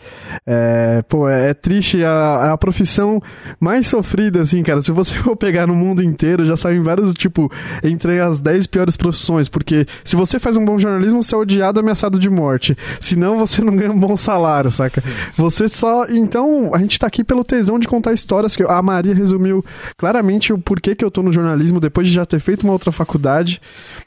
É, 0.45 1.03
pô, 1.07 1.27
é, 1.27 1.49
é 1.49 1.53
triste 1.53 2.03
a, 2.03 2.53
a 2.53 2.57
profissão 2.57 3.21
mais 3.59 3.87
sofrida, 3.87 4.41
assim, 4.41 4.63
cara. 4.63 4.81
Se 4.81 4.91
você 4.91 5.15
for 5.19 5.35
pegar 5.35 5.67
no 5.67 5.75
mundo 5.75 6.03
inteiro, 6.03 6.45
já 6.45 6.55
saem 6.57 6.81
vários, 6.81 7.13
tipo, 7.13 7.51
entre 7.83 8.19
as 8.19 8.39
10 8.39 8.67
piores 8.67 8.95
profissões, 8.95 9.49
porque 9.49 9.85
se 10.03 10.15
você 10.15 10.39
faz 10.39 10.57
um 10.57 10.65
bom 10.65 10.77
jornalismo, 10.77 11.21
você 11.21 11.35
é 11.35 11.37
odiado, 11.37 11.79
ameaçado 11.79 12.19
de 12.19 12.29
morte. 12.29 12.77
Senão, 12.99 13.37
você 13.37 13.61
não 13.61 13.75
ganha 13.75 13.91
um 13.91 13.99
bom 13.99 14.15
salário, 14.15 14.71
saca? 14.71 15.03
Você 15.37 15.67
só... 15.67 16.05
Então, 16.07 16.71
a 16.73 16.77
gente 16.79 16.99
tá 16.99 17.07
aqui 17.07 17.23
pelo 17.23 17.43
tesão 17.43 17.79
de 17.79 17.87
contar 17.87 18.13
histórias, 18.13 18.55
que 18.55 18.63
a 18.63 18.81
Maria 18.81 19.13
resumiu 19.13 19.63
claramente 19.97 20.53
o 20.53 20.57
porquê 20.57 20.95
que 20.95 21.03
eu 21.03 21.11
tô 21.11 21.21
no 21.21 21.31
jornalismo, 21.31 21.79
depois 21.79 22.07
de 22.07 22.13
já 22.13 22.25
ter 22.25 22.39
feito 22.39 22.64
uma 22.65 22.73
outra 22.73 22.91
faculdade. 22.91 23.61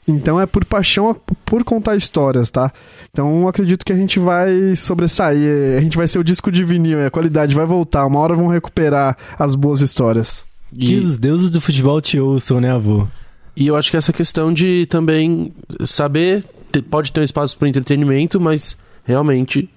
Então 0.07 0.39
é 0.39 0.45
por 0.45 0.63
paixão 0.65 1.15
por 1.45 1.63
contar 1.63 1.95
histórias, 1.95 2.51
tá? 2.51 2.71
Então 3.11 3.47
acredito 3.47 3.85
que 3.85 3.93
a 3.93 3.95
gente 3.95 4.19
vai 4.19 4.75
sobressair, 4.75 5.77
a 5.77 5.81
gente 5.81 5.97
vai 5.97 6.07
ser 6.07 6.19
o 6.19 6.23
disco 6.23 6.51
de 6.51 6.63
vinil, 6.63 7.05
a 7.05 7.09
qualidade 7.09 7.55
vai 7.55 7.65
voltar, 7.65 8.05
uma 8.05 8.19
hora 8.19 8.35
vão 8.35 8.47
recuperar 8.47 9.17
as 9.37 9.55
boas 9.55 9.81
histórias. 9.81 10.45
E... 10.71 10.85
Que 10.85 10.95
os 10.99 11.17
deuses 11.17 11.49
do 11.49 11.59
futebol 11.59 11.99
te 11.99 12.19
ouçam, 12.19 12.61
né, 12.61 12.71
avô? 12.71 13.07
E 13.55 13.67
eu 13.67 13.75
acho 13.75 13.89
que 13.91 13.97
essa 13.97 14.13
questão 14.13 14.53
de 14.53 14.85
também 14.85 15.51
saber, 15.85 16.45
pode 16.89 17.11
ter 17.11 17.19
um 17.19 17.23
espaço 17.23 17.57
para 17.57 17.67
entretenimento, 17.67 18.39
mas 18.39 18.77
realmente 19.03 19.69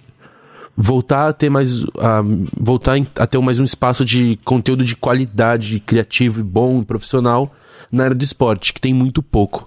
voltar 0.76 1.28
a 1.28 1.32
ter 1.32 1.50
mais 1.50 1.84
a, 1.98 2.22
voltar 2.58 2.96
a 3.16 3.26
ter 3.26 3.38
mais 3.40 3.58
um 3.58 3.64
espaço 3.64 4.04
de 4.04 4.38
conteúdo 4.44 4.84
de 4.84 4.96
qualidade 4.96 5.80
criativo 5.80 6.40
e 6.40 6.42
bom 6.42 6.82
profissional 6.82 7.54
na 7.90 8.04
área 8.04 8.16
do 8.16 8.24
esporte, 8.24 8.72
que 8.72 8.80
tem 8.80 8.94
muito 8.94 9.22
pouco. 9.22 9.66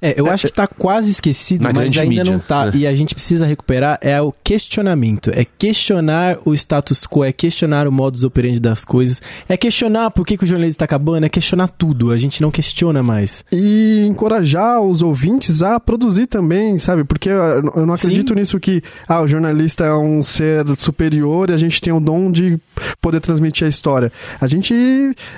É, 0.00 0.18
eu 0.18 0.26
é, 0.26 0.30
acho 0.30 0.46
que 0.46 0.52
tá 0.52 0.66
quase 0.66 1.10
esquecido, 1.10 1.62
mas 1.62 1.76
ainda 1.76 2.04
mídia, 2.06 2.24
não 2.24 2.38
tá. 2.38 2.66
Né? 2.66 2.72
E 2.74 2.86
a 2.86 2.94
gente 2.94 3.14
precisa 3.14 3.46
recuperar 3.46 3.98
é 4.00 4.20
o 4.20 4.32
questionamento. 4.44 5.30
É 5.30 5.44
questionar 5.44 6.38
o 6.44 6.54
status 6.54 7.06
quo, 7.06 7.24
é 7.24 7.32
questionar 7.32 7.86
o 7.86 7.92
modus 7.92 8.24
operandi 8.24 8.60
das 8.60 8.84
coisas, 8.84 9.20
é 9.48 9.56
questionar 9.56 10.10
por 10.10 10.26
que, 10.26 10.36
que 10.36 10.44
o 10.44 10.46
jornalismo 10.46 10.76
está 10.76 10.84
acabando, 10.84 11.24
é 11.24 11.28
questionar 11.28 11.68
tudo. 11.68 12.10
A 12.10 12.18
gente 12.18 12.42
não 12.42 12.50
questiona 12.50 13.02
mais. 13.02 13.44
E 13.52 14.04
encorajar 14.06 14.80
os 14.80 15.02
ouvintes 15.02 15.62
a 15.62 15.78
produzir 15.78 16.26
também, 16.26 16.78
sabe? 16.78 17.04
Porque 17.04 17.28
eu 17.28 17.86
não 17.86 17.94
acredito 17.94 18.30
Sim. 18.30 18.34
nisso 18.34 18.60
que 18.60 18.82
ah, 19.08 19.20
o 19.20 19.28
jornalista 19.28 19.84
é 19.84 19.94
um 19.94 20.22
ser 20.22 20.64
superior 20.76 21.50
e 21.50 21.54
a 21.54 21.56
gente 21.56 21.80
tem 21.80 21.92
o 21.92 22.00
dom 22.00 22.30
de 22.30 22.58
poder 23.00 23.20
transmitir 23.20 23.66
a 23.66 23.70
história. 23.70 24.12
A 24.40 24.46
gente, 24.46 24.74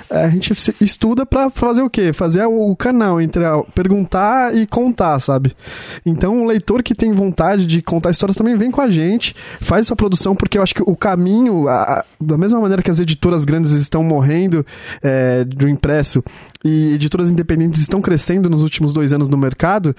a 0.09 0.29
gente 0.29 0.53
estuda 0.81 1.25
para 1.25 1.49
fazer 1.49 1.81
o 1.81 1.89
quê? 1.89 2.13
Fazer 2.13 2.45
o 2.45 2.75
canal 2.75 3.21
entre 3.21 3.45
a, 3.45 3.61
perguntar 3.73 4.28
e 4.53 4.65
contar, 4.67 5.19
sabe? 5.19 5.55
Então, 6.05 6.41
o 6.41 6.45
leitor 6.45 6.81
que 6.83 6.95
tem 6.95 7.11
vontade 7.11 7.65
de 7.65 7.81
contar 7.81 8.11
histórias 8.11 8.37
também 8.37 8.55
vem 8.55 8.71
com 8.71 8.81
a 8.81 8.89
gente, 8.89 9.35
faz 9.59 9.87
sua 9.87 9.95
produção, 9.95 10.35
porque 10.35 10.57
eu 10.57 10.63
acho 10.63 10.73
que 10.73 10.83
o 10.83 10.95
caminho, 10.95 11.67
a, 11.67 12.03
da 12.19 12.37
mesma 12.37 12.59
maneira 12.59 12.81
que 12.81 12.91
as 12.91 12.99
editoras 12.99 13.45
grandes 13.45 13.71
estão 13.71 14.03
morrendo 14.03 14.65
é, 15.01 15.43
do 15.43 15.67
impresso 15.67 16.23
e 16.63 16.93
editoras 16.93 17.29
independentes 17.29 17.81
estão 17.81 18.01
crescendo 18.01 18.49
nos 18.49 18.63
últimos 18.63 18.93
dois 18.93 19.13
anos 19.13 19.29
no 19.29 19.37
mercado, 19.37 19.95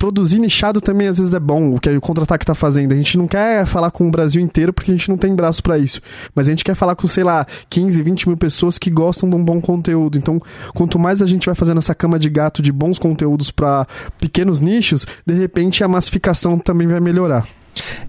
produzir 0.00 0.38
nichado 0.38 0.80
também 0.80 1.08
às 1.08 1.18
vezes 1.18 1.34
é 1.34 1.38
bom, 1.38 1.74
o 1.74 1.78
que 1.78 1.90
o 1.90 2.00
Contra-Ataque 2.00 2.46
tá 2.46 2.54
fazendo. 2.54 2.92
A 2.92 2.96
gente 2.96 3.18
não 3.18 3.28
quer 3.28 3.66
falar 3.66 3.90
com 3.90 4.08
o 4.08 4.10
Brasil 4.10 4.40
inteiro 4.40 4.72
porque 4.72 4.90
a 4.90 4.94
gente 4.94 5.10
não 5.10 5.18
tem 5.18 5.34
braço 5.34 5.62
para 5.62 5.78
isso. 5.78 6.00
Mas 6.34 6.48
a 6.48 6.50
gente 6.50 6.64
quer 6.64 6.74
falar 6.74 6.96
com, 6.96 7.06
sei 7.06 7.22
lá, 7.22 7.46
15, 7.68 8.02
20 8.02 8.28
mil 8.28 8.36
pessoas 8.38 8.78
que 8.78 8.88
gostam 8.88 9.28
de 9.28 9.36
um 9.36 9.44
bom 9.44 9.60
conteúdo. 9.60 10.16
Então, 10.16 10.40
quanto 10.74 10.98
mais 10.98 11.20
a 11.20 11.26
gente 11.26 11.44
vai 11.44 11.54
fazendo 11.54 11.78
essa 11.78 11.94
cama 11.94 12.18
de 12.18 12.30
gato 12.30 12.62
de 12.62 12.72
bons 12.72 12.98
conteúdos 12.98 13.50
para 13.50 13.86
pequenos 14.18 14.62
nichos, 14.62 15.06
de 15.26 15.34
repente 15.34 15.84
a 15.84 15.88
massificação 15.88 16.58
também 16.58 16.88
vai 16.88 17.00
melhorar. 17.00 17.59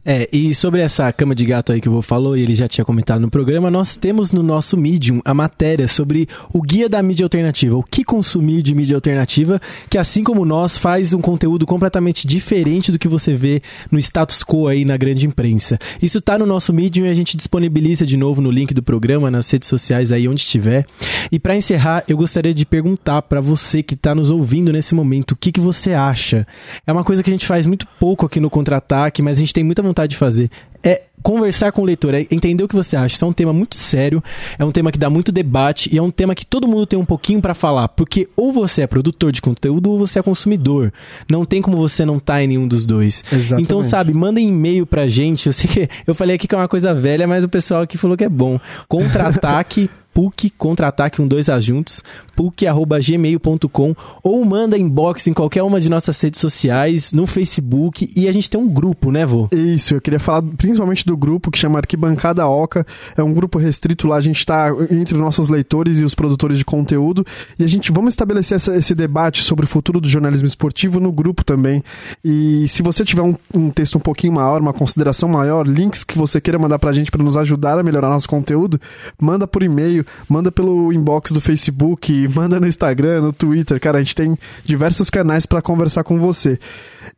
É, 0.05 0.27
e 0.31 0.53
sobre 0.55 0.81
essa 0.81 1.11
cama 1.13 1.35
de 1.35 1.45
gato 1.45 1.71
aí 1.71 1.79
que 1.79 1.89
o 1.89 1.91
vô 1.91 2.01
falou, 2.01 2.35
e 2.35 2.41
ele 2.41 2.55
já 2.55 2.67
tinha 2.67 2.83
comentado 2.83 3.21
no 3.21 3.29
programa, 3.29 3.69
nós 3.69 3.97
temos 3.97 4.31
no 4.31 4.41
nosso 4.41 4.75
Medium 4.75 5.21
a 5.23 5.33
matéria 5.33 5.87
sobre 5.87 6.27
o 6.53 6.61
guia 6.61 6.89
da 6.89 7.01
mídia 7.03 7.25
alternativa, 7.25 7.77
o 7.77 7.83
que 7.83 8.03
consumir 8.03 8.61
de 8.61 8.73
mídia 8.73 8.95
alternativa, 8.95 9.61
que 9.89 9.97
assim 9.97 10.23
como 10.23 10.43
nós 10.45 10.77
faz 10.77 11.13
um 11.13 11.21
conteúdo 11.21 11.65
completamente 11.65 12.25
diferente 12.25 12.91
do 12.91 12.99
que 12.99 13.07
você 13.07 13.33
vê 13.33 13.61
no 13.91 13.99
status 13.99 14.43
quo 14.43 14.67
aí 14.67 14.85
na 14.85 14.97
grande 14.97 15.25
imprensa. 15.25 15.77
Isso 16.01 16.19
tá 16.19 16.37
no 16.37 16.45
nosso 16.45 16.73
Medium 16.73 17.05
e 17.05 17.09
a 17.09 17.13
gente 17.13 17.37
disponibiliza 17.37 18.05
de 18.05 18.17
novo 18.17 18.41
no 18.41 18.49
link 18.51 18.73
do 18.73 18.81
programa, 18.81 19.29
nas 19.29 19.49
redes 19.49 19.69
sociais 19.69 20.11
aí 20.11 20.27
onde 20.27 20.41
estiver. 20.41 20.85
E 21.31 21.39
para 21.39 21.55
encerrar, 21.55 22.03
eu 22.07 22.17
gostaria 22.17 22.53
de 22.53 22.65
perguntar 22.65 23.21
para 23.21 23.39
você 23.39 23.83
que 23.83 23.95
tá 23.95 24.15
nos 24.15 24.29
ouvindo 24.29 24.71
nesse 24.71 24.95
momento, 24.95 25.31
o 25.31 25.35
que, 25.35 25.51
que 25.51 25.59
você 25.59 25.93
acha? 25.93 26.47
É 26.85 26.91
uma 26.91 27.03
coisa 27.03 27.21
que 27.21 27.29
a 27.29 27.33
gente 27.33 27.45
faz 27.45 27.65
muito 27.65 27.87
pouco 27.99 28.25
aqui 28.25 28.39
no 28.39 28.49
Contra-Ataque, 28.49 29.21
mas 29.21 29.37
a 29.37 29.39
gente 29.39 29.50
tem 29.53 29.63
muita 29.63 29.81
vontade 29.81 30.11
de 30.11 30.17
fazer. 30.17 30.49
É 30.83 31.03
conversar 31.21 31.71
com 31.71 31.81
o 31.83 31.85
leitor, 31.85 32.13
é 32.13 32.25
entender 32.31 32.63
o 32.63 32.67
que 32.67 32.75
você 32.75 32.97
acha. 32.97 33.15
Isso 33.15 33.23
é 33.23 33.27
um 33.27 33.33
tema 33.33 33.53
muito 33.53 33.75
sério, 33.75 34.23
é 34.57 34.65
um 34.65 34.71
tema 34.71 34.91
que 34.91 34.97
dá 34.97 35.09
muito 35.09 35.31
debate 35.31 35.93
e 35.93 35.97
é 35.97 36.01
um 36.01 36.09
tema 36.09 36.33
que 36.33 36.45
todo 36.45 36.67
mundo 36.67 36.85
tem 36.85 36.97
um 36.97 37.05
pouquinho 37.05 37.41
para 37.41 37.53
falar, 37.53 37.87
porque 37.89 38.27
ou 38.35 38.51
você 38.51 38.81
é 38.81 38.87
produtor 38.87 39.31
de 39.31 39.41
conteúdo 39.41 39.91
ou 39.91 39.99
você 39.99 40.19
é 40.19 40.23
consumidor. 40.23 40.91
Não 41.29 41.45
tem 41.45 41.61
como 41.61 41.77
você 41.77 42.05
não 42.05 42.17
estar 42.17 42.33
tá 42.33 42.43
em 42.43 42.47
nenhum 42.47 42.67
dos 42.67 42.85
dois. 42.85 43.23
Exatamente. 43.31 43.63
Então, 43.63 43.81
sabe, 43.83 44.13
manda 44.13 44.39
e-mail 44.39 44.85
pra 44.85 45.07
gente. 45.07 45.47
Eu 45.47 45.53
sei 45.53 45.69
que 45.69 45.89
eu 46.05 46.15
falei 46.15 46.35
aqui 46.35 46.47
que 46.47 46.55
é 46.55 46.57
uma 46.57 46.67
coisa 46.67 46.93
velha, 46.93 47.27
mas 47.27 47.43
o 47.43 47.49
pessoal 47.49 47.83
aqui 47.83 47.97
falou 47.97 48.17
que 48.17 48.23
é 48.23 48.29
bom. 48.29 48.59
Contra-ataque 48.87 49.89
PUC, 50.13 50.49
contra-ataque, 50.51 51.21
um 51.21 51.27
dois 51.27 51.49
ajuntos, 51.49 52.03
puc.gmail.com 52.35 53.95
ou 54.23 54.45
manda 54.45 54.77
inbox 54.77 55.27
em 55.27 55.33
qualquer 55.33 55.63
uma 55.63 55.79
de 55.79 55.89
nossas 55.89 56.19
redes 56.19 56.39
sociais, 56.39 57.13
no 57.13 57.27
Facebook 57.27 58.11
e 58.15 58.27
a 58.27 58.31
gente 58.31 58.49
tem 58.49 58.59
um 58.59 58.67
grupo, 58.67 59.11
né, 59.11 59.25
vô? 59.25 59.47
Isso, 59.51 59.93
eu 59.95 60.01
queria 60.01 60.19
falar 60.19 60.41
principalmente 60.57 61.05
do 61.05 61.15
grupo 61.15 61.51
que 61.51 61.57
chama 61.57 61.79
Arquibancada 61.79 62.47
Oca. 62.47 62.85
É 63.15 63.23
um 63.23 63.33
grupo 63.33 63.57
restrito 63.57 64.07
lá, 64.07 64.17
a 64.17 64.21
gente 64.21 64.37
está 64.37 64.69
entre 64.89 65.13
os 65.13 65.19
nossos 65.19 65.49
leitores 65.49 65.99
e 65.99 66.03
os 66.03 66.15
produtores 66.15 66.57
de 66.57 66.65
conteúdo 66.65 67.25
e 67.57 67.63
a 67.63 67.67
gente 67.67 67.91
vamos 67.91 68.13
estabelecer 68.13 68.55
essa, 68.55 68.75
esse 68.75 68.95
debate 68.95 69.41
sobre 69.43 69.65
o 69.65 69.67
futuro 69.67 70.01
do 70.01 70.09
jornalismo 70.09 70.47
esportivo 70.47 70.99
no 70.99 71.11
grupo 71.11 71.43
também. 71.43 71.83
E 72.23 72.67
se 72.67 72.81
você 72.81 73.05
tiver 73.05 73.21
um, 73.21 73.35
um 73.53 73.69
texto 73.69 73.97
um 73.97 74.01
pouquinho 74.01 74.33
maior, 74.33 74.61
uma 74.61 74.73
consideração 74.73 75.29
maior, 75.29 75.67
links 75.67 76.03
que 76.03 76.17
você 76.17 76.41
queira 76.41 76.59
mandar 76.59 76.79
pra 76.79 76.91
gente 76.91 77.11
para 77.11 77.23
nos 77.23 77.37
ajudar 77.37 77.79
a 77.79 77.83
melhorar 77.83 78.09
nosso 78.09 78.27
conteúdo, 78.27 78.79
manda 79.19 79.47
por 79.47 79.63
e-mail, 79.63 80.00
manda 80.27 80.51
pelo 80.51 80.91
inbox 80.91 81.31
do 81.31 81.41
Facebook, 81.41 82.27
manda 82.29 82.59
no 82.59 82.67
Instagram, 82.67 83.21
no 83.21 83.33
Twitter. 83.33 83.79
Cara, 83.79 83.97
a 83.97 84.01
gente 84.01 84.15
tem 84.15 84.37
diversos 84.65 85.09
canais 85.09 85.45
para 85.45 85.61
conversar 85.61 86.03
com 86.03 86.19
você. 86.19 86.59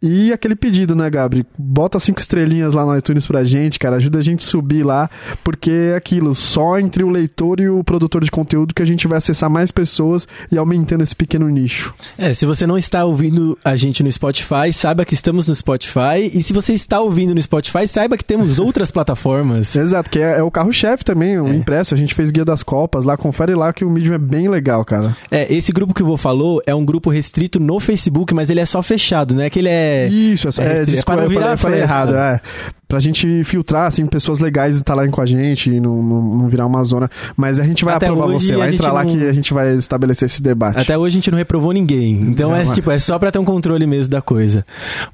E 0.01 0.31
aquele 0.33 0.55
pedido, 0.55 0.95
né, 0.95 1.09
Gabri? 1.09 1.45
Bota 1.57 1.99
cinco 1.99 2.19
estrelinhas 2.19 2.73
lá 2.73 2.85
no 2.85 2.97
iTunes 2.97 3.25
pra 3.27 3.43
gente, 3.43 3.79
cara. 3.79 3.97
Ajuda 3.97 4.19
a 4.19 4.21
gente 4.21 4.39
a 4.45 4.47
subir 4.49 4.83
lá, 4.83 5.09
porque 5.43 5.71
é 5.93 5.95
aquilo, 5.95 6.33
só 6.35 6.79
entre 6.79 7.03
o 7.03 7.09
leitor 7.09 7.59
e 7.59 7.69
o 7.69 7.83
produtor 7.83 8.23
de 8.23 8.31
conteúdo 8.31 8.73
que 8.73 8.81
a 8.81 8.85
gente 8.85 9.07
vai 9.07 9.17
acessar 9.17 9.49
mais 9.49 9.71
pessoas 9.71 10.27
e 10.51 10.57
aumentando 10.57 11.03
esse 11.03 11.15
pequeno 11.15 11.47
nicho. 11.49 11.93
É, 12.17 12.33
se 12.33 12.45
você 12.45 12.65
não 12.67 12.77
está 12.77 13.05
ouvindo 13.05 13.57
a 13.63 13.75
gente 13.75 14.03
no 14.03 14.11
Spotify, 14.11 14.71
saiba 14.71 15.05
que 15.05 15.13
estamos 15.13 15.47
no 15.47 15.55
Spotify. 15.55 16.29
E 16.33 16.41
se 16.41 16.53
você 16.53 16.73
está 16.73 16.99
ouvindo 16.99 17.33
no 17.35 17.41
Spotify, 17.41 17.87
saiba 17.87 18.17
que 18.17 18.25
temos 18.25 18.59
outras 18.59 18.89
plataformas. 18.91 19.75
Exato, 19.75 20.09
que 20.09 20.19
é, 20.19 20.39
é 20.39 20.43
o 20.43 20.51
carro-chefe 20.51 21.03
também, 21.03 21.39
o 21.39 21.47
É. 21.47 21.55
impresso. 21.55 21.93
A 21.93 21.97
gente 21.97 22.13
fez 22.13 22.31
guia 22.31 22.45
das 22.45 22.63
Copas 22.63 23.03
lá, 23.03 23.17
confere 23.17 23.55
lá 23.55 23.71
que 23.73 23.83
o 23.85 23.89
Medium 23.89 24.13
é 24.13 24.17
bem 24.17 24.47
legal, 24.47 24.83
cara. 24.85 25.15
É, 25.29 25.51
esse 25.53 25.71
grupo 25.71 25.93
que 25.93 26.01
o 26.03 26.05
vô 26.05 26.17
falou 26.17 26.61
é 26.65 26.73
um 26.73 26.85
grupo 26.85 27.09
restrito 27.09 27.59
no 27.59 27.79
Facebook, 27.79 28.33
mas 28.33 28.49
ele 28.49 28.59
é 28.59 28.65
só 28.65 28.81
fechado, 28.81 29.33
né? 29.35 29.49
Que 29.49 29.59
ele 29.59 29.69
é. 29.69 29.72
Isso, 30.07 30.47
é, 30.61 30.63
é 30.63 30.67
é, 30.67 30.81
é 30.81 30.85
desculpa, 30.85 31.21
eu 31.21 31.23
falei, 31.23 31.37
virar 31.37 31.51
eu 31.51 31.57
falei 31.57 31.79
festa. 31.79 31.93
errado, 31.93 32.15
é. 32.15 32.39
Pra 32.87 32.99
gente 32.99 33.43
filtrar, 33.43 33.87
assim, 33.87 34.05
pessoas 34.05 34.37
legais 34.39 34.75
instalarem 34.75 35.09
com 35.09 35.19
a 35.19 35.25
gente 35.25 35.67
e 35.67 35.79
não, 35.79 36.03
não, 36.03 36.21
não 36.21 36.47
virar 36.47 36.67
uma 36.67 36.83
zona. 36.83 37.09
Mas 37.35 37.59
a 37.59 37.63
gente 37.63 37.83
vai 37.83 37.95
Até 37.95 38.05
aprovar 38.05 38.27
hoje 38.27 38.45
você 38.45 38.55
lá, 38.55 38.69
entra 38.69 38.91
lá 38.91 39.03
não- 39.03 39.17
que 39.17 39.25
a 39.25 39.33
gente 39.33 39.51
vai 39.51 39.73
estabelecer 39.73 40.27
esse 40.27 40.43
debate. 40.43 40.77
Até 40.77 40.95
hoje 40.95 41.15
a 41.15 41.17
gente 41.17 41.31
não 41.31 41.37
reprovou 41.39 41.71
ninguém. 41.71 42.21
Então 42.21 42.55
é, 42.55 42.63
tipo, 42.65 42.91
é 42.91 42.99
só 42.99 43.17
pra 43.17 43.31
ter 43.31 43.39
um 43.39 43.45
controle 43.45 43.87
mesmo 43.87 44.11
da 44.11 44.21
coisa. 44.21 44.63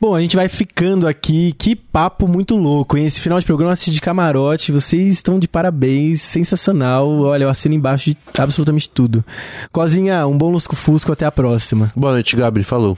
Bom, 0.02 0.14
a 0.14 0.20
gente 0.20 0.36
vai 0.36 0.50
ficando 0.50 1.08
aqui. 1.08 1.54
Que 1.58 1.74
papo 1.74 2.28
muito 2.28 2.58
louco, 2.58 2.98
hein? 2.98 3.06
Esse 3.06 3.22
final 3.22 3.40
de 3.40 3.46
programa 3.46 3.72
assim, 3.72 3.92
de 3.92 4.02
camarote. 4.02 4.74
Vocês 4.74 5.14
estão 5.14 5.40
de 5.40 5.48
parabéns. 5.48 6.22
Sensacional. 6.22 7.10
Olha, 7.22 7.46
eu 7.46 7.50
assino 7.50 7.76
embaixo 7.76 8.10
de 8.10 8.18
absolutamente 8.38 8.90
tudo. 8.90 9.24
Cozinha, 9.72 10.28
um 10.28 10.38
bom 10.38 10.52
lusco-fusco. 10.52 11.14
Até 11.14 11.26
a 11.26 11.32
próxima. 11.32 11.94
Boa 11.96 12.12
noite, 12.12 12.36
Gabri. 12.36 12.66
Falou. 12.66 12.98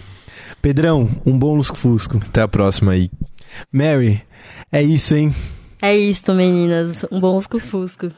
Pedrão, 0.62 1.10
um 1.26 1.38
bom 1.38 1.56
lusco-fusco. 1.56 2.18
Até 2.18 2.42
a 2.42 2.48
próxima 2.48 2.92
aí. 2.94 3.10
Mary, 3.72 4.22
é 4.72 4.82
isso, 4.82 5.16
hein? 5.16 5.34
É 5.82 5.96
isso, 5.98 6.32
meninas. 6.34 7.04
Um 7.12 7.20
bom 7.20 7.34
lusco-fusco. 7.34 8.10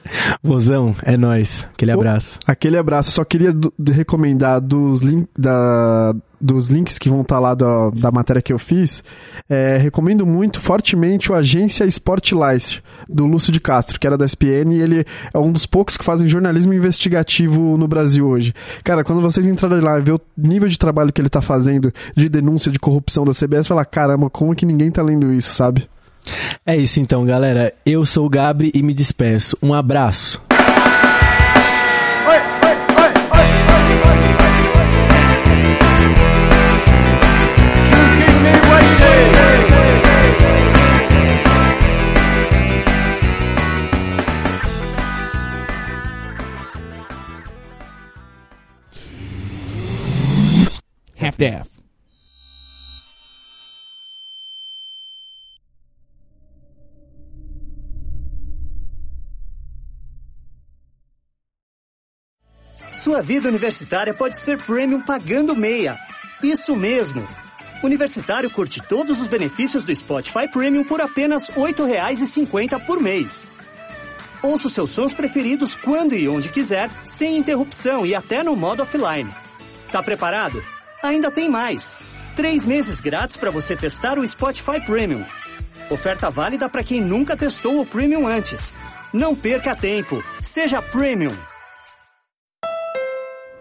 Vozão, 0.43 0.93
é 1.03 1.15
nóis. 1.15 1.65
Aquele 1.73 1.91
abraço. 1.91 2.37
Aquele 2.45 2.77
abraço. 2.77 3.11
Só 3.11 3.23
queria 3.23 3.53
do- 3.53 3.73
recomendar 3.91 4.59
dos, 4.59 5.01
lin 5.01 5.25
da, 5.37 6.13
dos 6.43 6.67
links 6.67 6.99
que 6.99 7.09
vão 7.09 7.21
estar 7.21 7.39
lá 7.39 7.55
da, 7.55 7.89
da 7.91 8.11
matéria 8.11 8.41
que 8.41 8.51
eu 8.51 8.59
fiz. 8.59 9.01
É, 9.49 9.77
recomendo 9.77 10.25
muito, 10.25 10.59
fortemente, 10.59 11.31
o 11.31 11.35
Agência 11.35 11.85
Sportlight, 11.85 12.83
do 13.07 13.25
Lúcio 13.25 13.51
de 13.51 13.61
Castro, 13.61 13.97
que 13.97 14.05
era 14.05 14.17
da 14.17 14.25
SPN, 14.25 14.75
e 14.75 14.81
ele 14.81 15.05
é 15.33 15.39
um 15.39 15.51
dos 15.51 15.65
poucos 15.65 15.95
que 15.95 16.03
fazem 16.03 16.27
jornalismo 16.27 16.73
investigativo 16.73 17.77
no 17.77 17.87
Brasil 17.87 18.27
hoje. 18.27 18.53
Cara, 18.83 19.03
quando 19.03 19.21
vocês 19.21 19.45
entrarem 19.45 19.79
lá 19.79 19.97
e 19.97 20.01
ver 20.01 20.13
o 20.13 20.21
nível 20.37 20.67
de 20.67 20.77
trabalho 20.77 21.13
que 21.13 21.21
ele 21.21 21.29
tá 21.29 21.41
fazendo 21.41 21.93
de 22.15 22.27
denúncia 22.27 22.69
de 22.69 22.79
corrupção 22.79 23.23
da 23.23 23.31
CBS, 23.31 23.67
fala, 23.67 23.85
caramba, 23.85 24.29
como 24.29 24.53
que 24.53 24.65
ninguém 24.65 24.91
tá 24.91 25.01
lendo 25.01 25.31
isso, 25.31 25.53
sabe? 25.53 25.87
É 26.65 26.75
isso 26.75 26.99
então, 26.99 27.25
galera. 27.25 27.73
Eu 27.85 28.05
sou 28.05 28.25
o 28.25 28.29
Gabri 28.29 28.71
e 28.73 28.83
me 28.83 28.93
despeço. 28.93 29.57
Um 29.61 29.73
abraço. 29.73 30.41
Half-daff. 51.23 51.69
Sua 62.91 63.21
vida 63.21 63.47
universitária 63.47 64.13
pode 64.13 64.37
ser 64.39 64.57
premium 64.59 65.01
pagando 65.01 65.55
meia. 65.55 65.97
Isso 66.43 66.75
mesmo. 66.75 67.25
Universitário 67.81 68.49
curte 68.49 68.81
todos 68.81 69.21
os 69.21 69.27
benefícios 69.27 69.83
do 69.83 69.95
Spotify 69.95 70.47
Premium 70.51 70.83
por 70.83 71.01
apenas 71.01 71.49
R$ 71.49 71.61
8,50 71.73 72.85
por 72.85 73.01
mês. 73.01 73.45
Ouça 74.41 74.67
os 74.67 74.73
seus 74.73 74.89
sons 74.89 75.13
preferidos 75.13 75.75
quando 75.77 76.15
e 76.15 76.27
onde 76.27 76.49
quiser, 76.49 76.89
sem 77.05 77.37
interrupção 77.37 78.05
e 78.05 78.13
até 78.13 78.43
no 78.43 78.55
modo 78.55 78.83
offline. 78.83 79.33
Tá 79.91 80.03
preparado? 80.03 80.72
Ainda 81.03 81.29
tem 81.29 81.49
mais. 81.49 81.95
Três 82.33 82.65
meses 82.65 83.01
grátis 83.01 83.35
para 83.35 83.51
você 83.51 83.75
testar 83.75 84.17
o 84.17 84.25
Spotify 84.25 84.79
Premium. 84.85 85.23
Oferta 85.89 86.31
válida 86.31 86.69
para 86.69 86.81
quem 86.81 87.01
nunca 87.01 87.35
testou 87.35 87.81
o 87.81 87.85
Premium 87.85 88.25
antes. 88.25 88.71
Não 89.13 89.35
perca 89.35 89.75
tempo. 89.75 90.23
Seja 90.41 90.81
Premium. 90.81 91.35